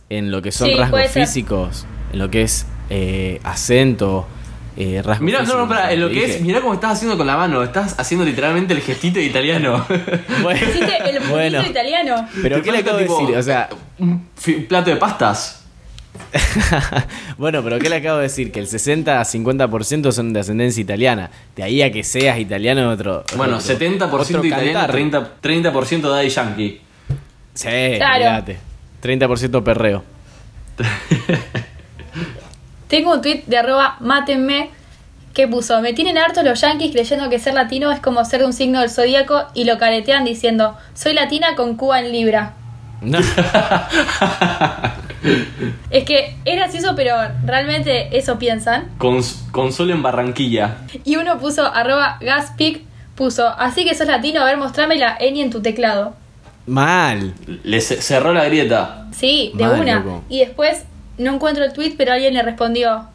en 0.09 0.31
lo 0.31 0.41
que 0.41 0.51
son 0.53 0.69
Sí, 0.69 0.75
rasgos 0.75 1.01
físicos, 1.11 1.85
en 2.13 2.19
lo 2.19 2.29
que 2.29 2.43
es 2.43 2.65
eh, 2.89 3.39
acento, 3.43 4.25
eh, 4.77 5.01
rasgos 5.03 5.25
Mirá, 5.25 5.41
no, 5.41 5.57
no, 5.57 5.67
para, 5.67 5.91
en 5.91 5.99
lo 6.01 6.07
que 6.07 6.13
dije. 6.13 6.35
es, 6.35 6.41
mirá 6.41 6.61
cómo 6.61 6.75
estás 6.75 6.93
haciendo 6.93 7.17
con 7.17 7.25
la 7.27 7.35
mano, 7.35 7.63
estás 7.63 7.95
haciendo 7.99 8.23
literalmente 8.25 8.73
el 8.73 8.81
gestito 8.81 9.17
de 9.19 9.25
italiano. 9.25 9.85
Bueno, 10.43 10.59
Hiciste 10.67 11.09
el 11.09 11.19
bueno, 11.29 11.61
italiano. 11.65 12.27
pero 12.41 12.61
¿qué 12.61 12.71
le 12.71 12.77
acabo 12.79 12.97
de 12.97 13.03
decir? 13.05 13.35
O 13.35 13.41
sea, 13.43 13.69
un 13.99 14.27
plato 14.67 14.89
de 14.91 14.97
pastas. 14.97 15.63
bueno, 17.37 17.63
pero 17.63 17.77
¿qué 17.79 17.89
le 17.89 17.97
acabo 17.97 18.17
de 18.17 18.23
decir? 18.23 18.51
Que 18.51 18.59
el 18.59 18.67
60 18.67 19.19
a 19.19 19.23
50% 19.23 20.11
son 20.11 20.33
de 20.33 20.39
ascendencia 20.39 20.81
italiana. 20.81 21.29
De 21.55 21.63
ahí 21.63 21.81
a 21.81 21.91
que 21.91 22.03
seas 22.03 22.39
italiano 22.39 22.89
otro. 22.89 23.23
Bueno, 23.35 23.57
otro- 23.57 23.77
70% 23.77 24.09
otro 24.11 24.43
italiano, 24.45 24.79
cantar. 24.79 24.95
30%, 24.95 25.27
30 25.41 26.07
Daddy 26.09 26.29
Yankee. 26.29 26.81
Sí, 27.53 27.67
Claro. 27.97 28.15
olvídate. 28.25 28.57
30% 29.01 29.63
perreo. 29.63 30.03
Tengo 32.87 33.13
un 33.13 33.21
tweet 33.21 33.43
de 33.47 33.57
arroba 33.57 33.97
mátenme 33.99 34.69
que 35.33 35.47
puso, 35.47 35.81
me 35.81 35.93
tienen 35.93 36.17
hartos 36.17 36.43
los 36.43 36.59
yankees 36.61 36.91
creyendo 36.91 37.29
que 37.29 37.37
ser 37.37 37.53
latino 37.53 37.91
es 37.91 37.99
como 37.99 38.25
ser 38.25 38.39
de 38.39 38.45
un 38.47 38.53
signo 38.53 38.79
del 38.79 38.89
zodíaco 38.89 39.45
y 39.53 39.65
lo 39.65 39.77
caretean 39.77 40.25
diciendo, 40.25 40.75
soy 40.95 41.13
latina 41.13 41.55
con 41.55 41.75
Cuba 41.75 41.99
en 41.99 42.11
Libra. 42.11 42.53
No. 43.01 43.19
Es 45.89 46.03
que 46.05 46.35
es 46.45 46.55
gracioso, 46.55 46.93
pero 46.95 47.15
realmente 47.45 48.15
eso 48.17 48.37
piensan. 48.37 48.89
Con, 48.97 49.21
con 49.51 49.73
sol 49.73 49.89
en 49.91 50.01
Barranquilla. 50.03 50.77
Y 51.03 51.15
uno 51.17 51.37
puso 51.39 51.65
arroba 51.65 52.17
gaspic, 52.21 52.81
puso, 53.15 53.47
así 53.47 53.83
que 53.83 53.95
sos 53.95 54.07
latino, 54.07 54.41
a 54.41 54.45
ver, 54.45 54.57
mostrame 54.57 54.95
la 54.97 55.17
ñ 55.19 55.41
en 55.41 55.49
tu 55.49 55.61
teclado. 55.61 56.15
Mal. 56.65 57.33
Le 57.63 57.81
ce- 57.81 58.01
cerró 58.01 58.33
la 58.33 58.45
grieta. 58.45 59.07
Sí, 59.11 59.51
de 59.55 59.65
Mal, 59.65 59.79
una. 59.81 59.95
loco. 59.95 60.23
Y 60.29 60.39
después, 60.39 60.83
no 61.17 61.33
encuentro 61.35 61.63
el 61.63 61.73
tweet, 61.73 61.95
pero 61.97 62.13
alguien 62.13 62.33
le 62.33 62.41
respondió, 62.43 63.07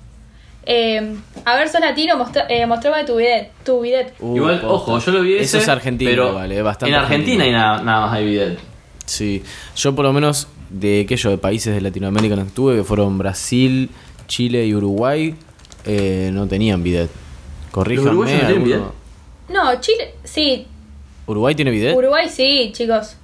eh, 0.64 1.14
a 1.44 1.56
ver, 1.56 1.68
sos 1.68 1.80
latino, 1.80 2.16
mostra- 2.16 2.46
eh, 2.48 2.66
mostrame 2.66 3.04
tu 3.04 3.16
bidet. 3.16 3.50
Tu 3.64 3.80
bidet. 3.80 4.14
Uh, 4.20 4.36
igual, 4.36 4.60
posta. 4.60 4.74
ojo, 4.92 4.98
yo 4.98 5.12
lo 5.12 5.22
vi 5.22 5.34
ese, 5.34 5.44
Eso 5.44 5.58
es 5.58 5.68
argentino, 5.68 6.10
pero 6.10 6.34
vale, 6.34 6.62
bastante 6.62 6.94
En 6.94 7.00
Argentina 7.00 7.44
argentino. 7.44 7.44
hay 7.44 7.52
nada, 7.76 7.82
nada 7.82 8.06
más 8.06 8.14
hay 8.14 8.24
bidet. 8.26 8.58
Sí, 9.06 9.42
yo 9.76 9.94
por 9.94 10.04
lo 10.04 10.12
menos 10.12 10.46
de 10.70 11.02
aquellos 11.02 11.30
de 11.32 11.38
países 11.38 11.74
de 11.74 11.80
Latinoamérica 11.80 12.34
que 12.36 12.42
estuve, 12.42 12.76
que 12.76 12.84
fueron 12.84 13.18
Brasil, 13.18 13.90
Chile 14.28 14.64
y 14.66 14.74
Uruguay, 14.74 15.34
eh, 15.84 16.30
no 16.32 16.46
tenían 16.46 16.82
bidet. 16.82 17.10
Corríjanme. 17.72 18.10
¿Los 18.12 18.20
no 18.20 18.24
tienen 18.26 18.46
alguno- 18.46 18.92
No, 19.48 19.80
Chile, 19.80 20.14
sí. 20.24 20.66
¿Uruguay 21.26 21.54
tiene 21.54 21.70
bidet? 21.70 21.96
Uruguay 21.96 22.28
sí, 22.28 22.70
chicos. 22.74 23.16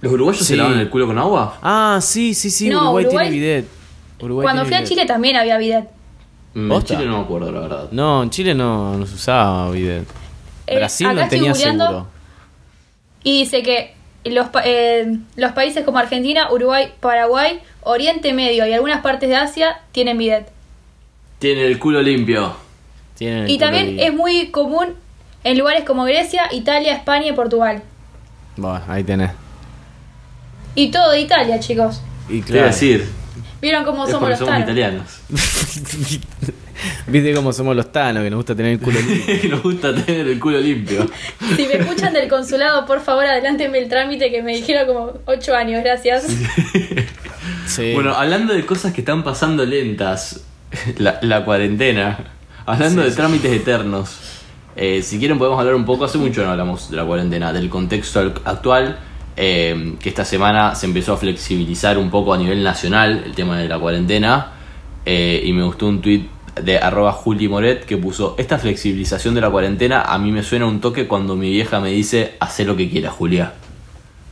¿Los 0.00 0.12
uruguayos 0.12 0.40
Sí. 0.42 0.48
se 0.52 0.56
lavan 0.56 0.78
el 0.78 0.88
culo 0.90 1.06
con 1.06 1.18
agua? 1.18 1.58
ah, 1.62 1.98
sí, 2.02 2.34
sí, 2.34 2.50
sí, 2.50 2.68
No, 2.68 2.82
Uruguay, 2.84 3.04
Uruguay- 3.06 3.28
tiene 3.30 3.40
bidet. 3.46 3.64
Uruguay 4.24 4.44
Cuando 4.44 4.64
fui 4.64 4.74
a. 4.74 4.84
Chile 4.84 5.06
también 5.06 5.36
había 5.36 5.58
bidet. 5.58 5.88
Mm, 6.54 6.60
En 6.62 6.68
¿Posta? 6.68 6.94
Chile 6.94 7.06
no 7.08 7.18
me 7.18 7.24
acuerdo, 7.24 7.52
la 7.52 7.60
verdad. 7.60 7.88
No, 7.90 8.22
en 8.22 8.30
Chile 8.30 8.54
no, 8.54 8.96
no 8.96 9.06
se 9.06 9.14
usaba 9.14 9.70
bidet. 9.70 10.06
Eh, 10.66 10.76
Brasil 10.76 11.06
acá 11.08 11.22
no 11.22 11.28
tenía 11.28 11.54
seguro. 11.54 12.06
Y 13.22 13.40
dice 13.40 13.62
que 13.62 13.94
los, 14.24 14.48
eh, 14.64 15.18
los 15.36 15.52
países 15.52 15.84
como 15.84 15.98
Argentina, 15.98 16.50
Uruguay, 16.52 16.92
Paraguay, 17.00 17.60
Oriente 17.82 18.32
Medio 18.32 18.66
y 18.66 18.72
algunas 18.72 19.00
partes 19.02 19.28
de 19.28 19.36
Asia 19.36 19.80
tienen 19.92 20.18
bidet. 20.18 20.50
Tiene 21.38 21.66
el 21.66 21.78
culo 21.78 22.00
limpio. 22.02 22.54
Tienen 23.16 23.44
el 23.44 23.50
Y 23.50 23.56
culo 23.58 23.66
también 23.66 24.00
es 24.00 24.14
muy 24.14 24.48
común 24.50 24.94
en 25.42 25.58
lugares 25.58 25.84
como 25.84 26.04
Grecia, 26.04 26.44
Italia, 26.52 26.94
España 26.94 27.26
y 27.28 27.32
Portugal. 27.32 27.82
Bueno, 28.56 28.80
ahí 28.88 29.04
tenés. 29.04 29.32
Y 30.74 30.90
todo 30.90 31.10
de 31.10 31.20
Italia, 31.20 31.60
chicos. 31.60 32.00
Y 32.28 32.40
claro. 32.40 32.66
decir, 32.66 33.06
¿Vieron 33.64 33.84
cómo 33.84 34.04
es 34.04 34.10
somos 34.10 34.28
los 34.28 34.38
somos 34.38 34.52
tanos? 34.52 34.68
italianos. 34.68 35.20
Viste 37.06 37.32
cómo 37.34 37.52
somos 37.52 37.74
los 37.74 37.90
tanos, 37.92 38.22
que 38.22 38.30
nos 38.30 38.38
gusta 38.38 38.54
tener 38.54 38.72
el 38.72 38.78
culo 38.80 39.00
libre. 39.08 39.48
Nos 39.48 39.62
gusta 39.62 39.94
tener 39.94 40.26
el 40.28 40.38
culo 40.38 40.60
limpio. 40.60 41.06
Si 41.56 41.66
me 41.66 41.74
escuchan 41.74 42.12
del 42.12 42.28
consulado, 42.28 42.84
por 42.84 43.00
favor, 43.00 43.24
adelántenme 43.24 43.78
el 43.78 43.88
trámite 43.88 44.30
que 44.30 44.42
me 44.42 44.54
dijeron 44.54 44.86
como 44.86 45.12
8 45.24 45.54
años, 45.54 45.82
gracias. 45.82 46.26
Sí. 47.66 47.92
Bueno, 47.94 48.14
hablando 48.14 48.52
de 48.52 48.66
cosas 48.66 48.92
que 48.92 49.00
están 49.00 49.22
pasando 49.24 49.64
lentas, 49.64 50.44
la, 50.98 51.18
la 51.22 51.44
cuarentena, 51.44 52.18
hablando 52.66 53.02
de 53.02 53.10
trámites 53.12 53.50
eternos, 53.52 54.18
eh, 54.76 55.00
si 55.02 55.18
quieren 55.18 55.38
podemos 55.38 55.58
hablar 55.58 55.74
un 55.76 55.86
poco, 55.86 56.04
hace 56.04 56.18
mucho 56.18 56.44
no 56.44 56.50
hablamos 56.50 56.90
de 56.90 56.96
la 56.98 57.04
cuarentena, 57.04 57.52
del 57.52 57.70
contexto 57.70 58.20
al- 58.20 58.34
actual, 58.44 58.98
eh, 59.36 59.94
que 60.00 60.08
esta 60.08 60.24
semana 60.24 60.74
se 60.74 60.86
empezó 60.86 61.12
a 61.14 61.16
flexibilizar 61.16 61.98
un 61.98 62.10
poco 62.10 62.32
a 62.34 62.38
nivel 62.38 62.62
nacional 62.62 63.22
el 63.26 63.34
tema 63.34 63.58
de 63.58 63.68
la 63.68 63.78
cuarentena, 63.78 64.52
eh, 65.06 65.42
y 65.44 65.52
me 65.52 65.62
gustó 65.64 65.86
un 65.86 66.00
tweet 66.00 66.22
de 66.62 66.78
arroba 66.78 67.12
Juli 67.12 67.48
Moret 67.48 67.84
que 67.84 67.96
puso, 67.96 68.36
esta 68.38 68.58
flexibilización 68.58 69.34
de 69.34 69.40
la 69.40 69.50
cuarentena 69.50 70.02
a 70.02 70.18
mí 70.18 70.30
me 70.30 70.42
suena 70.42 70.66
un 70.66 70.80
toque 70.80 71.08
cuando 71.08 71.34
mi 71.34 71.50
vieja 71.50 71.80
me 71.80 71.90
dice, 71.90 72.34
haz 72.38 72.60
lo 72.60 72.76
que 72.76 72.88
quieras, 72.88 73.12
Julia. 73.12 73.54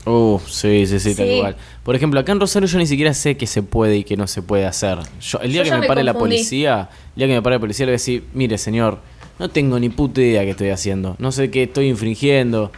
Uh, 0.04 0.38
sí, 0.46 0.86
sí, 0.86 0.98
sí, 0.98 1.14
tal 1.14 1.26
Sí. 1.28 1.38
cual. 1.40 1.56
Por 1.84 1.94
ejemplo, 1.94 2.18
acá 2.18 2.32
en 2.32 2.40
Rosario 2.40 2.68
yo 2.68 2.78
ni 2.78 2.86
siquiera 2.86 3.14
sé 3.14 3.36
qué 3.36 3.46
se 3.46 3.62
puede 3.62 3.98
y 3.98 4.04
qué 4.04 4.16
no 4.16 4.26
se 4.26 4.42
puede 4.42 4.66
hacer. 4.66 4.98
Yo, 5.20 5.38
el 5.40 5.52
día 5.52 5.62
Yo 5.62 5.70
que 5.70 5.76
me 5.76 5.80
me 5.82 5.86
pare 5.86 6.02
la 6.02 6.14
policía, 6.14 6.88
el 7.14 7.20
día 7.20 7.26
que 7.28 7.34
me 7.34 7.42
pare 7.42 7.56
la 7.56 7.60
policía 7.60 7.86
le 7.86 7.90
voy 7.90 7.94
a 7.94 7.98
decir, 7.98 8.24
mire 8.34 8.58
señor, 8.58 8.98
no 9.38 9.48
tengo 9.48 9.78
ni 9.78 9.88
puta 9.88 10.20
idea 10.20 10.42
qué 10.42 10.50
estoy 10.50 10.70
haciendo. 10.70 11.16
No 11.18 11.30
sé 11.32 11.50
qué 11.50 11.64
estoy 11.64 11.88
infringiendo. 11.88 12.72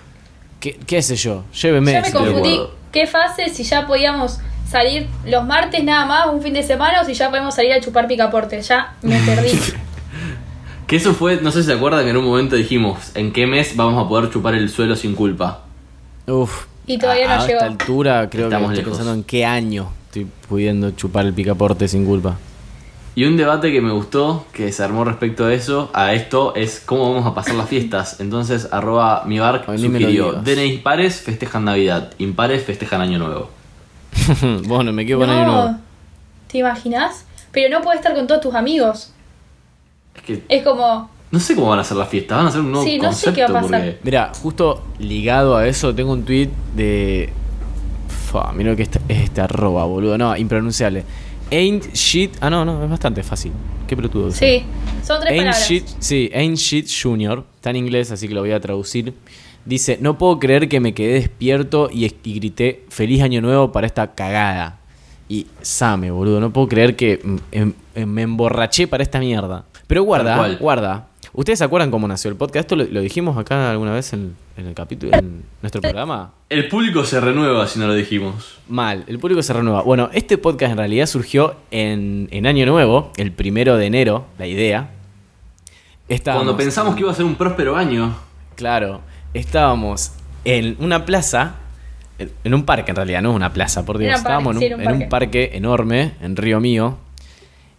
¿Qué, 0.65 0.81
qué 0.87 1.03
sé 1.03 1.15
yo? 1.17 1.45
Lléveme. 1.61 1.93
Ya 1.93 2.01
me 2.01 2.11
confundí. 2.11 2.59
¿Qué 2.91 3.07
fase 3.07 3.51
si 3.51 3.65
ya 3.65 3.87
podíamos 3.87 4.39
salir 4.67 5.07
los 5.27 5.45
martes 5.45 5.85
nada 5.85 6.07
más, 6.07 6.27
un 6.33 6.41
fin 6.41 6.55
de 6.55 6.63
semana, 6.63 7.03
o 7.03 7.05
si 7.05 7.13
ya 7.13 7.29
podemos 7.29 7.55
salir 7.55 7.75
a 7.75 7.81
chupar 7.83 8.09
picaporte? 8.09 8.63
Ya 8.63 8.95
me 9.03 9.19
perdí. 9.27 9.51
Que 10.87 10.97
eso 10.97 11.13
fue, 11.13 11.37
no 11.43 11.51
sé 11.51 11.61
si 11.61 11.67
se 11.67 11.75
acuerdan 11.75 12.03
que 12.05 12.11
en 12.13 12.17
un 12.17 12.25
momento 12.25 12.57
dijimos, 12.57 12.97
¿en 13.15 13.35
qué 13.35 13.47
mes 13.47 13.77
vamos 13.77 14.03
a 14.03 14.09
poder 14.09 14.31
chupar 14.31 14.55
el 14.55 14.71
suelo 14.71 14.97
sin 14.97 15.15
culpa? 15.15 15.65
Uf. 16.27 16.65
Y 16.87 16.97
todavía 16.97 17.27
a, 17.31 17.37
no 17.37 17.43
a 17.43 17.47
llegó. 17.47 17.59
esta 17.59 17.67
altura 17.67 18.31
creo 18.31 18.45
Estamos 18.47 18.71
que 18.71 18.79
estoy 18.79 18.85
lejos. 18.85 18.99
pensando 18.99 19.19
en 19.21 19.25
qué 19.25 19.45
año 19.45 19.91
estoy 20.07 20.27
pudiendo 20.49 20.91
chupar 20.93 21.27
el 21.27 21.35
picaporte 21.35 21.89
sin 21.89 22.07
culpa. 22.07 22.39
Y 23.17 23.25
un 23.25 23.37
debate 23.37 23.71
que 23.71 23.81
me 23.81 23.93
gustó, 23.93 24.45
que 24.53 24.73
se 24.73 24.83
armó 24.83 25.05
respecto 25.05 25.45
a 25.45 25.55
eso, 25.55 25.91
a 25.93 26.15
esto, 26.15 26.55
es 26.57 26.83
cómo 26.85 27.15
vamos 27.15 27.27
a 27.27 27.35
pasar 27.35 27.55
las 27.55 27.69
fiestas. 27.69 28.21
Entonces, 28.21 28.69
arroba 28.73 29.23
mi 29.25 29.39
bar 29.39 29.65
sugirió. 29.77 30.33
DNI 30.33 30.79
pares 30.79 31.21
festejan 31.21 31.65
Navidad, 31.65 32.13
impares 32.19 32.65
festejan 32.65 33.01
Año 33.01 33.19
Nuevo. 33.19 33.51
bueno, 34.67 34.93
me 34.93 35.07
quedo 35.07 35.21
con 35.21 35.31
año 35.31 35.45
nuevo. 35.45 35.69
no, 35.71 35.81
¿te 36.49 36.59
imaginas? 36.59 37.25
Pero 37.53 37.69
no 37.69 37.83
puedes 37.83 38.01
estar 38.01 38.15
con 38.15 38.27
todos 38.27 38.41
tus 38.41 38.55
amigos. 38.55 39.13
Es 40.17 40.23
que 40.23 40.43
Es 40.49 40.63
como, 40.65 41.11
no 41.35 41.41
sé 41.41 41.57
cómo 41.57 41.69
van 41.69 41.81
a 41.81 41.85
ser 41.85 41.97
las 41.97 42.09
fiestas, 42.09 42.39
van 42.39 42.47
a 42.47 42.51
ser 42.51 42.61
un 42.61 42.71
nuevo 42.71 42.87
Sí, 42.87 42.97
no 42.99 43.13
sé 43.13 43.27
concepto 43.27 43.35
qué 43.35 43.43
va 43.43 43.59
a 43.59 43.63
pasar. 43.63 43.81
porque 43.81 43.99
Mira, 44.05 44.33
justo 44.41 44.85
ligado 44.99 45.57
a 45.57 45.67
eso, 45.67 45.95
tengo 45.95 46.13
un 46.13 46.25
tweet 46.25 46.49
de. 46.77 47.33
Fua, 48.31 48.53
mira 48.53 48.75
que 48.77 48.83
este, 48.83 49.01
es 49.09 49.25
este 49.25 49.41
arroba, 49.41 49.85
boludo. 49.85 50.17
No, 50.17 50.37
impronunciable. 50.37 51.05
Ain't 51.55 51.93
shit. 51.95 52.33
Ah, 52.41 52.51
no, 52.51 52.65
no, 52.65 52.83
es 52.85 52.91
bastante 52.91 53.23
fácil. 53.23 53.53
Qué 53.87 53.97
pelotudo. 53.97 54.31
sí, 54.31 54.63
son 55.05 55.21
tres 55.21 55.33
Ain't 55.33 55.43
palabras. 55.45 55.69
shit, 55.69 55.85
sí, 55.99 56.31
Ain't 56.35 56.57
shit 56.59 56.87
junior. 57.03 57.45
Está 57.57 57.71
en 57.71 57.77
inglés, 57.77 58.11
así 58.11 58.29
que 58.29 58.35
lo 58.35 58.41
voy 58.41 58.53
a 58.53 58.61
traducir. 58.61 59.15
Dice: 59.65 59.99
No 60.01 60.19
puedo 60.19 60.39
creer 60.39 60.69
que 60.69 60.81
me 60.81 60.93
quedé 60.95 61.15
despierto 61.15 61.89
y, 61.93 62.05
y 62.07 62.35
grité 62.35 62.85
Feliz 62.89 63.23
Año 63.23 63.41
Nuevo 63.41 63.73
para 63.73 63.87
esta 63.87 64.15
cagada. 64.15 64.79
y 65.29 65.47
Same, 65.63 66.11
boludo. 66.11 66.41
No 66.41 66.53
puedo 66.53 66.69
creer 66.69 66.97
que 66.97 67.21
em- 67.53 67.73
me 68.07 68.23
emborraché 68.23 68.87
para 68.89 69.03
esta 69.03 69.19
mierda. 69.21 69.65
Pero 69.87 70.03
guarda, 70.03 70.57
guarda. 70.59 71.07
¿Ustedes 71.37 71.59
se 71.59 71.65
acuerdan 71.65 71.91
cómo 71.91 72.07
nació 72.07 72.31
el 72.31 72.37
podcast? 72.37 72.61
¿Esto 72.65 72.77
lo, 72.77 72.85
lo 72.85 73.01
dijimos 73.01 73.37
acá 73.37 73.71
alguna 73.71 73.93
vez 73.93 74.13
en, 74.13 74.37
en 74.57 74.67
el 74.69 74.75
capítulo, 74.75 75.17
en 75.19 75.43
nuestro 75.63 75.81
programa? 75.83 76.33
El 76.49 76.69
público 76.69 77.05
se 77.05 77.21
renueva 77.21 77.67
si 77.67 77.81
no 77.81 77.89
lo 77.89 77.95
dijimos. 77.95 78.59
Mal, 78.69 79.03
el 79.09 79.19
público 79.19 79.43
se 79.43 79.53
renueva. 79.53 79.83
Bueno, 79.83 80.11
este 80.13 80.39
podcast 80.39 80.71
en 80.73 80.79
realidad 80.79 81.07
surgió 81.07 81.57
en, 81.73 82.29
en 82.31 82.47
Año 82.47 82.67
Nuevo, 82.67 83.11
el 83.17 83.33
primero 83.33 83.77
de 83.77 83.87
enero, 83.87 84.27
la 84.39 84.47
idea. 84.47 84.91
Estábamos 86.09 86.45
Cuando 86.45 86.57
pensamos 86.63 86.91
en- 86.93 86.97
que 86.97 87.01
iba 87.03 87.11
a 87.11 87.15
ser 87.15 87.25
un 87.25 87.35
próspero 87.35 87.77
año. 87.77 88.15
Claro, 88.55 89.01
estábamos 89.33 90.13
en 90.45 90.77
una 90.79 91.05
plaza, 91.05 91.57
en, 92.21 92.31
en 92.45 92.55
un 92.55 92.65
parque 92.65 92.93
en 92.93 92.97
realidad, 92.97 93.23
no 93.23 93.33
una 93.33 93.53
plaza, 93.53 93.85
por 93.85 93.99
Dios. 93.99 94.15
Estábamos 94.17 94.55
en, 94.55 94.61
sí, 94.61 94.67
un, 94.67 94.81
era 94.81 94.91
un 94.93 94.97
en 94.99 95.03
un 95.03 95.09
parque. 95.09 95.41
parque 95.47 95.57
enorme, 95.57 96.13
en 96.21 96.37
Río 96.37 96.61
Mío, 96.61 96.99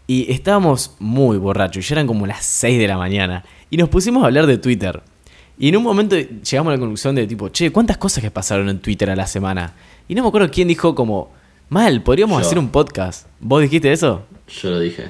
y 0.07 0.31
estábamos 0.31 0.95
muy 0.99 1.37
borrachos, 1.37 1.87
ya 1.87 1.95
eran 1.95 2.07
como 2.07 2.27
las 2.27 2.45
6 2.45 2.79
de 2.79 2.87
la 2.87 2.97
mañana, 2.97 3.43
y 3.69 3.77
nos 3.77 3.89
pusimos 3.89 4.23
a 4.23 4.27
hablar 4.27 4.45
de 4.45 4.57
Twitter. 4.57 5.01
Y 5.57 5.69
en 5.69 5.77
un 5.77 5.83
momento 5.83 6.17
llegamos 6.17 6.71
a 6.71 6.75
la 6.75 6.79
conclusión 6.79 7.15
de 7.15 7.25
tipo, 7.27 7.49
che, 7.49 7.71
¿cuántas 7.71 7.97
cosas 7.97 8.23
que 8.23 8.29
pasaron 8.29 8.67
en 8.69 8.79
Twitter 8.79 9.09
a 9.09 9.15
la 9.15 9.25
semana? 9.25 9.73
Y 10.07 10.15
no 10.15 10.21
me 10.21 10.27
acuerdo 10.27 10.51
quién 10.51 10.67
dijo 10.67 10.93
como, 10.93 11.31
mal, 11.69 12.03
podríamos 12.03 12.41
Yo. 12.41 12.45
hacer 12.45 12.59
un 12.59 12.69
podcast. 12.69 13.27
¿Vos 13.39 13.61
dijiste 13.61 13.91
eso? 13.91 14.23
Yo 14.61 14.69
lo 14.71 14.79
dije. 14.79 15.05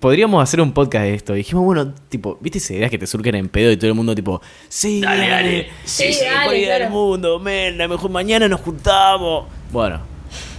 Podríamos 0.00 0.42
hacer 0.42 0.60
un 0.62 0.72
podcast 0.72 1.04
de 1.04 1.14
esto. 1.14 1.34
Dijimos, 1.34 1.64
bueno, 1.64 1.92
tipo, 2.08 2.38
¿viste 2.40 2.58
esas 2.58 2.70
ideas 2.70 2.90
que 2.90 2.98
te 2.98 3.06
surgen 3.06 3.34
en 3.34 3.48
pedo 3.48 3.70
y 3.70 3.76
todo 3.76 3.88
el 3.88 3.94
mundo 3.94 4.14
tipo, 4.14 4.40
sí, 4.68 5.00
Dale, 5.00 5.28
dale. 5.28 5.68
Sí, 5.84 6.12
sí, 6.12 6.24
dale, 6.24 6.38
mejor 6.38 6.54
idea 6.54 6.72
del 6.74 6.82
claro. 6.82 6.94
mundo, 6.94 7.38
men, 7.40 7.76
la 7.76 7.88
mejor 7.88 8.10
mañana 8.10 8.48
nos 8.48 8.60
juntamos. 8.60 9.46
Bueno, 9.72 10.00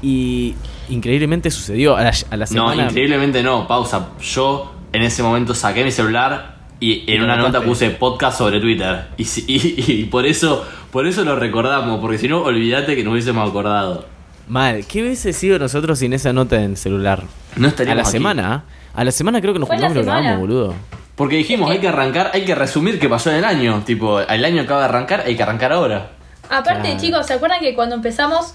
y 0.01 0.53
increíblemente 0.90 1.52
sucedió 1.52 1.96
a 1.96 2.04
la, 2.04 2.10
a 2.30 2.38
la 2.38 2.46
No, 2.46 2.70
semana. 2.70 2.84
increíblemente 2.84 3.42
no. 3.44 3.68
Pausa. 3.68 4.10
Yo 4.22 4.74
en 4.94 5.02
ese 5.04 5.24
momento 5.24 5.54
saqué 5.54 5.84
mi 5.84 5.92
celular 5.92 6.56
y 6.80 7.04
en 7.12 7.24
una 7.24 7.36
nota 7.38 7.62
puse 7.62 7.90
podcast 7.92 8.38
sobre 8.38 8.60
Twitter. 8.60 9.08
Y, 9.18 9.24
si- 9.26 9.46
y- 9.48 9.92
y 9.92 10.04
por 10.06 10.26
eso 10.26 10.66
por 10.92 11.08
eso 11.08 11.24
lo 11.26 11.36
recordamos, 11.36 12.00
porque 12.00 12.18
si 12.18 12.28
no, 12.30 12.42
olvídate 12.44 12.96
que 12.96 13.04
nos 13.04 13.12
hubiésemos 13.14 13.50
acordado. 13.50 14.06
Mal, 14.48 14.86
¿qué 14.86 15.02
hubiese 15.02 15.34
sido 15.34 15.58
nosotros 15.60 16.00
sin 16.00 16.14
esa 16.14 16.32
nota 16.32 16.62
en 16.62 16.78
celular? 16.78 17.24
No 17.58 17.66
A 17.66 17.70
estaríamos 17.70 18.04
la 18.04 18.10
aquí. 18.10 18.12
semana, 18.12 18.64
a 18.94 19.04
la 19.04 19.12
semana 19.12 19.42
creo 19.42 19.54
que 19.54 19.60
nos 19.60 19.68
la 19.68 19.76
juntamos 19.76 19.96
y 19.96 20.00
lo 20.00 20.04
grabamos, 20.06 20.26
semana. 20.28 20.40
boludo. 20.42 20.74
Porque 21.16 21.38
dijimos, 21.38 21.72
hay 21.72 21.80
que 21.80 21.88
arrancar, 21.88 22.32
hay 22.34 22.46
que 22.46 22.54
resumir 22.56 23.00
qué 23.00 23.10
pasó 23.10 23.30
en 23.32 23.38
el 23.38 23.46
año. 23.46 23.82
Tipo, 23.86 24.20
el 24.22 24.46
año 24.46 24.62
acaba 24.62 24.82
de 24.82 24.86
arrancar, 24.86 25.24
hay 25.26 25.36
que 25.36 25.44
arrancar 25.44 25.72
ahora. 25.74 26.12
Aparte, 26.50 26.82
Claro. 26.90 27.00
chicos, 27.00 27.26
¿se 27.26 27.34
acuerdan 27.34 27.60
que 27.62 27.74
cuando 27.74 27.96
empezamos 27.96 28.54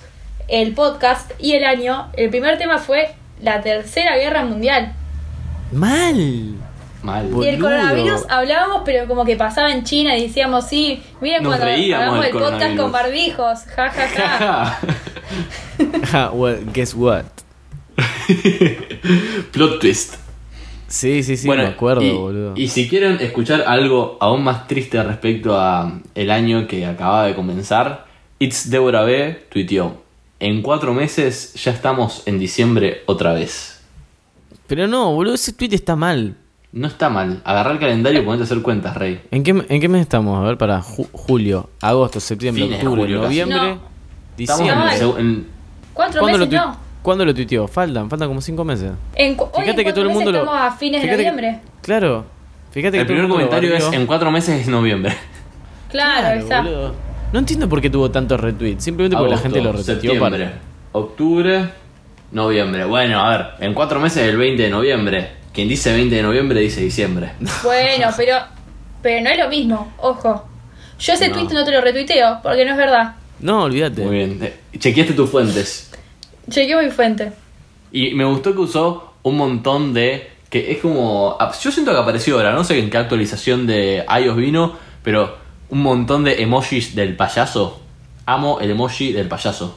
el 0.51 0.75
podcast 0.75 1.31
y 1.39 1.53
el 1.53 1.65
año, 1.65 2.09
el 2.15 2.29
primer 2.31 2.59
tema 2.59 2.79
fue 2.79 3.15
la 3.41 3.63
tercera 3.63 4.17
guerra 4.17 4.45
mundial? 4.45 4.93
Mal. 5.73 6.57
Mal. 7.03 7.29
Boludo. 7.29 7.47
Y 7.47 7.49
el 7.55 7.61
coronavirus 7.61 8.23
hablábamos, 8.29 8.83
pero 8.85 9.07
como 9.07 9.25
que 9.25 9.37
pasaba 9.37 9.73
en 9.73 9.85
China 9.85 10.17
y 10.17 10.27
decíamos, 10.27 10.67
sí, 10.67 11.03
miren 11.21 11.43
Nos 11.43 11.57
cuando 11.57 11.75
hagamos 11.97 12.25
del 12.25 12.37
el 12.37 12.43
podcast 12.43 12.77
con 12.77 12.93
barbijos, 12.93 13.61
ja, 13.75 13.91
ja, 13.91 14.09
ja. 14.09 14.79
Ja, 16.13 16.31
well, 16.33 16.59
guess 16.75 16.95
what? 16.95 17.25
Plot 19.53 19.81
twist. 19.81 20.17
Sí, 20.89 21.23
sí, 21.23 21.37
sí, 21.37 21.49
me 21.49 21.65
acuerdo, 21.65 22.03
y, 22.03 22.11
boludo. 22.11 22.53
y 22.57 22.67
si 22.67 22.89
quieren 22.89 23.19
escuchar 23.21 23.63
algo 23.67 24.19
aún 24.21 24.43
más 24.43 24.67
triste 24.67 25.01
respecto 25.01 25.57
a 25.57 26.01
el 26.17 26.31
año 26.33 26.67
que 26.67 26.85
acaba 26.85 27.27
de 27.27 27.37
comenzar, 27.37 28.07
It's 28.41 28.69
Deborah 28.71 29.05
B 29.05 29.47
tuiteó. 29.51 30.10
En 30.41 30.63
cuatro 30.63 30.95
meses 30.95 31.53
ya 31.55 31.71
estamos 31.71 32.23
en 32.27 32.39
diciembre 32.39 33.03
otra 33.07 33.33
vez. 33.35 33.81
Pero 34.67 34.87
no, 34.89 35.13
boludo, 35.13 35.35
ese 35.35 35.53
tweet 35.53 35.71
está 35.75 35.97
mal. 35.97 36.37
No 36.73 36.87
está 36.87 37.09
mal. 37.11 37.41
Agarrar 37.45 37.75
el 37.75 37.79
calendario 37.81 38.21
y 38.21 38.25
ponerte 38.25 38.45
a 38.45 38.47
hacer 38.47 38.63
cuentas, 38.63 38.97
Rey. 38.97 39.21
¿En 39.31 39.43
qué, 39.43 39.51
¿En 39.69 39.81
qué 39.81 39.89
mes 39.89 40.03
estamos? 40.03 40.39
A 40.39 40.47
ver, 40.47 40.57
para 40.57 40.81
ju- 40.83 41.09
julio, 41.13 41.69
agosto, 41.81 42.21
septiembre, 42.21 42.63
Fines 42.65 42.79
octubre, 42.79 43.03
julio, 43.03 43.23
noviembre, 43.23 43.59
No. 43.59 43.81
Estamos 44.39 44.69
en, 44.69 44.89
diciembre. 44.91 45.21
En- 45.21 45.47
Cuatro 45.93 46.21
¿Cuándo 46.21 46.39
lo, 46.39 46.47
meses 46.47 46.61
no. 46.61 46.77
¿Cuándo 47.03 47.25
lo 47.25 47.35
tuiteó? 47.35 47.67
Faltan, 47.67 48.09
faltan 48.09 48.29
como 48.29 48.41
cinco 48.41 48.65
meses. 48.65 48.93
En, 49.17 49.35
cu- 49.35 49.45
hoy 49.53 49.65
Fíjate 49.65 49.81
en 49.83 49.87
que 49.87 49.93
todo 49.93 50.03
el 50.05 50.09
cuatro 50.09 50.15
mundo 50.15 50.31
meses 50.31 50.47
lo. 50.47 50.53
estamos 50.53 50.73
a 50.75 50.77
fines 50.79 51.01
fíjate 51.03 51.17
de 51.19 51.25
que- 51.25 51.31
noviembre. 51.31 51.61
claro. 51.83 52.25
Fíjate 52.71 52.93
que 52.97 53.01
el 53.01 53.07
todo 53.09 53.15
primer 53.17 53.31
comentario 53.31 53.75
es 53.75 53.93
en 53.93 54.07
cuatro 54.07 54.31
meses 54.31 54.61
es 54.61 54.69
noviembre. 54.69 55.13
Claro, 55.91 56.39
está. 56.41 56.63
boludo. 56.63 56.95
No 57.33 57.39
entiendo 57.39 57.69
por 57.69 57.81
qué 57.81 57.91
tuvo 57.91 58.11
tantos 58.11 58.41
retweets. 58.41 58.83
Simplemente 58.85 59.17
porque 59.17 59.31
la 59.33 59.39
gente 59.39 59.61
lo 59.61 59.73
retuiteó 59.73 59.95
septiembre, 59.95 60.31
para. 60.47 60.59
octubre, 60.93 61.69
noviembre. 62.33 62.85
Bueno, 62.85 63.21
a 63.21 63.31
ver, 63.37 63.47
en 63.61 63.75
cuatro 63.75 64.01
meses 64.01 64.23
el 64.29 64.37
20 64.37 64.63
de 64.63 64.71
noviembre. 64.71 65.31
Quien 65.53 65.69
dice 65.69 65.93
20 65.93 66.15
de 66.15 66.23
noviembre 66.23 66.61
dice 66.61 66.81
diciembre. 66.81 67.33
Bueno, 67.65 68.09
pero, 68.17 68.37
pero 69.03 69.23
no 69.23 69.31
es 69.31 69.39
lo 69.39 69.49
mismo, 69.49 69.93
ojo. 69.99 70.45
Yo 70.99 71.13
ese 71.15 71.29
No. 71.29 71.35
tweet 71.35 71.49
no 71.55 71.65
te 71.65 71.71
lo 71.73 71.81
retuiteo, 71.81 72.39
porque 72.43 72.65
no 72.65 72.73
es 72.73 72.77
verdad. 72.77 73.15
No, 73.41 73.65
olvídate. 73.65 74.03
Muy 74.05 74.17
bien. 74.17 74.39
Eh, 74.43 74.55
Chequeaste 74.79 75.15
tus 75.15 75.31
fuentes. 75.31 75.91
Chequeo 76.49 76.83
mi 76.83 76.91
fuente. 76.91 77.33
Y 77.93 78.15
me 78.15 78.25
gustó 78.25 78.53
que 78.53 78.61
usó 78.61 79.15
un 79.23 79.37
montón 79.37 79.95
de. 79.95 80.29
que 80.51 80.73
es 80.73 80.79
como. 80.79 81.39
Yo 81.63 81.71
siento 81.73 81.93
que 81.93 81.99
apareció 81.99 82.37
ahora, 82.37 82.53
no 82.53 82.65
sé 82.65 82.79
en 82.79 82.91
qué 82.91 82.99
actualización 82.99 83.67
de 83.67 84.05
iOS 84.23 84.37
vino, 84.37 84.77
pero 85.03 85.39
un 85.71 85.83
montón 85.83 86.25
de 86.25 86.43
emojis 86.43 86.95
del 86.95 87.17
payaso. 87.17 87.81
Amo 88.27 88.61
el 88.61 88.71
emoji 88.71 89.13
del 89.13 89.29
payaso. 89.29 89.77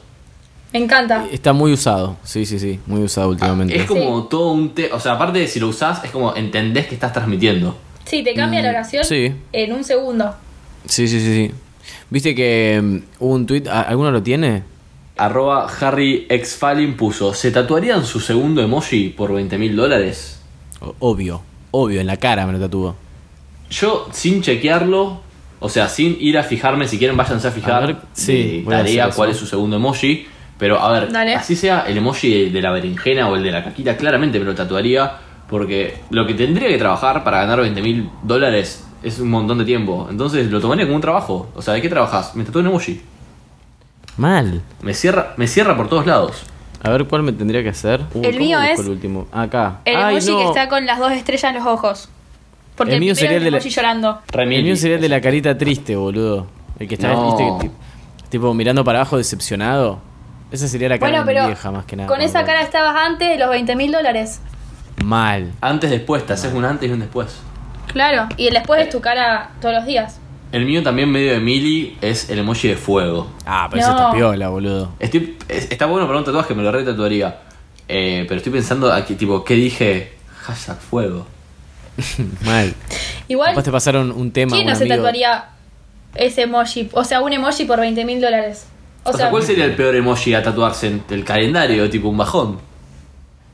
Me 0.72 0.80
encanta. 0.80 1.26
Está 1.30 1.52
muy 1.52 1.72
usado. 1.72 2.16
Sí, 2.24 2.44
sí, 2.46 2.58
sí. 2.58 2.80
Muy 2.86 3.02
usado 3.02 3.28
últimamente. 3.28 3.76
Es 3.76 3.86
como 3.86 4.24
todo 4.24 4.52
un. 4.52 4.74
te- 4.74 4.92
o 4.92 4.98
sea, 5.00 5.12
aparte 5.12 5.38
de 5.38 5.48
si 5.48 5.60
lo 5.60 5.68
usás, 5.68 6.02
es 6.04 6.10
como 6.10 6.34
entendés 6.34 6.86
que 6.86 6.94
estás 6.94 7.12
transmitiendo. 7.12 7.76
Sí, 8.04 8.22
te 8.22 8.34
cambia 8.34 8.60
la 8.62 8.70
oración 8.70 9.02
Mm, 9.02 9.06
sí. 9.08 9.32
en 9.52 9.72
un 9.72 9.84
segundo. 9.84 10.34
Sí, 10.86 11.08
sí, 11.08 11.20
sí, 11.20 11.26
sí. 11.48 11.54
¿Viste 12.10 12.34
que 12.34 12.80
mm, 12.82 12.98
hubo 13.20 13.34
un 13.34 13.46
tweet? 13.46 13.68
¿a- 13.68 13.82
¿Alguno 13.82 14.10
lo 14.10 14.22
tiene? 14.22 14.62
Arroba 15.16 15.68
Harry 15.80 16.26
X 16.28 16.58
puso. 16.96 17.32
¿Se 17.34 17.50
tatuarían 17.52 18.04
su 18.04 18.18
segundo 18.20 18.60
emoji 18.62 19.10
por 19.10 19.32
20 19.32 19.56
mil 19.58 19.76
dólares? 19.76 20.40
Obvio. 20.98 21.42
Obvio, 21.70 22.00
en 22.00 22.06
la 22.08 22.16
cara 22.18 22.46
me 22.46 22.52
lo 22.52 22.60
tatuó. 22.60 22.96
Yo, 23.70 24.08
sin 24.12 24.42
chequearlo, 24.42 25.20
o 25.64 25.68
sea, 25.70 25.88
sin 25.88 26.16
ir 26.20 26.36
a 26.36 26.42
fijarme, 26.42 26.86
si 26.86 26.98
quieren 26.98 27.16
váyanse 27.16 27.48
a 27.48 27.50
fijar 27.50 27.82
A 27.82 27.86
ver, 27.86 27.96
sí, 28.12 28.62
tarea 28.68 29.08
cuál 29.08 29.30
es 29.30 29.38
su 29.38 29.46
segundo 29.46 29.76
emoji. 29.76 30.26
Pero 30.58 30.78
a 30.78 30.92
ver, 30.92 31.10
Dale. 31.10 31.34
así 31.34 31.56
sea 31.56 31.84
el 31.88 31.96
emoji 31.96 32.44
de, 32.44 32.50
de 32.50 32.60
la 32.60 32.70
berenjena 32.70 33.28
o 33.30 33.34
el 33.36 33.42
de 33.42 33.50
la 33.50 33.64
caquita, 33.64 33.96
claramente 33.96 34.38
me 34.38 34.44
lo 34.44 34.54
tatuaría. 34.54 35.12
Porque 35.48 36.00
lo 36.10 36.26
que 36.26 36.34
tendría 36.34 36.68
que 36.68 36.76
trabajar 36.76 37.24
para 37.24 37.38
ganar 37.38 37.60
20 37.60 37.80
mil 37.80 38.10
dólares 38.22 38.86
es 39.02 39.18
un 39.20 39.30
montón 39.30 39.56
de 39.56 39.64
tiempo. 39.64 40.06
Entonces 40.10 40.50
lo 40.50 40.60
tomaría 40.60 40.84
como 40.84 40.96
un 40.96 41.00
trabajo. 41.02 41.48
O 41.54 41.62
sea, 41.62 41.72
¿de 41.72 41.80
qué 41.80 41.88
trabajas? 41.88 42.36
Me 42.36 42.44
tatúo 42.44 42.60
un 42.60 42.68
emoji. 42.68 43.00
Mal. 44.18 44.60
Me 44.82 44.92
cierra, 44.92 45.32
me 45.38 45.46
cierra 45.48 45.76
por 45.76 45.88
todos 45.88 46.06
lados. 46.06 46.42
A 46.82 46.90
ver 46.90 47.06
cuál 47.06 47.22
me 47.22 47.32
tendría 47.32 47.62
que 47.62 47.70
hacer. 47.70 48.00
Uy, 48.12 48.26
El 48.26 48.32
¿cómo 48.34 48.44
mío 48.44 48.60
es 48.60 48.78
el 48.80 48.88
último. 48.90 49.26
Acá. 49.32 49.80
El 49.86 49.96
Ay, 49.96 50.16
emoji 50.16 50.30
no. 50.30 50.38
que 50.40 50.44
está 50.44 50.68
con 50.68 50.84
las 50.84 50.98
dos 50.98 51.12
estrellas 51.12 51.44
en 51.44 51.54
los 51.56 51.66
ojos. 51.66 52.08
Porque 52.76 52.94
El 52.94 53.00
mío 53.00 53.14
sería 53.14 53.36
el 53.36 53.44
de 53.44 53.50
la- 53.50 53.58
emoji 53.58 53.70
llorando. 53.70 54.20
Remil. 54.28 54.58
El 54.58 54.64
mío 54.64 54.76
sería 54.76 54.96
el 54.96 55.02
de 55.02 55.08
la 55.08 55.20
carita 55.20 55.56
triste, 55.56 55.94
boludo. 55.96 56.46
El 56.78 56.88
que 56.88 56.94
está, 56.94 57.12
No. 57.12 57.58
tipo 58.30 58.52
mirando 58.54 58.82
para 58.84 59.00
abajo 59.00 59.16
decepcionado. 59.16 60.00
Esa 60.50 60.66
sería 60.68 60.88
la 60.88 60.98
cara 60.98 61.22
Bueno, 61.22 61.24
de 61.32 61.40
mi 61.40 61.46
vieja 61.46 61.70
más 61.70 61.84
que 61.84 61.96
nada. 61.96 62.08
con 62.08 62.20
esa 62.20 62.44
cara 62.44 62.62
estabas 62.62 62.94
antes 62.96 63.28
de 63.28 63.38
los 63.38 63.48
20 63.50 63.76
mil 63.76 63.92
dólares. 63.92 64.40
Mal. 65.04 65.52
Antes, 65.60 65.90
después, 65.90 66.24
te 66.26 66.32
haces 66.32 66.52
un 66.52 66.64
antes 66.64 66.88
y 66.88 66.92
un 66.92 67.00
después. 67.00 67.40
Claro. 67.92 68.26
Y 68.36 68.46
el 68.48 68.54
después 68.54 68.82
es 68.82 68.90
tu 68.90 69.00
cara 69.00 69.50
todos 69.60 69.74
los 69.74 69.86
días. 69.86 70.20
El 70.52 70.64
mío 70.66 70.82
también 70.82 71.10
medio 71.10 71.32
de 71.32 71.40
mili 71.40 71.96
es 72.00 72.30
el 72.30 72.38
emoji 72.38 72.68
de 72.68 72.76
fuego. 72.76 73.28
Ah, 73.44 73.66
pero 73.70 73.82
No. 73.82 73.88
ese 73.92 73.96
está 74.02 74.12
piola, 74.12 74.48
boludo. 74.48 74.92
Estoy, 75.00 75.36
es- 75.48 75.70
está 75.70 75.86
bueno 75.86 76.06
para 76.06 76.18
un 76.18 76.24
tatuaje, 76.24 76.54
me 76.54 76.62
lo 76.62 76.70
retatuaría. 76.70 77.40
Eh, 77.88 78.24
pero 78.28 78.38
estoy 78.38 78.52
pensando 78.52 78.92
aquí, 78.92 79.14
tipo, 79.14 79.42
¿qué 79.44 79.54
dije? 79.54 80.12
Hashtag 80.42 80.78
fuego. 80.78 81.26
Mal. 82.44 82.74
Igual, 83.28 83.48
Después 83.50 83.64
te 83.64 83.72
pasaron 83.72 84.10
un 84.12 84.30
tema. 84.32 84.52
¿quién 84.56 84.66
un 84.66 84.72
no 84.72 84.76
se 84.78 84.84
amigo- 84.84 84.96
tatuaría 84.96 85.44
ese 86.14 86.42
emoji? 86.42 86.88
O 86.92 87.04
sea, 87.04 87.20
un 87.20 87.32
emoji 87.32 87.64
por 87.64 87.80
20 87.80 88.04
mil 88.04 88.20
dólares. 88.20 88.66
O, 89.04 89.12
sea, 89.12 89.30
¿cuál 89.30 89.42
sería 89.42 89.64
el 89.66 89.74
peor 89.76 89.94
emoji 89.94 90.32
a 90.34 90.42
tatuarse 90.42 90.86
en 90.88 91.02
el 91.10 91.24
calendario? 91.24 91.88
Tipo 91.90 92.08
un 92.08 92.16
bajón. 92.16 92.58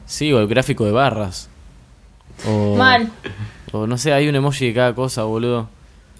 Sí, 0.06 0.32
o 0.32 0.40
el 0.40 0.46
gráfico 0.46 0.84
de 0.84 0.92
barras. 0.92 1.48
O, 2.46 2.76
Mal. 2.76 3.10
O 3.72 3.86
no 3.86 3.98
sé, 3.98 4.12
hay 4.12 4.28
un 4.28 4.34
emoji 4.36 4.66
de 4.68 4.74
cada 4.74 4.94
cosa, 4.94 5.24
boludo. 5.24 5.68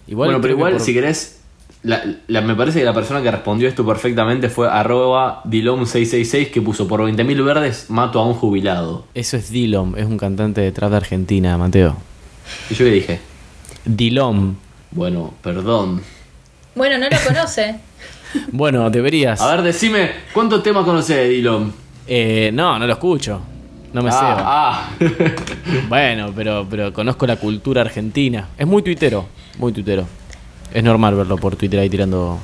Igual 0.07 0.29
bueno, 0.29 0.41
pero 0.41 0.55
igual, 0.55 0.73
por- 0.73 0.81
si 0.81 0.93
querés, 0.93 1.41
la- 1.85 2.03
la- 2.27 2.41
me 2.41 2.55
parece 2.57 2.81
que 2.81 2.85
la 2.85 2.93
persona 2.93 3.23
que 3.23 3.31
respondió 3.31 3.69
esto 3.69 3.87
perfectamente 3.87 4.49
fue 4.49 4.69
arroba 4.69 5.43
dilom666 5.45 6.51
que 6.51 6.61
puso 6.61 6.87
por 6.89 7.03
20 7.05 7.23
mil 7.25 7.43
verdes 7.43 7.87
mato 7.89 8.19
a 8.21 8.27
un 8.27 8.35
jubilado. 8.35 9.05
Eso 9.15 9.37
es 9.37 9.51
Dilom, 9.51 9.97
es 9.97 10.07
un 10.07 10.19
cantante 10.19 10.61
de 10.61 10.73
trap 10.73 10.91
de 10.91 10.97
Argentina, 10.97 11.57
Mateo. 11.57 11.97
¿Y 12.69 12.75
yo 12.75 12.85
qué 12.85 12.91
dije? 12.91 13.21
Dilom. 13.85 14.57
Bueno, 14.91 15.35
perdón. 15.43 16.03
Bueno, 16.75 16.99
no 16.99 17.09
lo 17.09 17.17
conoce. 17.27 17.77
Bueno, 18.53 18.91
deberías. 18.91 19.41
A 19.41 19.55
ver, 19.57 19.63
decime, 19.63 20.11
¿cuántos 20.33 20.63
temas 20.63 20.85
conocés 20.85 21.17
de 21.17 21.29
Dilom? 21.29 21.73
Eh, 22.07 22.51
no, 22.53 22.79
no 22.79 22.87
lo 22.87 22.93
escucho. 22.93 23.41
No 23.93 24.03
me 24.03 24.11
cebo. 24.11 24.23
Ah, 24.23 24.89
ah. 24.89 24.97
Bueno, 25.89 26.33
pero, 26.35 26.67
pero 26.71 26.93
conozco 26.93 27.27
la 27.27 27.37
cultura 27.37 27.81
argentina. 27.81 28.49
Es 28.57 28.67
muy 28.67 28.83
tuitero, 28.83 29.27
muy 29.59 29.73
tuitero. 29.73 30.07
Es 30.73 30.83
normal 30.85 31.17
verlo 31.17 31.37
por 31.37 31.57
Twitter 31.57 31.81
ahí 31.81 31.91
tirando, 31.91 32.39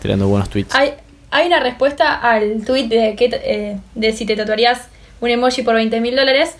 tirando 0.00 0.28
buenos 0.28 0.48
tweets. 0.48 0.74
Hay, 0.74 0.90
hay 1.32 1.48
una 1.48 1.58
respuesta 1.58 2.14
al 2.14 2.64
tweet 2.64 2.86
de, 2.86 3.16
que, 3.16 3.24
eh, 3.32 3.78
de 3.96 4.12
si 4.12 4.24
te 4.24 4.36
tatuarías 4.36 4.88
un 5.20 5.30
emoji 5.30 5.62
por 5.62 5.74
20 5.74 6.00
mil 6.00 6.14
dólares. 6.14 6.56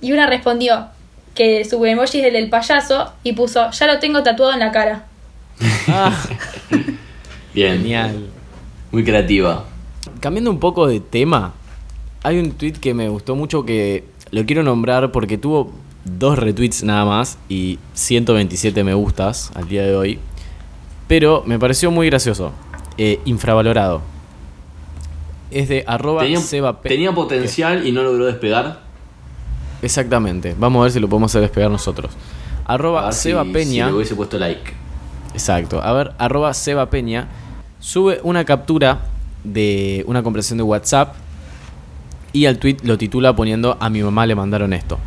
Y 0.00 0.12
una 0.12 0.26
respondió 0.26 0.88
que 1.38 1.64
su 1.64 1.86
emoji 1.86 2.18
es 2.18 2.26
el 2.26 2.32
del 2.32 2.50
payaso 2.50 3.12
y 3.22 3.32
puso, 3.32 3.70
ya 3.70 3.86
lo 3.86 4.00
tengo 4.00 4.24
tatuado 4.24 4.52
en 4.54 4.58
la 4.58 4.72
cara. 4.72 5.06
Ah, 5.86 6.12
Bien. 7.54 7.78
genial. 7.78 8.26
Muy 8.90 9.04
creativa. 9.04 9.64
Cambiando 10.18 10.50
un 10.50 10.58
poco 10.58 10.88
de 10.88 10.98
tema, 10.98 11.54
hay 12.24 12.40
un 12.40 12.50
tweet 12.50 12.72
que 12.72 12.92
me 12.92 13.08
gustó 13.08 13.36
mucho 13.36 13.64
que 13.64 14.02
lo 14.32 14.44
quiero 14.46 14.64
nombrar 14.64 15.12
porque 15.12 15.38
tuvo 15.38 15.70
dos 16.04 16.36
retweets 16.40 16.82
nada 16.82 17.04
más 17.04 17.38
y 17.48 17.78
127 17.94 18.82
me 18.82 18.94
gustas 18.94 19.52
al 19.54 19.68
día 19.68 19.82
de 19.82 19.94
hoy. 19.94 20.18
Pero 21.06 21.44
me 21.46 21.56
pareció 21.60 21.92
muy 21.92 22.08
gracioso. 22.08 22.50
Eh, 22.96 23.20
infravalorado. 23.26 24.02
Es 25.52 25.68
de 25.68 25.84
arroba 25.86 26.22
Tenía, 26.22 26.40
Seba 26.40 26.80
tenía 26.80 27.12
potencial 27.12 27.86
y 27.86 27.92
no 27.92 28.02
logró 28.02 28.26
despegar. 28.26 28.87
Exactamente. 29.82 30.54
Vamos 30.58 30.80
a 30.80 30.82
ver 30.84 30.92
si 30.92 31.00
lo 31.00 31.08
podemos 31.08 31.30
hacer 31.30 31.42
despegar 31.42 31.70
nosotros. 31.70 32.10
Arroba 32.66 33.10
si- 33.12 33.30
Seba 33.30 33.44
si 33.44 33.50
Peña. 33.52 33.86
le 33.86 33.94
hubiese 33.94 34.14
puesto 34.14 34.38
like. 34.38 34.72
Exacto. 35.32 35.82
A 35.82 35.92
ver, 35.92 36.12
arroba 36.18 36.52
Seba 36.54 36.90
Peña 36.90 37.28
sube 37.80 38.20
una 38.22 38.44
captura 38.44 39.00
de 39.44 40.04
una 40.06 40.22
conversación 40.22 40.58
de 40.58 40.64
WhatsApp 40.64 41.14
y 42.32 42.46
al 42.46 42.58
tweet 42.58 42.78
lo 42.82 42.98
titula 42.98 43.34
poniendo 43.36 43.76
a 43.80 43.88
mi 43.88 44.02
mamá 44.02 44.26
le 44.26 44.34
mandaron 44.34 44.72
esto. 44.72 44.98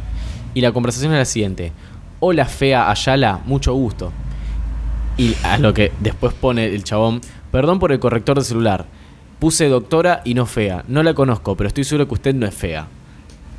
Y 0.53 0.61
la 0.61 0.72
conversación 0.72 1.11
es 1.13 1.19
la 1.19 1.26
siguiente. 1.26 1.72
Hola 2.19 2.45
fea 2.45 2.89
Ayala, 2.89 3.41
mucho 3.45 3.74
gusto. 3.74 4.11
Y 5.17 5.36
a 5.43 5.57
lo 5.57 5.74
que 5.74 5.91
después 5.99 6.34
pone 6.34 6.65
el 6.67 6.84
chabón, 6.84 7.19
perdón 7.51 7.80
por 7.80 7.91
el 7.91 7.99
corrector 7.99 8.38
de 8.39 8.45
celular. 8.45 8.86
Puse 9.39 9.67
doctora 9.67 10.22
y 10.24 10.34
no 10.34 10.45
fea. 10.45 10.84
No 10.88 11.03
la 11.03 11.13
conozco, 11.13 11.55
pero 11.57 11.67
estoy 11.67 11.84
seguro 11.84 12.07
que 12.07 12.13
usted 12.13 12.34
no 12.36 12.45
es 12.47 12.53
fea. 12.55 12.88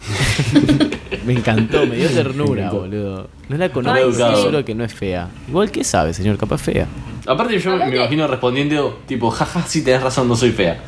me 1.27 1.33
encantó, 1.35 1.87
me 1.87 1.97
dio 1.97 2.09
ternura, 2.15 2.71
boludo. 2.71 3.29
No 3.49 3.57
la 3.57 3.69
conozco, 3.71 3.97
Ay, 3.99 4.05
pero 4.05 4.11
estoy 4.13 4.35
sí. 4.37 4.41
seguro 4.43 4.65
que 4.65 4.75
no 4.75 4.85
es 4.85 4.95
fea. 4.95 5.29
Igual 5.49 5.71
que 5.71 5.85
sabe, 5.85 6.15
señor, 6.15 6.39
capaz 6.39 6.59
fea. 6.63 6.87
Aparte 7.27 7.59
yo 7.59 7.75
Aparte- 7.75 7.91
me 7.91 7.97
imagino 7.97 8.27
respondiendo 8.27 9.01
tipo, 9.07 9.31
jaja, 9.31 9.63
sí 9.67 9.85
tenés 9.85 10.03
razón, 10.03 10.29
no 10.29 10.37
soy 10.37 10.51
fea. 10.53 10.79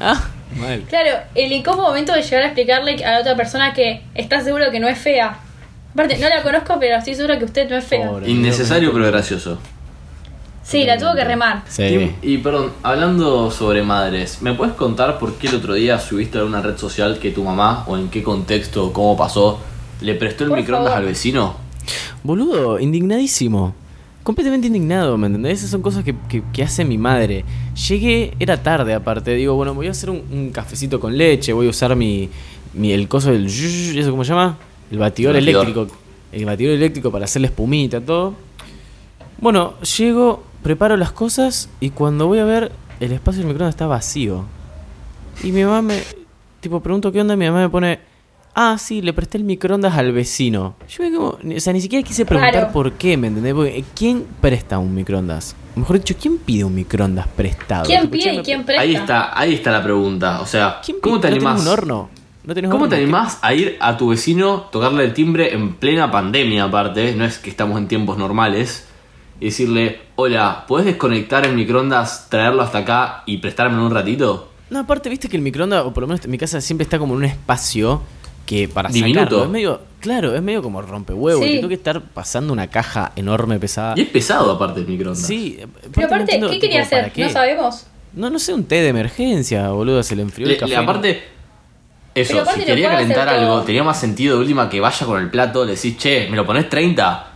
Ah, 0.00 0.22
mal. 0.58 0.82
Claro, 0.88 1.10
el 1.34 1.52
incómodo 1.52 1.88
momento 1.88 2.12
de 2.12 2.22
llegar 2.22 2.42
a 2.42 2.46
explicarle 2.46 3.04
a 3.04 3.12
la 3.12 3.20
otra 3.20 3.36
persona 3.36 3.72
que 3.72 4.02
está 4.14 4.40
seguro 4.42 4.70
que 4.70 4.80
no 4.80 4.88
es 4.88 4.98
fea. 4.98 5.38
Aparte, 5.92 6.16
no 6.18 6.28
la 6.28 6.42
conozco, 6.42 6.76
pero 6.80 6.96
estoy 6.96 7.14
seguro 7.14 7.38
que 7.38 7.44
usted 7.44 7.68
no 7.68 7.76
es 7.76 7.84
fea. 7.84 8.08
Pobre. 8.08 8.30
Innecesario 8.30 8.92
pero 8.92 9.06
gracioso. 9.06 9.58
Sí, 10.62 10.84
la 10.84 10.96
tuvo 10.96 11.14
que 11.14 11.24
remar. 11.24 11.64
Sí. 11.68 12.12
Y 12.22 12.38
perdón, 12.38 12.70
hablando 12.82 13.50
sobre 13.50 13.82
madres, 13.82 14.38
¿me 14.42 14.54
puedes 14.54 14.74
contar 14.74 15.18
por 15.18 15.34
qué 15.34 15.48
el 15.48 15.56
otro 15.56 15.74
día 15.74 15.98
subiste 15.98 16.38
a 16.38 16.44
una 16.44 16.62
red 16.62 16.76
social 16.78 17.18
que 17.18 17.30
tu 17.32 17.42
mamá, 17.42 17.84
o 17.88 17.96
en 17.98 18.08
qué 18.08 18.22
contexto, 18.22 18.86
o 18.86 18.92
cómo 18.92 19.16
pasó, 19.16 19.58
le 20.00 20.14
prestó 20.14 20.44
el 20.44 20.50
Por 20.50 20.58
microondas 20.58 20.92
favor. 20.92 21.02
al 21.06 21.08
vecino? 21.12 21.56
Boludo, 22.22 22.78
indignadísimo. 22.78 23.74
Completamente 24.22 24.68
indignado, 24.68 25.18
¿me 25.18 25.26
entendés? 25.26 25.58
Esas 25.58 25.70
son 25.70 25.82
cosas 25.82 26.04
que, 26.04 26.14
que- 26.28 26.44
que 26.52 26.62
hace 26.62 26.84
mi 26.84 26.96
madre. 26.96 27.44
Llegué, 27.88 28.34
era 28.38 28.62
tarde 28.62 28.94
aparte, 28.94 29.34
digo, 29.34 29.54
bueno, 29.54 29.74
voy 29.74 29.88
a 29.88 29.90
hacer 29.90 30.10
un, 30.10 30.22
un 30.30 30.50
cafecito 30.50 31.00
con 31.00 31.18
leche, 31.18 31.52
voy 31.52 31.66
a 31.66 31.70
usar 31.70 31.96
mi, 31.96 32.28
mi- 32.72 32.92
el 32.92 33.08
coso 33.08 33.32
del... 33.32 33.46
¿Eso 33.46 34.10
cómo 34.12 34.22
se 34.22 34.28
llama? 34.30 34.58
El 34.92 34.98
batidor, 34.98 35.34
El 35.34 35.42
batidor. 35.44 35.64
eléctrico. 35.64 35.96
El 36.30 36.44
batidor 36.44 36.74
eléctrico 36.74 37.10
para 37.10 37.24
hacerle 37.24 37.48
espumita, 37.48 38.00
todo. 38.00 38.34
Bueno, 39.40 39.74
llego, 39.98 40.44
preparo 40.62 40.96
las 40.96 41.12
cosas 41.12 41.68
y 41.80 41.90
cuando 41.90 42.26
voy 42.26 42.38
a 42.38 42.44
ver, 42.44 42.72
el 43.00 43.12
espacio 43.12 43.38
del 43.40 43.48
microondas 43.48 43.74
está 43.74 43.86
vacío. 43.86 44.44
Y 45.42 45.52
mi 45.52 45.64
mamá 45.64 45.82
me... 45.82 46.02
Tipo, 46.60 46.80
pregunto 46.80 47.10
qué 47.10 47.20
onda, 47.20 47.34
y 47.34 47.36
mi 47.36 47.46
mamá 47.46 47.60
me 47.60 47.68
pone... 47.68 47.98
Ah, 48.54 48.76
sí, 48.78 49.00
le 49.00 49.14
presté 49.14 49.38
el 49.38 49.44
microondas 49.44 49.94
al 49.96 50.12
vecino. 50.12 50.74
Yo 50.88 51.02
me 51.04 51.16
como... 51.16 51.28
O 51.56 51.60
sea, 51.60 51.72
ni 51.72 51.80
siquiera 51.80 52.06
quise 52.06 52.26
preguntar 52.26 52.52
Claro. 52.52 52.72
por 52.72 52.92
qué, 52.92 53.16
¿me 53.16 53.28
entendés? 53.28 53.54
Porque, 53.54 53.78
eh, 53.78 53.84
¿quién 53.96 54.26
presta 54.42 54.78
un 54.78 54.94
microondas? 54.94 55.56
O 55.74 55.80
Mejor 55.80 55.96
dicho, 55.98 56.14
¿quién 56.20 56.36
pide 56.36 56.62
un 56.64 56.74
microondas 56.74 57.26
prestado? 57.28 57.86
¿Quién 57.86 58.08
pide 58.10 58.34
y 58.34 58.38
quién 58.42 58.64
presta? 58.64 58.82
Ahí 58.82 58.94
está, 58.94 59.38
ahí 59.38 59.54
está 59.54 59.72
la 59.72 59.82
pregunta. 59.82 60.42
O 60.42 60.46
sea, 60.46 60.80
¿Quién 60.84 60.98
¿cómo 61.00 61.16
pide? 61.18 61.22
te 61.22 61.40
¿No 61.40 61.48
animás? 61.48 61.62
un 61.62 61.68
horno? 61.68 62.10
¿No 62.44 62.54
¿Cómo 62.54 62.74
horno? 62.74 62.88
te 62.90 62.96
¿Qué- 62.96 63.02
animás 63.04 63.38
a 63.40 63.54
ir 63.54 63.78
a 63.80 63.96
tu 63.96 64.08
vecino, 64.08 64.68
tocarle 64.70 65.04
el 65.04 65.14
timbre 65.14 65.54
en 65.54 65.72
plena 65.74 66.10
pandemia 66.10 66.64
aparte? 66.64 67.14
No 67.16 67.24
es 67.24 67.38
que 67.38 67.48
estamos 67.48 67.78
en 67.78 67.88
tiempos 67.88 68.18
normales. 68.18 68.86
Y 69.42 69.46
decirle, 69.46 69.98
hola, 70.14 70.66
¿puedes 70.68 70.86
desconectar 70.86 71.44
el 71.44 71.56
microondas, 71.56 72.28
traerlo 72.30 72.62
hasta 72.62 72.78
acá 72.78 73.24
y 73.26 73.38
prestármelo 73.38 73.84
un 73.84 73.90
ratito? 73.92 74.50
No, 74.70 74.78
aparte, 74.78 75.08
viste 75.08 75.28
que 75.28 75.36
el 75.36 75.42
microondas, 75.42 75.84
o 75.84 75.92
por 75.92 76.02
lo 76.02 76.06
menos 76.06 76.24
en 76.24 76.30
mi 76.30 76.38
casa, 76.38 76.60
siempre 76.60 76.84
está 76.84 76.96
como 77.00 77.14
en 77.14 77.18
un 77.18 77.24
espacio 77.24 78.02
que 78.46 78.68
para 78.68 78.88
Diminuto. 78.88 79.18
sacarlo 79.24 79.44
es 79.44 79.50
medio... 79.50 79.80
Claro, 79.98 80.32
es 80.36 80.42
medio 80.42 80.62
como 80.62 80.80
rompehuevos. 80.80 81.42
Sí. 81.44 81.48
que 81.50 81.56
Tengo 81.56 81.68
que 81.70 81.74
estar 81.74 82.00
pasando 82.00 82.52
una 82.52 82.68
caja 82.68 83.10
enorme, 83.16 83.58
pesada. 83.58 83.94
Y 83.96 84.02
es 84.02 84.08
pesado 84.10 84.52
aparte 84.52 84.78
el 84.80 84.86
microondas. 84.86 85.26
Sí. 85.26 85.58
Pero 85.92 86.06
aparte, 86.06 86.40
¿qué 86.48 86.58
quería 86.60 86.82
hacer? 86.82 87.12
No 87.16 87.28
sabemos. 87.28 87.86
No, 88.12 88.30
no 88.30 88.38
sé, 88.38 88.54
un 88.54 88.62
té 88.64 88.76
de 88.76 88.88
emergencia, 88.90 89.70
boludo, 89.70 90.04
se 90.04 90.14
le 90.14 90.22
enfrió 90.22 90.46
Le- 90.46 90.52
el 90.54 90.60
café. 90.60 90.70
le- 90.70 90.76
aparte, 90.76 91.22
eso, 92.14 92.40
aparte 92.40 92.60
si 92.60 92.66
quería 92.66 92.90
calentar 92.90 93.28
algo, 93.28 93.54
todo. 93.54 93.62
tenía 93.62 93.82
más 93.82 93.98
sentido 93.98 94.36
de 94.36 94.42
última 94.42 94.68
que 94.70 94.78
vaya 94.80 95.04
con 95.04 95.20
el 95.20 95.30
plato, 95.30 95.64
le 95.64 95.74
decís, 95.74 95.96
che, 95.96 96.28
me 96.30 96.36
lo 96.36 96.44
pones 96.46 96.68
30 96.68 97.26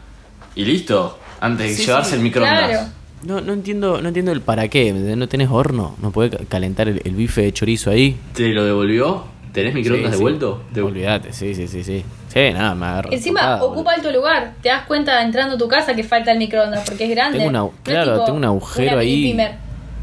y 0.55 0.65
listo, 0.65 1.19
antes 1.41 1.69
de 1.71 1.75
Sí, 1.75 1.87
llevarse 1.87 2.11
sí, 2.11 2.17
el 2.17 2.23
microondas. 2.23 2.69
claro. 2.69 2.89
No, 3.25 3.41
no 3.41 3.53
entiendo, 3.55 4.01
no 4.03 4.09
entiendo 4.09 4.31
el 4.33 4.41
para 4.41 4.69
qué. 4.69 4.93
¿No 4.93 5.29
tenés 5.29 5.49
horno? 5.51 5.97
¿No 6.01 6.11
podés 6.13 6.31
ca- 6.33 6.45
calentar 6.49 6.89
el, 6.89 7.01
el 7.05 7.15
bife 7.15 7.43
de 7.43 7.53
chorizo 7.53 7.91
ahí? 7.91 8.17
¿Te 8.35 8.49
lo 8.51 8.65
devolvió? 8.65 9.25
¿Tenés 9.53 9.75
microondas 9.75 10.11
Sí, 10.11 10.13
sí. 10.13 10.19
devuelto? 10.19 10.63
Te- 10.73 10.83
Olvídate, 10.83 11.33
sí, 11.33 11.55
sí, 11.55 11.67
sí, 11.67 11.83
sí. 11.83 12.05
Sí, 12.29 12.41
nada, 12.53 12.75
me 12.75 12.85
agarro. 12.87 13.11
Encima 13.11 13.41
tocada, 13.41 13.65
ocupa 13.65 13.93
alto 13.95 14.13
lugar. 14.13 14.53
Te 14.63 14.69
das 14.69 14.85
cuenta 14.85 15.23
entrando 15.23 15.55
a 15.55 15.59
tu 15.59 15.67
casa 15.67 15.97
que 15.97 16.05
falta 16.05 16.31
el 16.31 16.39
microondas 16.39 16.85
porque 16.89 17.05
es 17.05 17.11
grande. 17.11 17.39
Tengo 17.39 17.49
una- 17.51 17.59
No 17.61 17.67
es 17.69 17.81
claro, 17.83 18.13
tipo 18.13 18.25
tengo 18.27 18.39
un 18.39 18.45
agujero 18.45 18.93
una 18.93 19.01
ahí. 19.01 19.37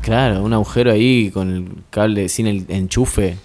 Claro, 0.02 0.44
un 0.44 0.54
agujero 0.54 0.92
ahí 0.92 1.30
con 1.32 1.56
el 1.56 1.68
cable 1.92 2.28
sin 2.30 2.48
el 2.48 2.66
enchufe. 2.68 3.38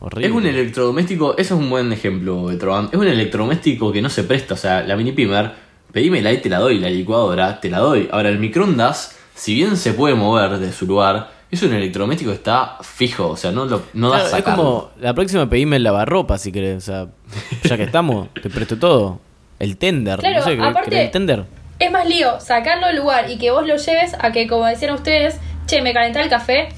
Horrible. 0.00 0.26
Es 0.28 0.32
un 0.32 0.46
electrodoméstico, 0.46 1.36
eso 1.36 1.54
es 1.56 1.60
un 1.60 1.68
buen 1.68 1.92
ejemplo, 1.92 2.44
Betroban. 2.46 2.88
Es 2.90 2.98
un 2.98 3.06
electrodoméstico 3.06 3.92
que 3.92 4.00
no 4.00 4.08
se 4.08 4.24
presta, 4.24 4.54
o 4.54 4.56
sea, 4.56 4.82
la 4.82 4.96
mini 4.96 5.12
pimer, 5.12 5.52
pedímela 5.92 6.32
y 6.32 6.38
te 6.38 6.48
la 6.48 6.58
doy, 6.58 6.78
la 6.78 6.88
licuadora, 6.90 7.60
te 7.60 7.68
la 7.70 7.78
doy. 7.78 8.08
Ahora, 8.12 8.28
el 8.28 8.38
microondas, 8.38 9.16
si 9.34 9.54
bien 9.54 9.76
se 9.76 9.92
puede 9.92 10.14
mover 10.14 10.58
de 10.58 10.72
su 10.72 10.86
lugar, 10.86 11.30
es 11.50 11.62
un 11.62 11.72
electrodoméstico 11.72 12.30
que 12.30 12.36
está 12.36 12.76
fijo, 12.82 13.28
o 13.30 13.36
sea, 13.36 13.50
no, 13.50 13.64
lo, 13.64 13.82
no 13.94 14.08
Claro, 14.10 14.22
das 14.24 14.32
es 14.32 14.38
sacarlo. 14.38 14.62
como 14.64 14.90
la 15.00 15.14
próxima 15.14 15.48
pedime 15.50 15.76
el 15.76 15.82
lavarropa 15.82 16.38
si 16.38 16.52
querés. 16.52 16.76
O 16.76 16.80
sea, 16.80 17.06
ya 17.64 17.76
que 17.76 17.82
estamos, 17.84 18.28
te 18.40 18.48
presto 18.50 18.78
todo. 18.78 19.18
El 19.58 19.76
tender. 19.76 20.20
Claro, 20.20 20.38
no 20.38 20.44
sé, 20.44 20.56
¿querés- 20.56 20.70
aparte- 20.70 20.90
querés 20.90 21.04
el 21.06 21.10
tender? 21.10 21.44
Es 21.78 21.90
más 21.90 22.06
lío 22.08 22.38
sacarlo 22.40 22.86
del 22.88 22.96
lugar 22.96 23.30
y 23.30 23.38
que 23.38 23.50
vos 23.50 23.66
lo 23.66 23.76
lleves 23.76 24.14
a 24.20 24.32
que, 24.32 24.46
como 24.46 24.66
decían 24.66 24.94
ustedes, 24.94 25.36
che, 25.66 25.80
me 25.82 25.92
calentá 25.94 26.20
el 26.22 26.28
café, 26.28 26.68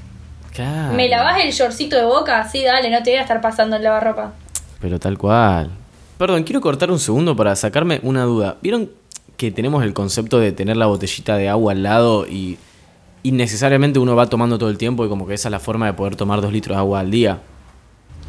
Claro. 0.55 0.93
me 0.95 1.09
lavás 1.09 1.41
el 1.45 1.51
shortcito 1.53 1.97
de 1.97 2.05
boca, 2.05 2.49
sí, 2.49 2.63
dale, 2.65 2.89
no 2.91 3.03
te 3.03 3.11
voy 3.11 3.19
a 3.19 3.23
estar 3.23 3.41
pasando 3.41 3.77
el 3.77 3.83
lavarropa. 3.83 4.33
Pero 4.81 4.99
tal 5.01 5.19
cual. 5.19 5.71
Perdón, 6.19 6.45
quiero 6.45 6.61
cortar 6.61 6.91
un 6.91 6.99
segundo 6.99 7.35
para 7.35 7.57
sacarme 7.57 8.01
una 8.03 8.23
duda. 8.25 8.57
¿Vieron 8.63 8.91
que 9.43 9.51
tenemos 9.51 9.83
el 9.83 9.93
concepto 9.93 10.39
de 10.39 10.53
tener 10.53 10.77
la 10.77 10.87
botellita 10.87 11.37
de 11.37 11.49
agua 11.49 11.73
al 11.73 11.83
lado 11.83 12.27
y 12.29 12.59
innecesariamente 13.25 13.99
uno 13.99 14.15
va 14.15 14.27
tomando 14.27 14.57
todo 14.59 14.71
el 14.71 14.79
tiempo 14.79 15.05
y 15.05 15.09
como 15.09 15.27
que 15.27 15.35
esa 15.35 15.49
es 15.49 15.51
la 15.53 15.59
forma 15.59 15.87
de 15.87 15.95
poder 15.95 16.15
tomar 16.15 16.41
dos 16.41 16.53
litros 16.53 16.77
de 16.77 16.79
agua 16.81 17.01
al 17.01 17.11
día? 17.11 17.41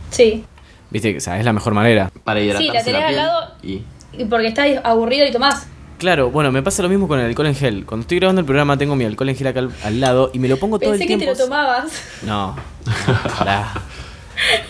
Sí, 0.10 0.44
Viste, 0.90 1.12
que 1.12 1.18
o 1.18 1.22
sea, 1.22 1.40
es 1.40 1.46
la 1.46 1.54
mejor 1.54 1.74
manera. 1.74 2.12
Para 2.24 2.40
hidratarse 2.42 2.68
Sí, 2.68 2.74
la 2.74 2.84
tenés 2.84 3.02
al 3.02 3.08
piel 3.08 3.16
lado. 3.16 3.52
y... 3.64 3.82
y 4.18 4.26
porque 4.26 4.48
estás 4.48 4.68
aburrido 4.84 5.26
y 5.28 5.32
tomás. 5.32 5.68
Claro, 5.98 6.30
bueno, 6.32 6.52
me 6.52 6.62
pasa 6.62 6.84
lo 6.84 6.90
mismo 6.90 7.08
con 7.08 7.20
el 7.20 7.26
alcohol 7.28 7.48
en 7.48 7.56
gel. 7.56 7.86
Cuando 7.86 8.02
estoy 8.04 8.18
grabando 8.20 8.42
el 8.42 8.46
programa 8.46 8.78
tengo 8.78 8.96
mi 8.96 9.06
alcohol 9.06 9.30
en 9.30 9.36
gel 9.36 9.48
acá 9.48 9.60
al, 9.60 9.72
al 9.84 10.00
lado 10.00 10.30
y 10.34 10.40
me 10.40 10.48
lo 10.48 10.58
pongo 10.58 10.78
todo 10.80 10.90
Pensé 10.92 11.04
el 11.04 11.10
que 11.10 11.18
tiempo. 11.18 11.34
te 11.36 11.40
lo 11.40 11.46
tomabas. 11.46 11.92
No. 12.24 12.56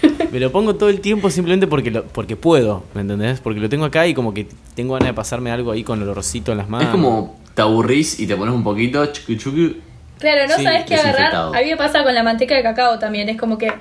Me 0.34 0.40
lo 0.40 0.52
pongo 0.52 0.76
todo 0.76 0.90
el 0.90 1.00
tiempo 1.00 1.30
simplemente 1.30 1.68
porque 1.68 1.92
lo, 1.92 2.06
porque 2.06 2.36
puedo, 2.36 2.84
¿me 2.96 3.02
entendés? 3.02 3.40
Porque 3.40 3.60
lo 3.60 3.70
tengo 3.70 3.86
acá 3.86 4.08
y 4.08 4.16
como 4.16 4.34
que 4.34 4.48
tengo 4.76 4.94
ganas 4.96 5.10
de 5.10 5.14
pasarme 5.14 5.52
algo 5.52 5.72
ahí 5.72 5.84
con 5.84 6.02
el 6.02 6.10
olorcito 6.10 6.52
en 6.52 6.58
las 6.58 6.68
manos. 6.68 6.88
Es 6.88 6.92
como 6.92 7.40
te 7.54 7.62
aburrís 7.62 8.20
y 8.20 8.26
te 8.26 8.36
pones 8.36 8.54
un 8.56 8.64
poquito, 8.64 9.06
chucu 9.06 9.36
chucu. 9.36 9.76
Claro, 10.20 10.48
no 10.48 10.56
Sí, 10.58 10.64
sabes 10.64 10.86
qué 10.86 10.96
agarrar. 10.96 11.36
A 11.56 11.62
mí 11.62 11.70
me 11.70 11.78
pasa 11.78 12.04
con 12.04 12.16
la 12.16 12.24
manteca 12.24 12.56
de 12.56 12.64
cacao 12.64 12.98
también. 12.98 13.30
Es 13.30 13.38
como 13.38 13.58
que 13.60 13.72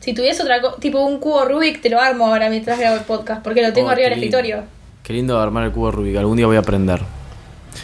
si 0.00 0.12
tuviese 0.12 0.42
otra 0.42 0.60
cosa, 0.60 0.76
tipo 0.78 1.00
un 1.02 1.18
cubo 1.18 1.46
Rubik, 1.46 1.80
te 1.80 1.88
lo 1.88 1.98
armo 1.98 2.26
ahora 2.26 2.50
mientras 2.50 2.78
grabo 2.78 2.96
el 2.96 3.02
podcast, 3.04 3.42
porque 3.42 3.62
lo 3.62 3.72
tengo 3.72 3.88
Oh, 3.88 3.92
arriba 3.92 4.10
del 4.10 4.18
escritorio. 4.18 4.64
Qué 5.02 5.14
lindo 5.14 5.38
armar 5.40 5.64
el 5.64 5.72
cubo 5.72 5.90
Rubik, 5.90 6.16
algún 6.18 6.36
día 6.36 6.46
voy 6.46 6.56
a 6.56 6.60
aprender. 6.60 7.00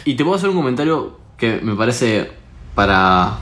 Y 0.05 0.13
te 0.13 0.23
puedo 0.23 0.35
hacer 0.35 0.49
un 0.49 0.55
comentario 0.57 1.17
que 1.37 1.59
me 1.63 1.73
parece 1.75 2.29
para 2.75 3.37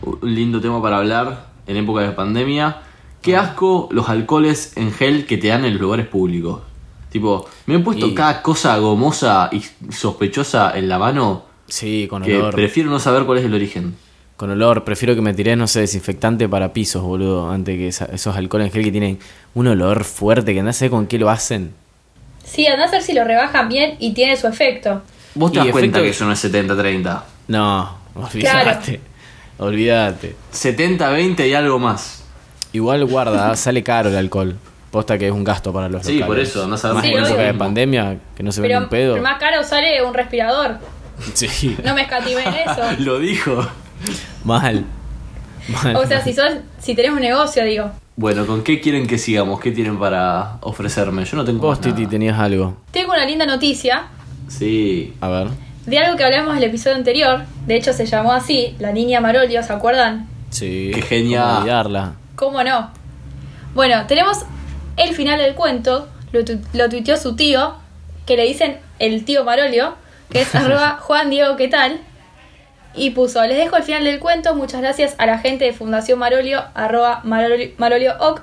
un 0.00 0.18
lindo 0.34 0.58
tema 0.60 0.80
para 0.80 0.96
hablar 0.96 1.48
en 1.66 1.76
época 1.76 2.00
de 2.00 2.12
pandemia, 2.12 2.78
Qué 3.22 3.36
asco 3.36 3.88
los 3.92 4.08
alcoholes 4.08 4.72
en 4.76 4.92
gel 4.92 5.26
que 5.26 5.38
te 5.38 5.48
dan 5.48 5.64
en 5.64 5.72
los 5.74 5.80
lugares 5.80 6.06
públicos. 6.06 6.60
Tipo, 7.10 7.48
me 7.66 7.76
he 7.76 7.78
puesto 7.78 8.06
Y- 8.08 8.14
cada 8.14 8.42
cosa 8.42 8.76
gomosa 8.78 9.48
y 9.52 9.62
sospechosa 9.92 10.76
en 10.76 10.88
la 10.88 10.98
mano 10.98 11.44
Sí, 11.68 12.06
con 12.10 12.22
que 12.22 12.36
olor. 12.36 12.54
prefiero 12.54 12.90
no 12.90 12.98
saber 12.98 13.24
cuál 13.24 13.38
es 13.38 13.44
el 13.44 13.54
origen. 13.54 13.94
Con 14.36 14.50
olor, 14.50 14.82
prefiero 14.82 15.14
que 15.14 15.20
me 15.20 15.34
tires, 15.34 15.56
no 15.56 15.68
sé, 15.68 15.80
desinfectante 15.80 16.48
para 16.48 16.72
pisos, 16.72 17.02
boludo, 17.02 17.50
antes 17.50 17.76
que 17.78 17.88
esa- 17.88 18.06
esos 18.06 18.34
alcoholes 18.36 18.66
en 18.68 18.72
gel 18.72 18.84
que 18.84 18.90
tienen 18.90 19.18
un 19.54 19.68
olor 19.68 20.02
fuerte, 20.04 20.52
que 20.54 20.62
no 20.62 20.72
sé 20.72 20.90
con 20.90 21.06
qué 21.06 21.18
lo 21.18 21.30
hacen. 21.30 21.74
Sí, 22.44 22.66
anda 22.66 22.86
a 22.86 22.90
ver 22.90 23.02
si 23.02 23.12
lo 23.12 23.22
rebajan 23.24 23.68
bien 23.68 23.94
y 24.00 24.14
tiene 24.14 24.36
su 24.36 24.48
efecto. 24.48 25.02
Vos 25.36 25.52
te 25.52 25.58
Y 25.60 25.62
das 25.62 25.70
cuenta 25.70 25.98
efecto- 25.98 26.02
que 26.02 26.08
eso 26.10 26.24
no 26.24 26.32
es 26.32 26.40
70-30. 26.40 27.24
No, 27.46 27.98
olvídate. 28.16 29.00
Olvídate. 29.58 30.34
70-20 30.50 31.46
y 31.48 31.54
algo 31.54 31.78
más. 31.78 32.21
Igual 32.72 33.04
guarda, 33.06 33.54
sale 33.56 33.82
caro 33.82 34.08
el 34.08 34.16
alcohol. 34.16 34.56
Posta 34.90 35.16
que 35.16 35.26
es 35.26 35.32
un 35.32 35.42
gasto 35.44 35.72
para 35.72 35.88
los 35.88 36.04
Sí, 36.04 36.18
locales. 36.18 36.26
por 36.26 36.38
eso, 36.38 36.62
a 36.64 36.92
ver 36.92 36.94
Más 36.94 37.02
Sí, 37.04 37.12
en 37.12 37.24
época 37.24 37.42
de 37.42 37.54
pandemia, 37.54 38.18
que 38.36 38.42
no 38.42 38.52
se 38.52 38.60
vende 38.60 38.74
Pero 38.74 38.84
un 38.84 38.90
pedo. 38.90 39.12
pero 39.14 39.22
más 39.22 39.38
caro 39.38 39.62
sale 39.64 40.02
un 40.04 40.12
respirador. 40.14 40.76
Sí, 41.34 41.76
No 41.84 41.94
me 41.94 42.02
escatimé 42.02 42.42
en 42.42 42.54
eso. 42.54 42.82
Lo 42.98 43.18
dijo. 43.18 43.66
mal. 44.44 44.84
Mal. 45.84 45.96
O 45.96 46.06
sea, 46.06 46.22
si 46.22 46.32
sos, 46.32 46.52
si 46.78 46.94
tenés 46.94 47.12
un 47.12 47.20
negocio, 47.20 47.64
digo. 47.64 47.90
Bueno, 48.16 48.44
¿con 48.46 48.62
qué 48.62 48.80
quieren 48.80 49.06
que 49.06 49.16
sigamos? 49.16 49.60
¿Qué 49.60 49.70
tienen 49.70 49.98
para 49.98 50.56
ofrecerme? 50.60 51.24
Yo 51.24 51.36
no 51.36 51.44
tengo 51.44 51.60
Vos, 51.60 51.78
más 51.78 51.86
nada. 51.86 51.96
Titi, 51.96 52.10
tenías 52.10 52.38
algo. 52.38 52.76
Tengo 52.90 53.12
una 53.12 53.24
linda 53.24 53.46
noticia 53.46 54.08
Sí. 54.48 55.14
A 55.20 55.28
ver. 55.28 55.48
de 55.86 55.98
algo 55.98 56.16
que 56.18 56.24
hablamos 56.24 56.52
en 56.52 56.58
el 56.58 56.64
episodio 56.64 56.96
anterior. 56.96 57.42
De 57.66 57.76
hecho, 57.76 57.92
se 57.94 58.04
llamó 58.04 58.32
así, 58.32 58.74
la 58.78 58.92
niña 58.92 59.20
Marolio, 59.20 59.62
¿se 59.62 59.72
acuerdan? 59.72 60.28
Sí. 60.50 60.90
Qué 60.94 61.00
genial. 61.02 61.44
cómo 61.44 61.58
olvidarla. 61.60 62.12
¿Cómo 62.42 62.64
no? 62.64 62.90
Bueno, 63.72 64.04
tenemos 64.08 64.38
el 64.96 65.14
final 65.14 65.38
del 65.38 65.54
cuento, 65.54 66.08
lo, 66.32 66.44
tu- 66.44 66.58
lo 66.72 66.88
tuiteó 66.88 67.16
su 67.16 67.36
tío, 67.36 67.74
que 68.26 68.36
le 68.36 68.42
dicen 68.42 68.80
el 68.98 69.24
tío 69.24 69.44
Marolio, 69.44 69.94
que 70.28 70.40
es 70.40 70.52
arroba 70.56 70.98
Juan 71.00 71.30
Diego, 71.30 71.54
¿qué 71.54 71.68
tal? 71.68 72.00
Y 72.96 73.10
puso, 73.10 73.40
les 73.46 73.56
dejo 73.58 73.76
el 73.76 73.84
final 73.84 74.02
del 74.02 74.18
cuento, 74.18 74.56
muchas 74.56 74.80
gracias 74.80 75.14
a 75.18 75.26
la 75.26 75.38
gente 75.38 75.66
de 75.66 75.72
Fundación 75.72 76.18
Marolio, 76.18 76.64
arroba 76.74 77.20
Marolio, 77.22 77.70
Marolio 77.78 78.14
Oc, 78.18 78.42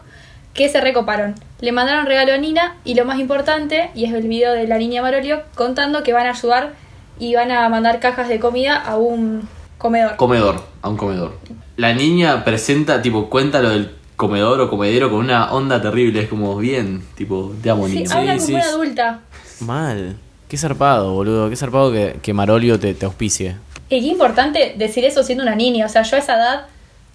que 0.53 0.69
se 0.69 0.79
recoparon. 0.79 1.35
Le 1.59 1.73
mandaron 1.73 2.05
regalo 2.05 2.31
a 2.31 2.37
Nina 2.37 2.77
y 2.85 2.93
lo 2.95 3.03
más 3.03 3.19
importante, 3.19 3.89
y 3.95 4.05
es 4.05 4.13
el 4.13 4.25
video 4.29 4.53
de 4.53 4.65
la 4.65 4.77
niña 4.77 5.01
Marolio, 5.01 5.43
contando 5.55 6.03
que 6.03 6.13
van 6.13 6.25
a 6.25 6.29
ayudar 6.29 6.71
y 7.19 7.35
van 7.35 7.51
a 7.51 7.67
mandar 7.67 7.99
cajas 7.99 8.29
de 8.29 8.39
comida 8.39 8.77
a 8.77 8.95
un 8.95 9.45
comedor. 9.77 10.15
Comedor, 10.15 10.63
a 10.83 10.87
un 10.87 10.95
comedor. 10.95 11.37
La 11.79 11.93
niña 11.93 12.43
presenta, 12.43 13.01
tipo, 13.01 13.29
cuenta 13.29 13.61
lo 13.61 13.69
del 13.69 13.91
comedor 14.17 14.59
o 14.59 14.69
comedero 14.69 15.09
con 15.09 15.19
una 15.21 15.53
onda 15.53 15.81
terrible. 15.81 16.21
Es 16.21 16.27
como, 16.27 16.57
bien, 16.57 17.01
tipo, 17.15 17.53
te 17.63 17.69
amo, 17.69 17.87
sí, 17.87 17.99
niña. 17.99 18.15
habla 18.15 18.33
como 18.35 18.45
sí, 18.45 18.53
una 18.53 18.63
sí. 18.63 18.69
adulta. 18.69 19.19
Mal. 19.61 20.17
Qué 20.49 20.57
zarpado, 20.57 21.13
boludo. 21.13 21.49
Qué 21.49 21.55
zarpado 21.55 21.91
que, 21.93 22.17
que 22.21 22.33
Marolio 22.33 22.77
te, 22.77 22.93
te 22.93 23.05
auspicie. 23.05 23.55
Y 23.89 24.01
qué 24.01 24.07
importante 24.07 24.75
decir 24.77 25.05
eso 25.05 25.23
siendo 25.23 25.43
una 25.43 25.55
niña. 25.55 25.85
O 25.85 25.89
sea, 25.89 26.01
yo 26.03 26.17
a 26.17 26.19
esa 26.19 26.35
edad 26.35 26.65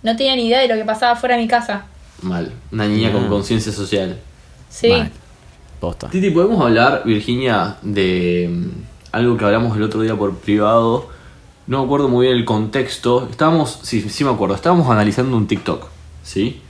no 0.03 0.17
tenía 0.17 0.35
ni 0.35 0.47
idea 0.47 0.61
de 0.61 0.69
lo 0.69 0.77
que 0.77 0.85
pasaba 0.85 1.15
fuera 1.15 1.37
de 1.37 1.43
mi 1.43 1.49
casa. 1.49 1.85
Mal. 2.23 2.51
Una 2.73 2.87
niña 2.87 3.13
con 3.13 3.25
Ah. 3.25 3.29
conciencia 3.29 3.71
social. 3.71 4.19
Sí. 4.71 4.89
Mal. 4.89 5.11
Posta. 5.79 6.09
Titi, 6.09 6.31
¿podemos 6.31 6.59
hablar, 6.65 7.03
Virginia, 7.05 7.77
de 7.83 8.49
mm, 8.51 8.69
algo 9.13 9.37
que 9.37 9.45
hablamos 9.45 9.77
el 9.77 9.83
otro 9.83 10.01
día 10.01 10.15
por 10.17 10.35
privado? 10.39 11.09
No 11.67 11.79
me 11.81 11.85
acuerdo 11.85 12.09
muy 12.09 12.27
bien 12.27 12.37
el 12.39 12.45
contexto. 12.45 13.27
Estábamos, 13.31 13.81
sí, 13.83 14.03
sí 14.09 14.25
me 14.25 14.31
acuerdo, 14.31 14.55
estábamos 14.55 14.89
analizando 14.91 15.37
un 15.37 15.47
TikTok, 15.47 15.87
¿sí? 16.23 16.61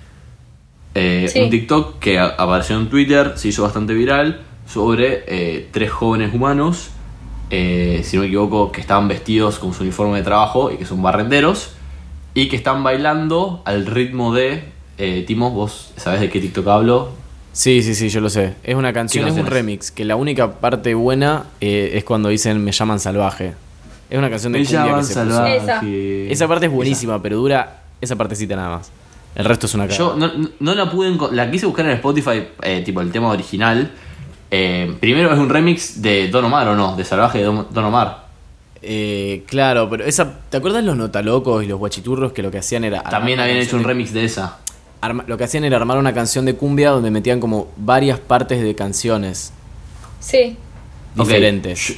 Eh, 0.95 1.27
Sí. 1.29 1.41
Un 1.41 1.51
TikTok 1.51 1.99
que 1.99 2.19
a- 2.19 2.27
apareció 2.39 2.77
en 2.79 2.89
Twitter, 2.89 3.33
se 3.37 3.49
hizo 3.49 3.63
bastante 3.65 3.95
viral, 3.95 4.43
sobre 4.69 5.25
eh, 5.27 5.69
tres 5.73 5.91
jóvenes 5.91 6.33
humanos, 6.33 6.91
eh, 7.51 8.01
si 8.05 8.17
no 8.17 8.23
me 8.23 8.29
equivoco, 8.29 8.71
que 8.73 8.81
estaban 8.81 9.09
vestidos 9.09 9.59
con 9.59 9.75
su 9.75 9.83
uniforme 9.83 10.19
de 10.19 10.23
trabajo 10.25 10.71
y 10.71 10.77
que 10.77 10.85
son 10.87 11.03
barrenderos, 11.03 11.73
y 12.33 12.49
que 12.49 12.57
están 12.57 12.83
bailando 12.85 13.63
al 13.65 13.87
ritmo 13.87 14.33
de... 14.35 14.73
Eh, 14.97 15.25
Timo, 15.27 15.51
vos 15.51 15.93
sabés 15.97 16.21
de 16.21 16.31
qué 16.31 16.41
TikTok 16.41 16.67
hablo, 16.69 17.09
Sí, 17.53 17.83
sí, 17.83 17.95
sí, 17.95 18.09
yo 18.09 18.21
lo 18.21 18.31
sé. 18.31 18.55
Es 18.65 18.75
una 18.75 18.93
canción, 18.93 19.25
¿Qué 19.27 19.31
es 19.31 19.37
un 19.39 19.47
remix, 19.47 19.93
que 19.93 20.05
la 20.05 20.17
única 20.17 20.55
parte 20.59 20.93
buena 20.95 21.45
eh, 21.61 21.93
es 21.95 22.03
cuando 22.03 22.29
dicen 22.29 22.63
me 22.65 22.73
llaman 22.73 22.99
salvaje. 22.99 23.55
Es 24.15 24.19
una 24.19 24.31
canción 24.31 24.53
de 24.53 24.61
cumbia 24.65 24.97
que 24.99 25.03
se 25.03 25.15
puso. 25.25 25.45
Esa. 25.45 25.81
Esa 26.33 26.47
parte 26.47 26.67
es 26.67 26.73
buenísima, 26.73 27.21
pero 27.21 27.37
dura 27.37 27.83
esa 28.01 28.15
partecita 28.15 28.55
nada 28.55 28.77
más. 28.77 28.93
El 29.35 29.45
resto 29.45 29.67
es 29.67 29.75
una 29.75 29.87
cara. 29.89 29.99
Yo 29.99 30.15
no, 30.61 30.75
la 30.77 30.89
pude 30.89 31.17
la 31.33 31.51
quise 31.51 31.67
buscar 31.67 31.85
en 31.87 31.93
Spotify, 31.93 32.45
eh, 32.63 32.83
tipo 32.85 33.01
el 33.01 33.11
tema 33.11 33.31
original. 33.31 33.91
Eh, 34.53 34.95
primero 35.01 35.33
es 35.33 35.39
un 35.41 35.49
remix 35.49 36.01
de 36.01 36.29
Don 36.29 36.45
Omar 36.45 36.69
o 36.69 36.77
no, 36.77 36.95
de 36.95 37.05
Salvaje 37.05 37.39
de 37.39 37.45
Don, 37.45 37.67
Don 37.73 37.85
Omar. 37.87 38.27
Eh, 38.83 39.43
claro, 39.49 39.91
pero 39.91 40.05
esa. 40.05 40.33
¿Te 40.49 40.59
acuerdas 40.59 40.85
los 40.85 40.97
notalocos 40.97 41.65
y 41.65 41.67
los 41.67 41.81
guachiturros 41.81 42.33
que 42.33 42.43
lo 42.45 42.53
que 42.53 42.59
hacían 42.59 42.85
era. 42.85 43.03
También 43.03 43.41
habían 43.41 43.57
hecho 43.59 43.75
un 43.75 43.83
de- 43.83 43.89
remix 43.89 44.13
de 44.13 44.25
esa. 44.27 44.59
arma- 45.01 45.25
lo 45.27 45.37
que 45.37 45.43
hacían 45.43 45.65
era 45.65 45.77
armar 45.79 45.99
una 45.99 46.15
canción 46.15 46.45
de 46.45 46.55
cumbia 46.55 46.91
donde 46.91 47.11
metían 47.11 47.41
como 47.41 47.67
varias 47.77 48.21
partes 48.21 48.63
de 48.63 48.77
canciones 48.77 49.53
Sí. 50.21 50.57
Diferentes. 51.17 51.97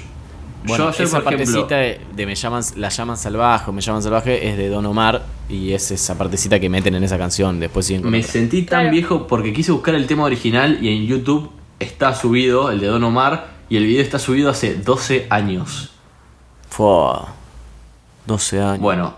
Bueno, 0.67 0.85
yo 0.85 0.91
ayer, 0.91 1.03
esa 1.07 1.21
por 1.23 1.33
ejemplo- 1.35 1.53
partecita 1.65 1.77
de, 1.77 2.01
de 2.15 2.27
me 2.27 2.35
llaman, 2.35 2.63
la 2.77 2.89
llaman 2.89 3.17
salvaje 3.17 3.71
o 3.71 3.73
me 3.73 3.81
llaman 3.81 4.03
salvaje 4.03 4.49
es 4.49 4.57
de 4.57 4.69
Don 4.69 4.85
Omar 4.87 5.23
y 5.49 5.73
es 5.73 5.91
esa 5.91 6.17
partecita 6.19 6.59
que 6.61 6.69
meten 6.69 6.95
en 6.95 7.05
esa 7.05 7.19
canción. 7.19 7.61
Después 7.61 7.87
siguen 7.87 8.09
Me 8.11 8.19
otra. 8.19 8.31
sentí 8.33 8.63
tan 8.63 8.81
Claro. 8.81 8.91
viejo 8.91 9.27
porque 9.27 9.53
quise 9.53 9.73
buscar 9.73 9.95
el 9.95 10.07
tema 10.07 10.25
original 10.25 10.79
y 10.83 10.89
en 10.89 11.07
YouTube 11.07 11.51
está 11.79 12.15
subido 12.15 12.71
el 12.71 12.81
de 12.81 12.87
Don 12.87 13.05
Omar 13.05 13.49
y 13.69 13.77
el 13.77 13.85
video 13.87 14.03
está 14.03 14.19
subido 14.19 14.51
hace 14.51 14.75
12 14.75 15.27
años. 15.31 15.91
Fua, 16.69 17.35
12 18.27 18.61
años. 18.61 18.81
Bueno, 18.81 19.15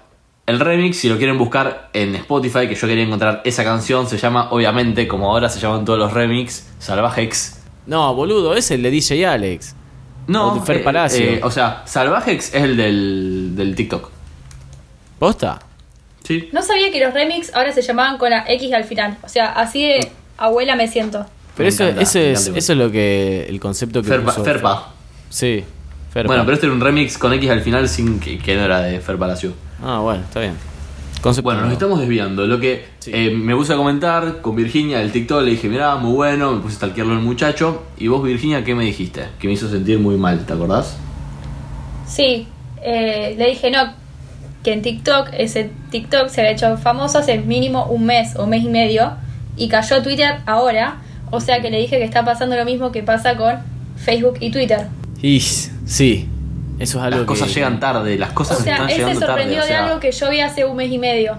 el 0.46 0.60
remix, 0.60 0.96
si 0.98 1.08
lo 1.08 1.16
quieren 1.18 1.36
buscar 1.38 1.90
en 1.92 2.14
Spotify, 2.16 2.68
que 2.68 2.74
yo 2.74 2.86
quería 2.88 3.04
encontrar 3.04 3.42
esa 3.44 3.64
canción, 3.64 4.06
se 4.06 4.16
llama, 4.18 4.48
obviamente, 4.50 5.06
como 5.08 5.30
ahora 5.30 5.48
se 5.48 5.60
llaman 5.60 5.84
todos 5.84 5.98
los 5.98 6.12
remix, 6.12 6.66
Salvaje 6.78 7.22
X. 7.22 7.60
No, 7.86 8.14
boludo, 8.14 8.54
es 8.54 8.70
el 8.70 8.82
de 8.82 8.90
DJ 8.90 9.26
Alex. 9.26 9.74
No, 10.28 10.52
O 10.52 10.54
de 10.54 10.60
Fer 10.66 10.76
eh, 10.76 10.80
Palacio. 10.80 11.24
eh, 11.24 11.40
o 11.42 11.50
sea, 11.50 11.82
Salvajex 11.86 12.54
es 12.54 12.62
el 12.62 12.76
del, 12.76 13.52
del 13.56 13.74
TikTok. 13.74 14.10
¿Posta? 15.18 15.58
Sí. 16.22 16.48
No 16.52 16.62
sabía 16.62 16.90
que 16.92 17.00
los 17.04 17.12
remix 17.14 17.52
ahora 17.54 17.72
se 17.72 17.82
llamaban 17.82 18.18
con 18.18 18.30
la 18.30 18.44
X 18.46 18.72
al 18.72 18.84
final. 18.84 19.16
O 19.22 19.28
sea, 19.28 19.46
así 19.52 19.82
de 19.86 20.12
abuela 20.36 20.76
me 20.76 20.86
siento. 20.86 21.26
Pero 21.56 21.64
Me 21.64 21.68
eso, 21.70 21.84
encanta, 21.84 22.02
eso, 22.02 22.18
es, 22.20 22.40
encanta. 22.42 22.58
eso 22.58 22.72
es 22.72 22.78
lo 22.78 22.90
que. 22.90 23.46
El 23.48 23.58
concepto 23.58 24.02
que. 24.02 24.08
Ferpa. 24.08 24.32
puso- 24.32 24.44
Ferpa. 24.44 24.92
Sí, 25.30 25.64
Ferpa. 26.12 26.28
Bueno, 26.28 26.44
pero 26.44 26.54
este 26.54 26.66
era 26.66 26.74
un 26.74 26.80
remix 26.80 27.18
con 27.18 27.32
X 27.32 27.50
al 27.50 27.62
final 27.62 27.88
sin 27.88 28.20
que, 28.20 28.38
que 28.38 28.54
no 28.54 28.64
era 28.64 28.80
de 28.80 29.00
Fer 29.00 29.16
Palacio. 29.16 29.54
Ah, 29.82 29.98
bueno, 30.00 30.22
está 30.24 30.40
bien. 30.40 30.54
Concepto 31.20 31.46
Bueno, 31.48 31.62
nos 31.62 31.72
estamos 31.72 31.98
desviando. 31.98 32.46
Lo 32.46 32.60
que 32.60 32.84
Sí. 33.00 33.10
eh, 33.12 33.30
me 33.30 33.54
puse 33.56 33.72
a 33.72 33.76
comentar 33.76 34.40
con 34.40 34.54
Virginia 34.54 34.98
del 34.98 35.10
TikTok, 35.10 35.42
le 35.42 35.50
dije, 35.52 35.68
mirá, 35.68 35.96
muy 35.96 36.12
bueno, 36.12 36.52
me 36.52 36.60
puse 36.60 36.74
a 36.74 36.76
stalkearlo 36.76 37.14
al 37.14 37.22
muchacho. 37.22 37.82
Y 37.98 38.06
vos, 38.08 38.22
Virginia, 38.22 38.62
¿qué 38.64 38.74
me 38.74 38.84
dijiste? 38.84 39.24
Que 39.38 39.48
me 39.48 39.54
hizo 39.54 39.68
sentir 39.68 39.98
muy 39.98 40.16
mal, 40.16 40.46
¿te 40.46 40.52
acordás? 40.52 40.96
Sí, 42.06 42.46
eh, 42.82 43.34
le 43.36 43.48
dije 43.48 43.70
no, 43.70 43.92
que 44.62 44.72
en 44.72 44.82
TikTok, 44.82 45.30
ese 45.36 45.70
TikTok 45.90 46.28
se 46.28 46.40
había 46.40 46.52
hecho 46.52 46.76
famoso 46.78 47.18
hace 47.18 47.38
mínimo 47.38 47.86
un 47.86 48.06
mes 48.06 48.36
o 48.36 48.46
mes 48.46 48.62
y 48.64 48.68
medio 48.68 49.12
y 49.56 49.68
cayó 49.68 49.96
a 49.96 50.02
Twitter 50.02 50.36
ahora. 50.46 50.98
O 51.30 51.40
sea 51.40 51.60
que 51.60 51.70
le 51.70 51.78
dije 51.78 51.98
que 51.98 52.04
está 52.04 52.24
pasando 52.24 52.56
lo 52.56 52.64
mismo 52.64 52.92
que 52.92 53.02
pasa 53.02 53.36
con 53.36 53.56
Facebook 53.96 54.36
y 54.40 54.50
Twitter. 54.50 54.86
Y, 55.20 55.40
sí, 55.40 56.28
eso 56.78 56.98
es 56.98 57.04
algo 57.04 57.18
Las 57.18 57.26
cosas 57.26 57.48
que- 57.48 57.54
llegan 57.54 57.80
tarde, 57.80 58.16
las 58.18 58.30
O 58.30 58.34
cosas 58.34 58.58
sea, 58.58 58.74
están 58.74 58.88
él 58.88 58.94
se 58.94 58.98
llegando 59.00 59.20
tarde. 59.20 59.32
sorprendió 59.32 59.62
o 59.62 59.66
sea, 59.66 59.76
de 59.82 59.88
algo 59.88 60.00
que 60.00 60.12
yo 60.12 60.30
vi 60.30 60.40
hace 60.40 60.64
un 60.64 60.76
mes 60.76 60.90
y 60.92 60.98
medio. 60.98 61.36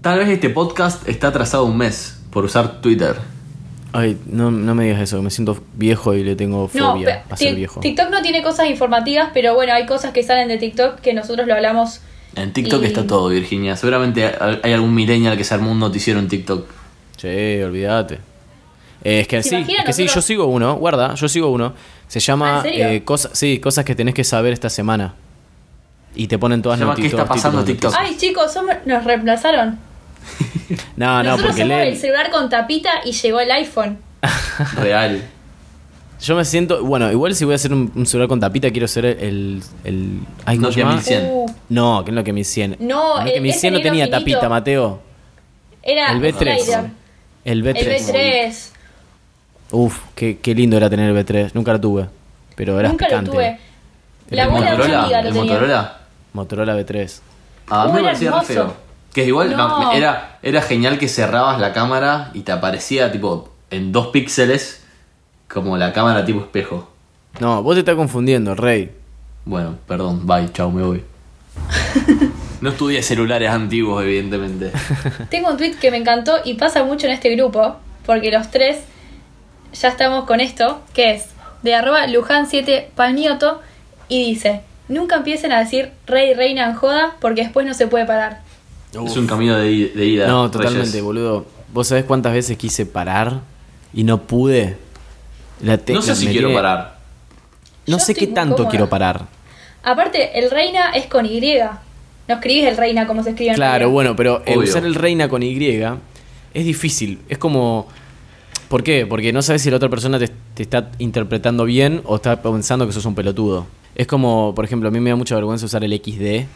Tal 0.00 0.18
vez 0.18 0.28
este 0.28 0.50
podcast 0.50 1.08
está 1.08 1.28
atrasado 1.28 1.64
un 1.64 1.76
mes 1.76 2.18
por 2.30 2.44
usar 2.44 2.80
Twitter. 2.80 3.16
Ay, 3.94 4.16
no, 4.26 4.50
no 4.50 4.74
me 4.74 4.84
digas 4.84 5.00
eso, 5.02 5.16
que 5.18 5.22
me 5.22 5.30
siento 5.30 5.62
viejo 5.74 6.14
y 6.14 6.24
le 6.24 6.34
tengo 6.34 6.70
No, 6.72 6.92
fobia 6.92 7.24
pe- 7.28 7.34
a 7.34 7.36
ser 7.36 7.54
viejo. 7.54 7.80
TikTok 7.80 8.08
no 8.10 8.22
tiene 8.22 8.42
cosas 8.42 8.66
informativas, 8.70 9.30
pero 9.34 9.54
bueno, 9.54 9.74
hay 9.74 9.84
cosas 9.84 10.12
que 10.12 10.22
salen 10.22 10.48
de 10.48 10.56
TikTok 10.56 11.00
que 11.00 11.12
nosotros 11.12 11.46
lo 11.46 11.54
hablamos. 11.54 12.00
En 12.34 12.54
TikTok 12.54 12.82
Y- 12.82 12.86
está 12.86 13.06
todo, 13.06 13.28
Virginia. 13.28 13.76
Seguramente 13.76 14.24
hay 14.24 14.58
hay 14.62 14.72
algún 14.72 14.94
millennial 14.94 15.36
que 15.36 15.44
se 15.44 15.52
armó 15.52 15.70
un 15.70 15.78
noticiero 15.78 16.18
en 16.20 16.28
TikTok. 16.28 16.66
Che, 17.18 17.62
olvídate. 17.64 18.18
Eh, 19.04 19.20
es 19.20 19.28
que 19.28 19.42
¿Se 19.42 19.48
sí, 19.64 19.74
es 19.78 19.84
que 19.84 19.92
sí, 19.92 20.06
yo 20.06 20.20
sigo 20.22 20.46
uno, 20.46 20.76
guarda, 20.76 21.14
yo 21.14 21.28
sigo 21.28 21.48
uno. 21.50 21.74
Se 22.08 22.20
llama 22.20 22.60
¿Ah, 22.64 22.68
eh, 22.68 23.02
cosas, 23.04 23.32
sí, 23.36 23.58
cosas 23.58 23.84
que 23.84 23.94
tenés 23.94 24.14
que 24.14 24.22
saber 24.24 24.52
esta 24.52 24.70
semana. 24.70 25.14
Y 26.14 26.26
te 26.28 26.38
ponen 26.38 26.60
todas 26.62 26.78
noti- 26.78 27.00
¿Qué 27.02 27.06
está 27.08 27.24
pasando 27.24 27.64
TikTok? 27.64 27.94
Ay, 27.98 28.16
chicos, 28.18 28.52
somos- 28.52 28.76
nos 28.84 29.04
reemplazaron. 29.04 29.78
No, 30.96 31.18
no, 31.18 31.22
Nosotros 31.24 31.46
porque 31.48 31.62
somos 31.62 31.76
el 31.78 31.84
leen. 31.90 31.96
celular 32.00 32.30
con 32.30 32.48
tapita 32.48 32.90
y 33.04 33.12
llegó 33.12 33.40
el 33.40 33.50
iPhone. 33.50 33.98
Real. 34.76 35.22
Yo 36.20 36.36
me 36.36 36.44
siento, 36.44 36.84
bueno, 36.84 37.10
igual 37.10 37.34
si 37.34 37.44
voy 37.44 37.52
a 37.52 37.56
hacer 37.56 37.72
un, 37.72 37.90
un 37.94 38.06
celular 38.06 38.28
con 38.28 38.38
tapita, 38.40 38.70
quiero 38.70 38.86
ser 38.88 39.04
el. 39.06 39.60
el 39.84 40.20
ay, 40.46 40.56
¿cómo 40.58 40.70
se 40.70 40.80
Nokia 40.80 40.84
llama? 40.84 40.94
1100. 40.94 41.28
Uh, 41.30 41.46
No, 41.68 42.04
que 42.04 42.10
es 42.10 42.14
lo 42.14 42.24
que 42.24 42.32
1100. 42.32 42.76
No, 42.80 43.14
el 43.18 43.24
Nokia 43.24 43.34
el- 43.34 43.42
1100 43.42 43.74
no 43.74 43.80
tenía 43.82 44.04
finito. 44.04 44.18
tapita, 44.18 44.48
Mateo. 44.48 45.00
era 45.82 46.12
El 46.12 46.20
B3. 46.20 46.58
slider. 46.60 46.84
El 47.44 47.64
B3. 47.64 47.76
El 47.76 47.88
B3. 47.88 48.68
Uf, 49.72 49.98
qué, 50.14 50.38
qué 50.38 50.54
lindo 50.54 50.76
era 50.76 50.88
tener 50.88 51.10
el 51.14 51.26
B3. 51.26 51.50
Nunca 51.54 51.72
lo 51.72 51.80
tuve. 51.80 52.08
Pero 52.54 52.78
era 52.78 52.88
Nunca 52.90 53.06
picante. 53.06 53.26
lo 53.30 53.32
tuve. 53.34 53.58
La 54.30 54.42
¿El 54.44 54.48
abuela 54.48 54.66
de 54.70 54.74
una 54.76 54.76
Motorola? 54.84 55.02
amiga 55.02 55.22
lo 55.22 55.28
¿El 55.28 55.34
tenía. 55.34 55.52
Motorola? 55.52 55.98
Motorola 56.34 56.76
B3. 56.76 57.20
Ah, 57.70 57.82
a 57.82 57.86
mí 57.86 57.92
me 57.92 57.98
era 58.00 58.08
parecía 58.08 58.30
re 58.30 58.36
hermoso. 58.36 58.52
feo. 58.52 58.74
Que 59.14 59.26
igual 59.26 59.56
No. 59.56 59.90
me- 59.90 59.96
era, 59.98 60.38
era 60.42 60.62
genial 60.62 60.98
que 60.98 61.08
cerrabas 61.08 61.58
la 61.60 61.72
cámara 61.72 62.30
y 62.34 62.40
te 62.40 62.52
aparecía 62.52 63.10
tipo 63.12 63.50
en 63.70 63.92
dos 63.92 64.08
píxeles 64.08 64.84
como 65.48 65.76
la 65.76 65.92
cámara 65.92 66.24
tipo 66.24 66.40
espejo. 66.40 66.88
No, 67.40 67.62
vos 67.62 67.74
te 67.74 67.80
estás 67.80 67.94
confundiendo, 67.96 68.54
Rey. 68.54 68.90
Bueno, 69.44 69.76
perdón, 69.86 70.26
bye, 70.26 70.50
chao, 70.52 70.70
me 70.70 70.82
voy. 70.82 71.02
No 72.62 72.68
estudié 72.70 73.02
celulares 73.02 73.50
antiguos, 73.50 74.04
evidentemente. 74.04 74.70
Tengo 75.30 75.50
un 75.50 75.56
tweet 75.56 75.74
que 75.80 75.90
me 75.90 75.96
encantó 75.96 76.36
y 76.44 76.54
pasa 76.54 76.84
mucho 76.84 77.06
en 77.08 77.12
este 77.14 77.34
grupo, 77.34 77.74
porque 78.06 78.30
los 78.30 78.52
tres 78.52 78.78
ya 79.72 79.88
estamos 79.88 80.24
con 80.24 80.40
esto, 80.40 80.80
que 80.94 81.12
es 81.14 81.26
de 81.62 81.74
arroba 81.74 82.06
Luján7 82.06 82.86
Palmioto 82.94 83.60
y 84.08 84.24
dice, 84.24 84.60
nunca 84.88 85.16
empiecen 85.16 85.52
a 85.52 85.60
decir 85.60 85.90
rey, 86.06 86.34
reina 86.34 86.66
en 86.66 86.74
joda, 86.74 87.16
porque 87.20 87.42
después 87.42 87.66
no 87.66 87.74
se 87.74 87.86
puede 87.86 88.04
parar. 88.04 88.40
Es 88.92 89.16
un 89.16 89.26
camino 89.26 89.56
de, 89.56 89.70
ida. 89.70 90.26
No, 90.26 90.48
Reyes. 90.48 90.52
totalmente, 90.52 91.00
boludo. 91.00 91.46
¿Vos 91.72 91.88
sabés 91.88 92.04
cuántas 92.04 92.32
veces 92.34 92.58
quise 92.58 92.84
parar 92.84 93.40
y 93.94 94.04
no 94.04 94.22
pude? 94.22 94.76
La 95.62 95.78
te- 95.78 95.94
No 95.94 96.02
sé 96.02 96.10
la- 96.10 96.16
si 96.16 96.26
quiero 96.26 96.48
tiene- 96.48 96.54
parar. 96.62 96.98
No 97.86 97.98
Yo 97.98 98.04
sé 98.04 98.14
qué 98.14 98.26
tanto 98.26 98.56
cómoda. 98.56 98.70
quiero 98.70 98.88
parar. 98.90 99.22
Aparte, 99.82 100.38
el 100.38 100.50
reina 100.50 100.90
es 100.90 101.06
con 101.06 101.24
Y. 101.26 101.40
No 102.28 102.34
escribís 102.34 102.64
el 102.66 102.76
reina 102.76 103.06
como 103.06 103.22
se 103.24 103.30
escribe 103.30 103.50
en 103.52 103.56
Claro, 103.56 103.90
bueno, 103.90 104.14
pero 104.14 104.42
Obvio. 104.46 104.60
usar 104.60 104.84
el 104.84 104.94
reina 104.94 105.28
con 105.28 105.42
Y 105.42 105.56
es 106.54 106.64
difícil. 106.64 107.20
Es 107.28 107.38
como. 107.38 107.88
¿Por 108.72 108.82
qué? 108.82 109.04
Porque 109.04 109.34
no 109.34 109.42
sabes 109.42 109.60
si 109.60 109.68
la 109.70 109.76
otra 109.76 109.90
persona 109.90 110.18
te, 110.18 110.28
te 110.54 110.62
está 110.62 110.90
interpretando 110.98 111.66
bien 111.66 112.00
o 112.06 112.16
está 112.16 112.40
pensando 112.40 112.86
que 112.86 112.92
sos 112.94 113.04
un 113.04 113.14
pelotudo. 113.14 113.66
Es 113.94 114.06
como, 114.06 114.54
por 114.54 114.64
ejemplo, 114.64 114.88
a 114.88 114.90
mí 114.90 114.98
me 114.98 115.10
da 115.10 115.16
mucha 115.16 115.34
vergüenza 115.34 115.66
usar 115.66 115.84
el 115.84 115.92
XD. 115.92 116.46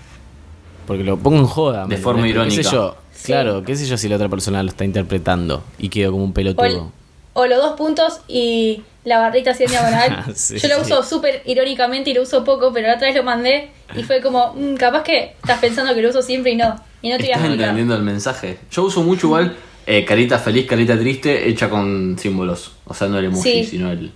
Porque 0.86 1.04
lo 1.04 1.18
pongo 1.18 1.36
en 1.40 1.44
joda. 1.46 1.86
¿me 1.86 1.96
De 1.96 2.00
forma 2.00 2.26
irónica. 2.26 2.94
Claro, 3.22 3.62
qué 3.64 3.76
sé 3.76 3.84
yo 3.86 3.98
si 3.98 4.08
la 4.08 4.16
otra 4.16 4.30
persona 4.30 4.62
lo 4.62 4.70
está 4.70 4.86
interpretando 4.86 5.62
y 5.78 5.90
quedo 5.90 6.12
como 6.12 6.24
un 6.24 6.30
O, 6.30 6.40
el- 6.40 6.54
pelotudo. 6.56 6.92
o 7.34 7.46
los 7.46 7.58
dos 7.58 7.76
puntos 7.76 8.20
y 8.28 8.82
la 9.04 9.18
barrita 9.18 9.50
así 9.50 9.64
en 9.64 9.70
diagonal. 9.72 10.24
Sí, 10.34 10.58
Yo 10.58 10.68
lo 10.68 10.76
sí. 10.76 10.90
uso 10.90 11.02
súper 11.02 11.42
irónicamente 11.44 12.08
y 12.12 12.14
lo 12.14 12.22
uso 12.22 12.44
poco, 12.44 12.72
pero 12.72 12.86
la 12.88 12.94
otra 12.94 13.08
vez 13.08 13.16
lo 13.16 13.24
mandé 13.24 13.68
y 13.94 14.02
fue 14.04 14.22
como, 14.22 14.54
"Mm, 14.54 14.76
capaz 14.76 15.02
que 15.02 15.34
estás 15.42 15.58
pensando 15.58 15.94
que 15.94 16.00
lo 16.00 16.08
uso 16.08 16.22
siempre 16.22 16.52
y 16.52 16.56
no. 16.56 16.76
Y 17.02 17.10
no 17.10 17.18
te 17.18 17.24
voy 17.24 17.32
a 17.32 17.36
¿Estás 17.36 17.50
entendiendo 17.50 17.94
el 17.94 18.02
mensaje? 18.04 18.56
Yo 18.70 18.84
uso 18.84 19.02
mucho 19.02 19.26
igual 19.26 19.54
eh, 19.86 20.04
carita 20.04 20.38
feliz, 20.38 20.66
carita 20.66 20.98
triste, 20.98 21.48
hecha 21.48 21.68
con 21.70 22.16
símbolos. 22.18 22.72
O 22.86 22.94
sea, 22.94 23.08
no 23.08 23.18
el 23.18 23.26
emoji, 23.26 23.64
Sí. 23.64 23.64
sino 23.64 23.90
el... 23.90 24.12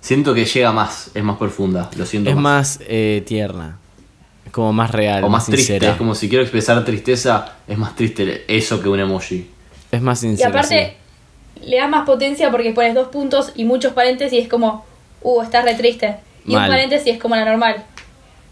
Siento 0.00 0.34
que 0.34 0.44
llega 0.44 0.72
más, 0.72 1.10
es 1.14 1.22
más 1.22 1.36
profunda, 1.38 1.88
lo 1.96 2.04
siento 2.06 2.30
Es 2.30 2.36
más. 2.36 2.42
más 2.78 2.80
eh, 2.88 3.22
tierna. 3.26 3.78
Es 4.46 4.50
como 4.52 4.72
más 4.72 4.90
real. 4.90 5.22
O 5.24 5.28
más 5.28 5.46
triste, 5.46 5.74
sincera. 5.74 5.92
es 5.92 5.98
como 5.98 6.14
si 6.14 6.28
quiero 6.28 6.42
expresar 6.42 6.84
tristeza, 6.84 7.56
es 7.68 7.78
más 7.78 7.94
triste 7.94 8.44
eso 8.48 8.80
que 8.82 8.88
un 8.88 8.98
emoji. 9.00 9.48
Es 9.92 10.02
más 10.02 10.18
Y 10.22 10.26
sincera. 10.28 10.48
aparte, 10.50 10.96
le 11.64 11.76
da 11.76 11.86
más 11.86 12.04
potencia 12.04 12.50
porque 12.50 12.72
pones 12.72 12.94
dos 12.94 13.08
puntos 13.08 13.52
y 13.54 13.64
muchos 13.64 13.92
paréntesis 13.92 14.32
y 14.38 14.42
es 14.42 14.48
como, 14.48 14.84
uh, 15.22 15.42
estás 15.42 15.64
re 15.64 15.74
triste. 15.74 16.16
Y 16.46 16.52
Mal. 16.54 16.64
un 16.64 16.74
paréntesis 16.74 17.14
es 17.14 17.20
como 17.20 17.36
la 17.36 17.44
normal. 17.44 17.84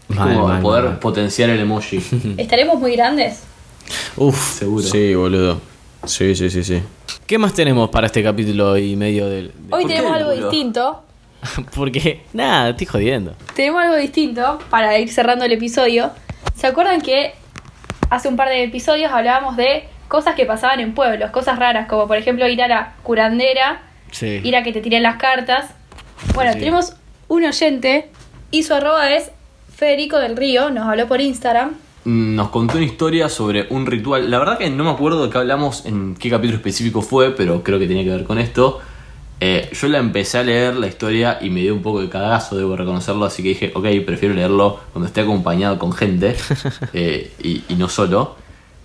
Es 0.09 0.15
Mal, 0.15 0.33
como 0.33 0.47
mal, 0.47 0.61
poder 0.61 0.83
mal. 0.85 0.99
potenciar 0.99 1.49
el 1.49 1.59
emoji. 1.59 2.01
¿Estaremos 2.37 2.79
muy 2.79 2.95
grandes? 2.95 3.41
Uf, 4.15 4.57
Seguro. 4.59 4.83
Sí, 4.87 5.13
boludo. 5.15 5.59
Sí, 6.05 6.35
sí, 6.35 6.49
sí, 6.49 6.63
sí. 6.63 6.81
¿Qué 7.27 7.37
más 7.37 7.53
tenemos 7.53 7.89
para 7.89 8.07
este 8.07 8.23
capítulo 8.23 8.77
y 8.77 8.95
medio 8.95 9.27
del... 9.29 9.47
de- 9.49 9.53
Hoy 9.75 9.81
¿Por 9.83 9.87
qué 9.87 9.87
tenemos 9.95 10.11
algo 10.17 10.31
distinto. 10.31 11.03
Porque, 11.75 12.23
nada, 12.33 12.69
estoy 12.69 12.87
jodiendo. 12.87 13.35
Tenemos 13.55 13.83
algo 13.83 13.95
distinto 13.95 14.59
para 14.69 14.97
ir 14.97 15.11
cerrando 15.11 15.45
el 15.45 15.51
episodio. 15.51 16.11
¿Se 16.55 16.67
acuerdan 16.67 17.01
que 17.01 17.33
hace 18.09 18.27
un 18.27 18.35
par 18.35 18.49
de 18.49 18.63
episodios 18.63 19.11
hablábamos 19.11 19.57
de 19.57 19.85
cosas 20.07 20.35
que 20.35 20.45
pasaban 20.45 20.79
en 20.79 20.93
pueblos, 20.93 21.31
cosas 21.31 21.57
raras, 21.57 21.87
como 21.87 22.07
por 22.07 22.17
ejemplo 22.17 22.47
ir 22.47 22.61
a 22.61 22.67
la 22.67 22.93
curandera, 23.03 23.81
Sí. 24.11 24.41
ir 24.43 24.55
a 24.57 24.63
que 24.63 24.73
te 24.73 24.81
tiren 24.81 25.03
las 25.03 25.15
cartas? 25.15 25.69
Bueno, 26.35 26.51
Sí. 26.53 26.59
tenemos 26.59 26.93
un 27.29 27.45
oyente 27.45 28.09
y 28.51 28.63
su 28.63 28.73
arroba 28.73 29.09
es 29.11 29.31
Federico 29.75 30.17
del 30.19 30.35
Río, 30.35 30.69
nos 30.69 30.87
habló 30.87 31.07
por 31.07 31.21
Instagram. 31.21 31.75
Nos 32.03 32.49
contó 32.49 32.77
una 32.77 32.85
historia 32.85 33.29
sobre 33.29 33.67
un 33.69 33.85
ritual. 33.85 34.31
La 34.31 34.39
verdad 34.39 34.57
que 34.57 34.69
no 34.69 34.83
me 34.83 34.89
acuerdo 34.89 35.25
de 35.25 35.31
qué 35.31 35.37
hablamos, 35.37 35.85
en 35.85 36.15
qué 36.15 36.29
capítulo 36.29 36.57
específico 36.57 37.01
fue, 37.01 37.31
pero 37.31 37.63
creo 37.63 37.77
que 37.77 37.87
tenía 37.87 38.03
que 38.03 38.09
ver 38.09 38.23
con 38.23 38.39
esto. 38.39 38.79
Eh, 39.39 39.69
yo 39.73 39.87
la 39.87 39.99
empecé 39.99 40.37
a 40.37 40.43
leer 40.43 40.75
la 40.75 40.87
historia 40.87 41.39
y 41.41 41.49
me 41.49 41.61
dio 41.61 41.73
un 41.73 41.81
poco 41.81 42.01
de 42.01 42.09
cagazo, 42.09 42.55
debo 42.57 42.75
reconocerlo, 42.75 43.25
así 43.25 43.41
que 43.41 43.49
dije, 43.49 43.71
ok, 43.73 43.85
prefiero 44.05 44.35
leerlo 44.35 44.79
cuando 44.93 45.07
esté 45.07 45.21
acompañado 45.21 45.79
con 45.79 45.93
gente 45.93 46.35
eh, 46.93 47.33
y, 47.41 47.63
y 47.69 47.75
no 47.75 47.89
solo. 47.89 48.35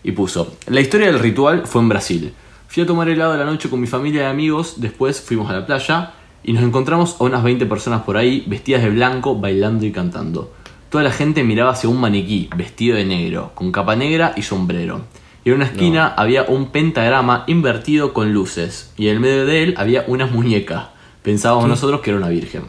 Y 0.03 0.13
puso, 0.13 0.57
la 0.69 0.81
historia 0.81 1.07
del 1.07 1.19
ritual 1.19 1.67
fue 1.67 1.83
en 1.83 1.89
Brasil. 1.89 2.35
Fui 2.69 2.83
a 2.83 2.87
tomar 2.87 3.09
helado 3.09 3.33
de 3.33 3.39
la 3.39 3.45
noche 3.45 3.71
con 3.71 3.81
mi 3.81 3.87
familia 3.87 4.23
y 4.23 4.27
amigos, 4.27 4.75
después 4.79 5.21
fuimos 5.21 5.51
a 5.51 5.55
la 5.55 5.67
playa 5.67 6.13
y 6.43 6.53
nos 6.53 6.63
encontramos 6.63 7.17
a 7.19 7.25
unas 7.25 7.43
20 7.43 7.67
personas 7.67 8.03
por 8.03 8.17
ahí 8.17 8.45
vestidas 8.47 8.83
de 8.83 8.91
blanco, 8.91 9.37
bailando 9.37 9.85
y 9.85 9.93
cantando. 9.93 10.53
Toda 10.97 11.05
la 11.05 11.13
gente 11.13 11.45
miraba 11.45 11.73
hacia 11.73 11.91
un 11.91 12.01
maniquí 12.01 12.49
vestido 12.57 12.97
de 12.97 13.05
negro, 13.05 13.53
con 13.55 13.71
capa 13.71 13.97
negra 13.97 14.33
y 14.35 14.41
sombrero. 14.41 15.03
Y 15.45 15.51
en 15.51 15.57
una 15.57 15.67
esquina 15.67 16.15
había 16.17 16.45
un 16.45 16.71
pentagrama 16.71 17.45
invertido 17.49 18.15
con 18.15 18.33
luces, 18.33 18.95
y 18.97 19.09
en 19.09 19.17
el 19.17 19.21
medio 19.21 19.45
de 19.45 19.63
él 19.63 19.75
había 19.77 20.05
una 20.07 20.25
muñeca. 20.25 20.93
Pensábamos 21.23 21.69
nosotros 21.69 22.01
que 22.01 22.09
era 22.09 22.19
una 22.19 22.31
virgen. 22.31 22.63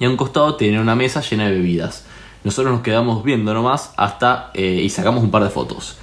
Y 0.00 0.06
a 0.06 0.08
un 0.08 0.16
costado 0.16 0.54
tenía 0.54 0.80
una 0.80 0.94
mesa 0.94 1.20
llena 1.20 1.44
de 1.44 1.52
bebidas. 1.52 2.06
Nosotros 2.42 2.72
nos 2.72 2.80
quedamos 2.80 3.22
viendo 3.22 3.52
nomás 3.52 3.92
hasta 3.98 4.50
eh, 4.54 4.80
y 4.82 4.88
sacamos 4.88 5.22
un 5.22 5.30
par 5.30 5.44
de 5.44 5.50
fotos. 5.50 5.98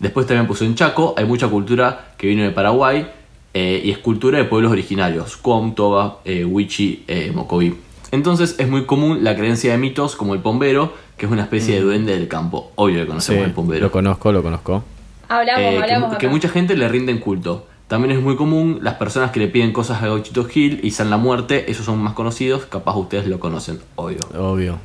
Después 0.00 0.26
también 0.26 0.46
puso 0.46 0.64
en 0.64 0.74
Chaco, 0.74 1.12
hay 1.18 1.26
mucha 1.26 1.48
cultura 1.48 2.14
que 2.16 2.28
vino 2.28 2.44
de 2.44 2.50
Paraguay 2.50 3.06
eh, 3.52 3.82
y 3.84 3.90
es 3.90 3.98
cultura 3.98 4.38
de 4.38 4.44
pueblos 4.44 4.72
originarios, 4.72 5.36
Cuom, 5.36 5.74
Toba, 5.74 6.20
eh, 6.24 6.46
Huichi, 6.46 7.04
eh, 7.06 7.30
Mocoví. 7.30 7.74
Entonces 8.14 8.54
es 8.58 8.68
muy 8.68 8.84
común 8.86 9.24
la 9.24 9.34
creencia 9.36 9.72
de 9.72 9.78
mitos 9.78 10.14
como 10.16 10.34
el 10.34 10.40
pombero, 10.40 10.92
que 11.16 11.26
es 11.26 11.32
una 11.32 11.42
especie 11.42 11.74
de 11.74 11.80
duende 11.82 12.14
del 12.16 12.28
campo. 12.28 12.70
Obvio 12.76 12.96
que 12.96 13.02
Sí, 13.02 13.06
conocemos 13.08 13.44
el 13.44 13.52
pombero. 13.52 13.80
lo 13.86 13.90
conozco, 13.92 14.32
lo 14.32 14.42
conozco. 14.42 14.84
Hablamos, 15.28 15.62
Eh, 15.62 15.70
que, 15.76 15.82
hablamos. 15.82 16.08
acá. 16.10 16.18
que 16.18 16.28
mucha 16.28 16.48
gente 16.48 16.76
le 16.76 16.88
rinden 16.88 17.18
culto. 17.18 17.66
También 17.88 18.16
es 18.16 18.22
muy 18.22 18.36
común 18.36 18.78
las 18.82 18.94
personas 18.94 19.30
que 19.30 19.40
le 19.40 19.48
piden 19.48 19.72
cosas 19.72 20.02
a 20.02 20.06
Gauchito 20.06 20.44
Gil 20.44 20.80
y 20.82 20.92
San 20.92 21.10
la 21.10 21.16
Muerte, 21.16 21.70
esos 21.70 21.84
son 21.84 21.98
más 21.98 22.14
conocidos, 22.14 22.64
capaz 22.66 22.96
ustedes 22.96 23.26
lo 23.26 23.38
conocen, 23.40 23.78
obvio. 23.96 24.20
Obvio. 24.38 24.78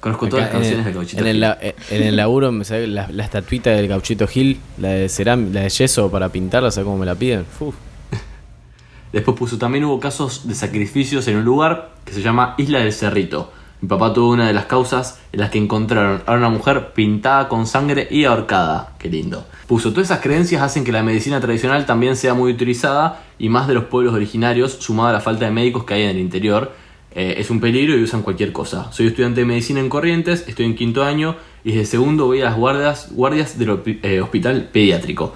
Conozco 0.00 0.28
todas 0.28 0.44
las 0.44 0.52
canciones 0.52 0.80
en, 0.80 0.84
de 0.86 0.92
Gauchito 0.92 1.22
en 1.22 1.26
el, 1.28 1.32
Gil. 1.34 1.40
la- 1.40 1.58
eh, 1.60 1.74
en 1.90 2.02
el 2.02 2.16
laburo 2.16 2.52
me 2.52 2.64
sale 2.64 2.86
la, 2.88 3.08
la 3.10 3.24
estatuita 3.24 3.70
del 3.70 3.88
gauchito 3.88 4.26
Gil, 4.28 4.58
la 4.78 4.88
de 4.90 5.08
ceram, 5.08 5.52
la 5.52 5.62
de 5.62 5.68
yeso 5.70 6.10
para 6.10 6.28
pintarla, 6.28 6.70
¿sabes 6.70 6.84
cómo 6.84 6.98
me 6.98 7.06
la 7.06 7.14
piden? 7.14 7.44
Uf. 7.60 7.74
Después 9.16 9.34
puso, 9.34 9.56
también 9.56 9.82
hubo 9.86 9.98
casos 9.98 10.46
de 10.46 10.54
sacrificios 10.54 11.26
en 11.26 11.38
un 11.38 11.44
lugar 11.46 11.94
que 12.04 12.12
se 12.12 12.20
llama 12.20 12.54
Isla 12.58 12.80
del 12.80 12.92
Cerrito. 12.92 13.50
Mi 13.80 13.88
papá 13.88 14.12
tuvo 14.12 14.28
una 14.28 14.46
de 14.46 14.52
las 14.52 14.66
causas 14.66 15.22
en 15.32 15.40
las 15.40 15.48
que 15.48 15.56
encontraron 15.56 16.22
a 16.26 16.34
una 16.34 16.50
mujer 16.50 16.92
pintada 16.92 17.48
con 17.48 17.66
sangre 17.66 18.08
y 18.10 18.24
ahorcada. 18.24 18.92
Qué 18.98 19.08
lindo. 19.08 19.46
Puso, 19.66 19.92
todas 19.92 20.10
esas 20.10 20.20
creencias 20.20 20.60
hacen 20.60 20.84
que 20.84 20.92
la 20.92 21.02
medicina 21.02 21.40
tradicional 21.40 21.86
también 21.86 22.14
sea 22.14 22.34
muy 22.34 22.52
utilizada 22.52 23.22
y 23.38 23.48
más 23.48 23.66
de 23.68 23.72
los 23.72 23.84
pueblos 23.84 24.12
originarios, 24.12 24.72
sumado 24.72 25.08
a 25.08 25.12
la 25.12 25.20
falta 25.20 25.46
de 25.46 25.50
médicos 25.50 25.84
que 25.84 25.94
hay 25.94 26.02
en 26.02 26.10
el 26.10 26.18
interior. 26.18 26.72
Eh, 27.14 27.36
es 27.38 27.48
un 27.48 27.58
peligro 27.58 27.96
y 27.96 28.02
usan 28.02 28.20
cualquier 28.20 28.52
cosa. 28.52 28.92
Soy 28.92 29.06
estudiante 29.06 29.40
de 29.40 29.46
medicina 29.46 29.80
en 29.80 29.88
Corrientes, 29.88 30.44
estoy 30.46 30.66
en 30.66 30.76
quinto 30.76 31.02
año 31.02 31.36
y 31.64 31.72
desde 31.72 31.86
segundo 31.86 32.26
voy 32.26 32.42
a 32.42 32.44
las 32.44 32.56
guardias, 32.56 33.08
guardias 33.12 33.58
del 33.58 33.80
eh, 34.02 34.20
hospital 34.20 34.68
pediátrico 34.70 35.32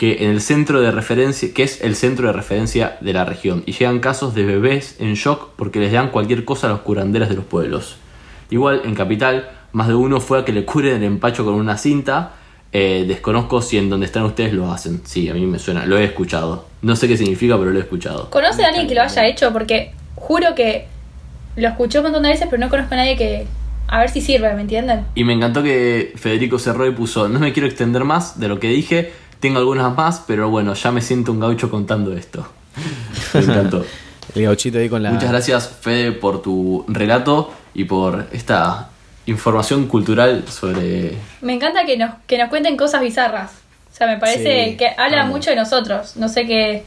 que 0.00 0.24
en 0.24 0.30
el 0.30 0.40
centro 0.40 0.80
de 0.80 0.90
referencia, 0.90 1.52
que 1.52 1.62
es 1.62 1.82
el 1.82 1.94
centro 1.94 2.28
de 2.28 2.32
referencia 2.32 2.96
de 3.02 3.12
la 3.12 3.26
región, 3.26 3.62
y 3.66 3.72
llegan 3.72 4.00
casos 4.00 4.34
de 4.34 4.46
bebés 4.46 4.96
en 4.98 5.12
shock 5.12 5.50
porque 5.56 5.78
les 5.78 5.92
dan 5.92 6.08
cualquier 6.08 6.46
cosa 6.46 6.68
a 6.68 6.70
los 6.70 6.80
curanderas 6.80 7.28
de 7.28 7.34
los 7.34 7.44
pueblos. 7.44 7.96
Igual 8.48 8.80
en 8.86 8.94
Capital, 8.94 9.50
más 9.72 9.88
de 9.88 9.94
uno 9.94 10.18
fue 10.22 10.38
a 10.38 10.44
que 10.46 10.52
le 10.52 10.64
curen 10.64 10.96
el 10.96 11.02
empacho 11.02 11.44
con 11.44 11.52
una 11.52 11.76
cinta. 11.76 12.32
eh, 12.72 13.04
desconozco 13.06 13.60
si 13.60 13.76
en 13.76 13.90
donde 13.90 14.06
están 14.06 14.22
ustedes 14.22 14.54
lo 14.54 14.72
hacen. 14.72 15.02
Sí, 15.04 15.28
a 15.28 15.34
mí 15.34 15.44
me 15.44 15.58
suena, 15.58 15.84
lo 15.84 15.98
he 15.98 16.04
escuchado. 16.04 16.64
No 16.80 16.96
sé 16.96 17.06
qué 17.06 17.18
significa, 17.18 17.58
pero 17.58 17.70
lo 17.70 17.78
he 17.78 17.82
escuchado. 17.82 18.30
¿Conoce 18.30 18.64
a 18.64 18.68
alguien 18.68 18.86
que 18.88 18.94
lo 18.94 19.02
haya 19.02 19.26
hecho? 19.26 19.52
Porque 19.52 19.92
juro 20.14 20.54
que 20.54 20.86
lo 21.56 21.68
escuché 21.68 21.98
un 21.98 22.04
montón 22.04 22.22
de 22.22 22.30
veces, 22.30 22.46
pero 22.48 22.58
no 22.58 22.70
conozco 22.70 22.94
a 22.94 22.96
nadie 22.96 23.18
que... 23.18 23.46
A 23.86 23.98
ver 23.98 24.08
si 24.08 24.22
sirve, 24.22 24.54
¿me 24.54 24.62
entienden? 24.62 25.04
Y 25.14 25.24
me 25.24 25.34
encantó 25.34 25.62
que 25.62 26.14
Federico 26.14 26.58
cerró 26.58 26.86
y 26.86 26.92
puso, 26.92 27.28
no 27.28 27.38
me 27.38 27.52
quiero 27.52 27.68
extender 27.68 28.04
más 28.04 28.40
de 28.40 28.48
lo 28.48 28.60
que 28.60 28.68
dije, 28.68 29.12
tengo 29.40 29.58
algunas 29.58 29.94
más, 29.96 30.22
pero 30.26 30.48
bueno, 30.50 30.74
ya 30.74 30.92
me 30.92 31.00
siento 31.00 31.32
un 31.32 31.40
gaucho 31.40 31.70
contando 31.70 32.12
esto. 32.16 32.46
Me 33.34 33.40
encantó. 33.40 33.84
El 34.34 34.44
gauchito 34.44 34.78
ahí 34.78 34.88
con 34.88 35.02
la. 35.02 35.10
Muchas 35.10 35.30
gracias, 35.30 35.68
Fede, 35.80 36.12
por 36.12 36.40
tu 36.40 36.84
relato 36.86 37.52
y 37.74 37.84
por 37.84 38.26
esta 38.32 38.90
información 39.26 39.86
cultural 39.88 40.44
sobre. 40.48 41.14
Me 41.40 41.54
encanta 41.54 41.84
que 41.84 41.96
nos, 41.96 42.10
que 42.26 42.38
nos 42.38 42.48
cuenten 42.48 42.76
cosas 42.76 43.00
bizarras. 43.00 43.50
O 43.92 43.96
sea, 43.96 44.06
me 44.06 44.18
parece 44.18 44.70
Sí, 44.70 44.76
que 44.76 44.88
habla 44.96 45.22
amo. 45.22 45.32
mucho 45.32 45.50
de 45.50 45.56
nosotros. 45.56 46.16
No 46.16 46.28
sé 46.28 46.46
qué, 46.46 46.84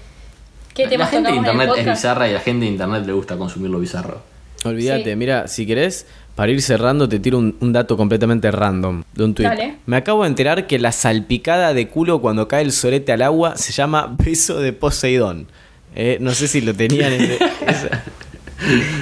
¿Qué 0.74 0.84
La 0.86 0.90
temas 0.90 1.10
gente 1.12 1.32
de 1.32 1.38
internet 1.38 1.70
es 1.78 1.86
bizarra 1.86 2.28
y 2.28 2.32
a 2.32 2.36
la 2.36 2.40
gente 2.40 2.66
de 2.66 2.72
internet 2.72 3.06
le 3.06 3.14
gusta 3.14 3.36
consumir 3.38 3.70
lo 3.70 3.80
bizarro. 3.80 4.22
Olvídate, 4.64 5.12
Sí. 5.12 5.16
mira, 5.18 5.48
si 5.50 5.68
querés, 5.68 6.08
para 6.36 6.52
ir 6.52 6.62
cerrando, 6.62 7.08
te 7.08 7.20
tiro 7.20 7.38
un, 7.38 7.56
un 7.60 7.74
dato 7.74 7.96
completamente 7.96 8.50
random 8.52 9.04
de 9.14 9.24
un 9.24 9.34
tweet. 9.36 9.48
Dale. 9.48 9.76
Me 9.86 9.98
acabo 9.98 10.24
de 10.24 10.30
enterar 10.30 10.66
que 10.68 10.80
la 10.80 10.92
salpicada 10.92 11.74
de 11.74 11.88
culo 11.88 12.22
cuando 12.22 12.48
cae 12.48 12.64
el 12.64 12.72
sorete 12.72 13.12
al 13.12 13.22
agua 13.22 13.56
se 13.56 13.72
llama 13.72 14.16
beso 14.18 14.60
de 14.60 14.74
Poseidón. 14.74 15.48
Eh, 15.96 16.18
no 16.22 16.32
sé 16.32 16.48
si 16.48 16.62
lo 16.62 16.74
tenían. 16.74 17.14
esa- 17.68 18.04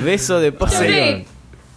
Beso 0.03 0.39
de 0.39 0.51
Poseidón. 0.51 1.23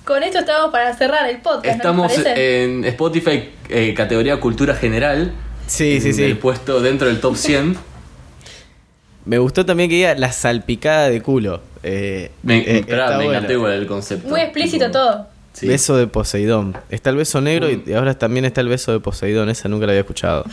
con 0.05 0.23
esto 0.23 0.39
estamos 0.41 0.71
para 0.73 0.97
cerrar 0.97 1.29
el 1.29 1.37
podcast. 1.39 1.65
¿no 1.65 1.71
les 1.71 1.77
Estamos 1.77 2.13
en 2.37 2.85
Spotify, 2.87 3.51
eh, 3.69 3.95
categoría 3.95 4.39
cultura 4.41 4.75
general. 4.75 5.33
Sí, 5.67 6.01
sí, 6.01 6.11
en 6.11 6.21
El 6.21 6.33
sí. 6.33 6.35
puesto 6.35 6.81
dentro 6.81 7.07
del 7.09 7.21
top 7.21 7.37
100. 7.37 7.77
Me 9.25 9.39
gustó 9.39 9.65
también 9.65 9.89
que 9.89 9.97
diga 9.97 10.15
la 10.17 10.33
salpicada 10.33 11.09
de 11.09 11.23
culo. 11.23 11.63
Eh, 11.83 12.31
Me, 12.43 12.59
eh, 12.59 12.85
me 12.87 13.25
bueno. 13.25 13.69
el 13.71 13.87
concepto. 13.87 14.29
Muy 14.29 14.41
explícito 14.41 14.87
Tipo, 14.87 14.99
todo. 14.99 15.34
Sí. 15.55 15.67
Beso 15.67 15.97
de 15.97 16.07
Poseidón. 16.07 16.77
Está 16.91 17.09
el 17.11 17.17
beso 17.17 17.41
negro 17.41 17.71
y- 17.71 17.79
Mm. 17.79 17.83
y 17.87 17.93
ahora 17.95 18.19
también 18.19 18.45
está 18.45 18.61
el 18.61 18.69
beso 18.69 18.93
de 18.93 19.01
Poseidón. 19.01 19.49
Esa 19.49 19.69
nunca 19.71 19.87
la 19.87 19.93
había 19.93 20.03
escuchado. 20.03 20.45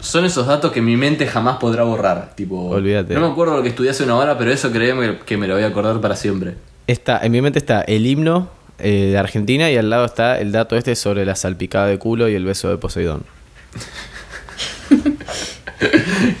Son 0.00 0.24
esos 0.26 0.46
datos 0.46 0.70
que 0.70 0.82
mi 0.82 0.96
mente 0.96 1.26
jamás 1.26 1.56
podrá 1.56 1.82
borrar. 1.84 2.34
Tipo, 2.36 2.68
Olvídate. 2.68 3.14
No 3.14 3.20
me 3.20 3.26
acuerdo 3.28 3.56
lo 3.56 3.62
que 3.62 3.70
estudié 3.70 3.90
hace 3.90 4.04
una 4.04 4.16
hora, 4.16 4.36
pero 4.36 4.52
eso 4.52 4.70
créeme 4.70 5.18
que 5.24 5.36
me 5.38 5.48
lo 5.48 5.54
voy 5.54 5.64
a 5.64 5.68
acordar 5.68 5.98
para 6.00 6.14
siempre. 6.14 6.54
Está, 6.86 7.18
en 7.24 7.32
mi 7.32 7.40
mente 7.42 7.58
está 7.58 7.80
el 7.82 8.06
himno 8.06 8.50
eh, 8.78 9.08
de 9.12 9.18
Argentina 9.18 9.70
y 9.70 9.76
al 9.76 9.90
lado 9.90 10.04
está 10.04 10.38
el 10.38 10.52
dato 10.52 10.76
este 10.76 10.94
sobre 10.94 11.24
la 11.24 11.34
salpicada 11.34 11.86
de 11.86 11.98
culo 11.98 12.28
y 12.28 12.34
el 12.34 12.44
beso 12.44 12.68
de 12.68 12.76
Poseidón. 12.78 13.24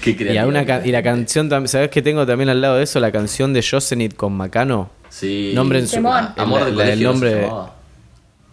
Qué 0.02 0.10
Y, 0.10 0.38
una 0.38 0.64
la 0.64 1.02
canción, 1.02 1.50
tam- 1.50 1.66
¿sabes 1.66 1.90
qué 1.90 2.02
tengo 2.02 2.26
también 2.26 2.48
al 2.48 2.60
lado 2.60 2.76
de 2.76 2.84
eso? 2.84 2.98
La 2.98 3.12
canción 3.12 3.52
de 3.52 3.60
Yosemite 3.60 4.16
con 4.16 4.32
Macano. 4.32 4.90
Sí. 5.10 5.52
Nombre 5.54 5.78
en 5.80 5.88
su-. 5.88 6.06
Ah, 6.08 6.34
Amor 6.36 6.64
de 6.64 6.70
la- 6.72 6.84
colegio, 6.84 7.12
¿no 7.12 7.18
se 7.18 7.40
nombre-? 7.42 7.68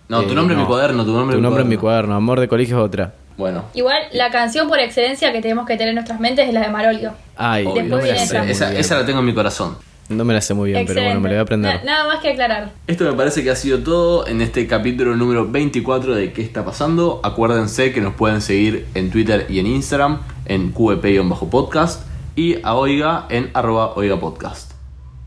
No, 0.09 0.21
tu 0.23 0.31
Eh, 0.31 0.35
nombre 0.35 0.53
en 0.53 0.59
mi 0.59 0.63
no. 0.63 0.69
cuaderno, 0.69 1.03
tu 1.05 1.11
nombre 1.13 1.33
Tu 1.33 1.37
en 1.37 1.41
mi 1.41 1.43
nombre 1.43 1.63
en 1.63 1.69
mi 1.69 1.77
cuaderno. 1.77 2.07
cuaderno. 2.09 2.15
Amor 2.15 2.39
de 2.39 2.47
colegio 2.47 2.77
es 2.77 2.83
otra. 2.83 3.13
Bueno. 3.37 3.65
Igual, 3.73 3.97
la 4.13 4.29
canción 4.31 4.69
por 4.69 4.79
excelencia 4.79 5.33
que 5.33 5.41
tenemos 5.41 5.65
que 5.65 5.73
tener 5.73 5.89
en 5.89 5.95
nuestras 5.95 6.19
mentes 6.19 6.47
es 6.47 6.53
la 6.53 6.61
de 6.61 6.69
Marolio. 6.69 7.13
Ay, 7.35 7.65
Obvio. 7.65 7.83
no 7.83 7.97
me 7.97 8.07
la 8.07 8.17
sé 8.17 8.23
esa. 8.23 8.43
muy 8.43 8.51
Esa, 8.51 8.69
bien. 8.69 8.79
esa 8.81 8.95
la 8.99 9.05
tengo 9.05 9.19
en 9.19 9.25
mi 9.25 9.33
corazón. 9.33 9.77
No 10.07 10.23
me 10.23 10.35
la 10.35 10.41
sé 10.41 10.53
muy 10.53 10.69
bien, 10.71 10.85
pero 10.85 11.01
bueno, 11.01 11.19
me 11.19 11.29
la 11.29 11.33
voy 11.33 11.39
a 11.39 11.41
aprender. 11.41 11.75
Na- 11.77 11.83
nada 11.83 12.07
más 12.07 12.19
que 12.21 12.29
aclarar. 12.29 12.69
Esto 12.85 13.05
me 13.05 13.13
parece 13.13 13.43
que 13.43 13.49
ha 13.49 13.55
sido 13.55 13.79
todo 13.79 14.27
en 14.27 14.39
este 14.41 14.67
capítulo 14.67 15.15
número 15.15 15.47
24 15.49 16.13
de 16.13 16.31
¿Qué 16.31 16.43
está 16.43 16.63
pasando? 16.63 17.19
Acuérdense 17.23 17.91
que 17.91 18.01
nos 18.01 18.13
pueden 18.13 18.39
seguir 18.41 18.85
en 18.93 19.09
Twitter 19.09 19.47
y 19.49 19.57
en 19.59 19.65
Instagram 19.65 20.19
en 20.45 20.71
qp-podcast 20.75 22.03
y 22.35 22.57
a 22.63 22.75
Oiga 22.75 23.25
en 23.29 23.49
arroba 23.55 23.93
Oiga 23.95 24.19
Podcast. 24.19 24.73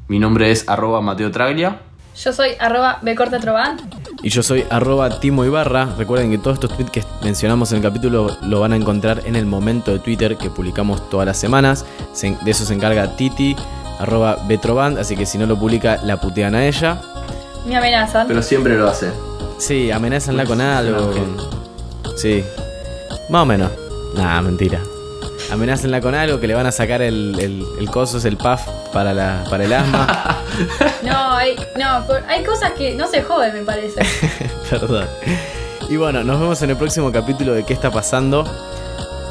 Mi 0.07 0.20
nombre 0.20 0.51
es 0.53 0.68
arroba 0.68 1.01
Mateo 1.01 1.31
Traglia. 1.33 1.81
Yo 2.16 2.33
soy 2.33 2.51
arroba 2.61 2.99
becortatrovan. 3.03 3.79
Y 4.23 4.31
yo 4.31 4.43
soy 4.43 4.64
arroba 4.69 5.21
Timo 5.21 5.45
Ibarra. 5.45 5.89
Recuerden 5.97 6.31
que 6.31 6.39
todos 6.39 6.55
estos 6.55 6.75
tweets 6.77 6.91
que 6.91 7.05
mencionamos 7.23 7.71
en 7.71 7.77
el 7.79 7.83
capítulo 7.85 8.37
lo 8.43 8.61
van 8.61 8.73
a 8.73 8.77
encontrar 8.77 9.23
en 9.25 9.37
el 9.37 9.47
momento 9.47 9.93
de 9.93 10.01
Twitter 10.01 10.37
que 10.37 10.51
publicamos 10.51 11.09
todas 11.09 11.25
las 11.27 11.37
semanas. 11.39 11.85
Se- 12.12 12.37
de 12.43 12.51
eso 12.51 12.64
se 12.64 12.75
encarga 12.75 13.14
Titi, 13.16 13.55
arroba 14.01 14.37
Betroband. 14.49 14.99
Así 14.99 15.16
que 15.16 15.25
si 15.25 15.39
no 15.39 15.47
lo 15.47 15.57
publica, 15.57 16.01
la 16.03 16.21
putean 16.21 16.55
a 16.57 16.66
ella. 16.66 17.01
Me 17.66 17.77
amenazan. 17.77 18.27
Pero 18.27 18.43
siempre 18.43 18.77
lo 18.77 18.89
hace. 18.89 19.11
Sí, 19.59 19.91
amenázanla 19.93 20.45
con 20.47 20.61
algo. 20.61 21.09
Ángel. 21.11 21.23
con- 22.03 22.16
Sí. 22.19 22.43
Más 23.29 23.43
o 23.43 23.47
menos. 23.47 23.71
Nah, 24.16 24.41
mentira. 24.43 24.81
Amenácenla 25.51 26.01
con 26.01 26.14
algo 26.14 26.40
que 26.40 26.46
le 26.46 26.55
van 26.55 26.66
a 26.66 26.72
sacar 26.72 27.01
el, 27.03 27.36
el, 27.40 27.64
el 27.78 27.90
coso, 27.90 28.18
es 28.18 28.24
el 28.24 28.36
puff 28.36 28.61
para, 28.92 29.14
la, 29.14 29.44
para 29.51 29.64
el 29.64 29.72
asma. 29.72 30.34
No, 31.05 31.32
hay, 31.36 31.55
no, 31.78 32.05
hay 32.26 32.42
cosas 32.42 32.72
que 32.72 32.94
no 32.96 33.07
se 33.07 33.22
joden, 33.22 33.55
me 33.55 33.61
parece. 33.62 34.01
Perdón. 34.70 35.07
Y 35.88 35.96
bueno, 35.96 36.24
nos 36.24 36.40
vemos 36.40 36.61
en 36.62 36.70
el 36.70 36.76
próximo 36.76 37.12
capítulo 37.12 37.55
de 37.55 37.64
¿Qué 37.64 37.72
está 37.72 37.92
pasando? 37.92 38.44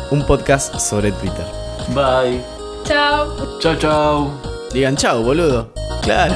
Un 0.10 0.26
podcast 0.26 0.80
sobre 0.80 1.12
Twitter. 1.12 1.46
Bye. 1.90 2.42
Chao. 2.86 3.60
Chao, 3.60 3.76
chao. 3.76 4.32
Digan 4.72 4.96
chao, 4.96 5.22
boludo. 5.22 5.70
Claro. 6.02 6.36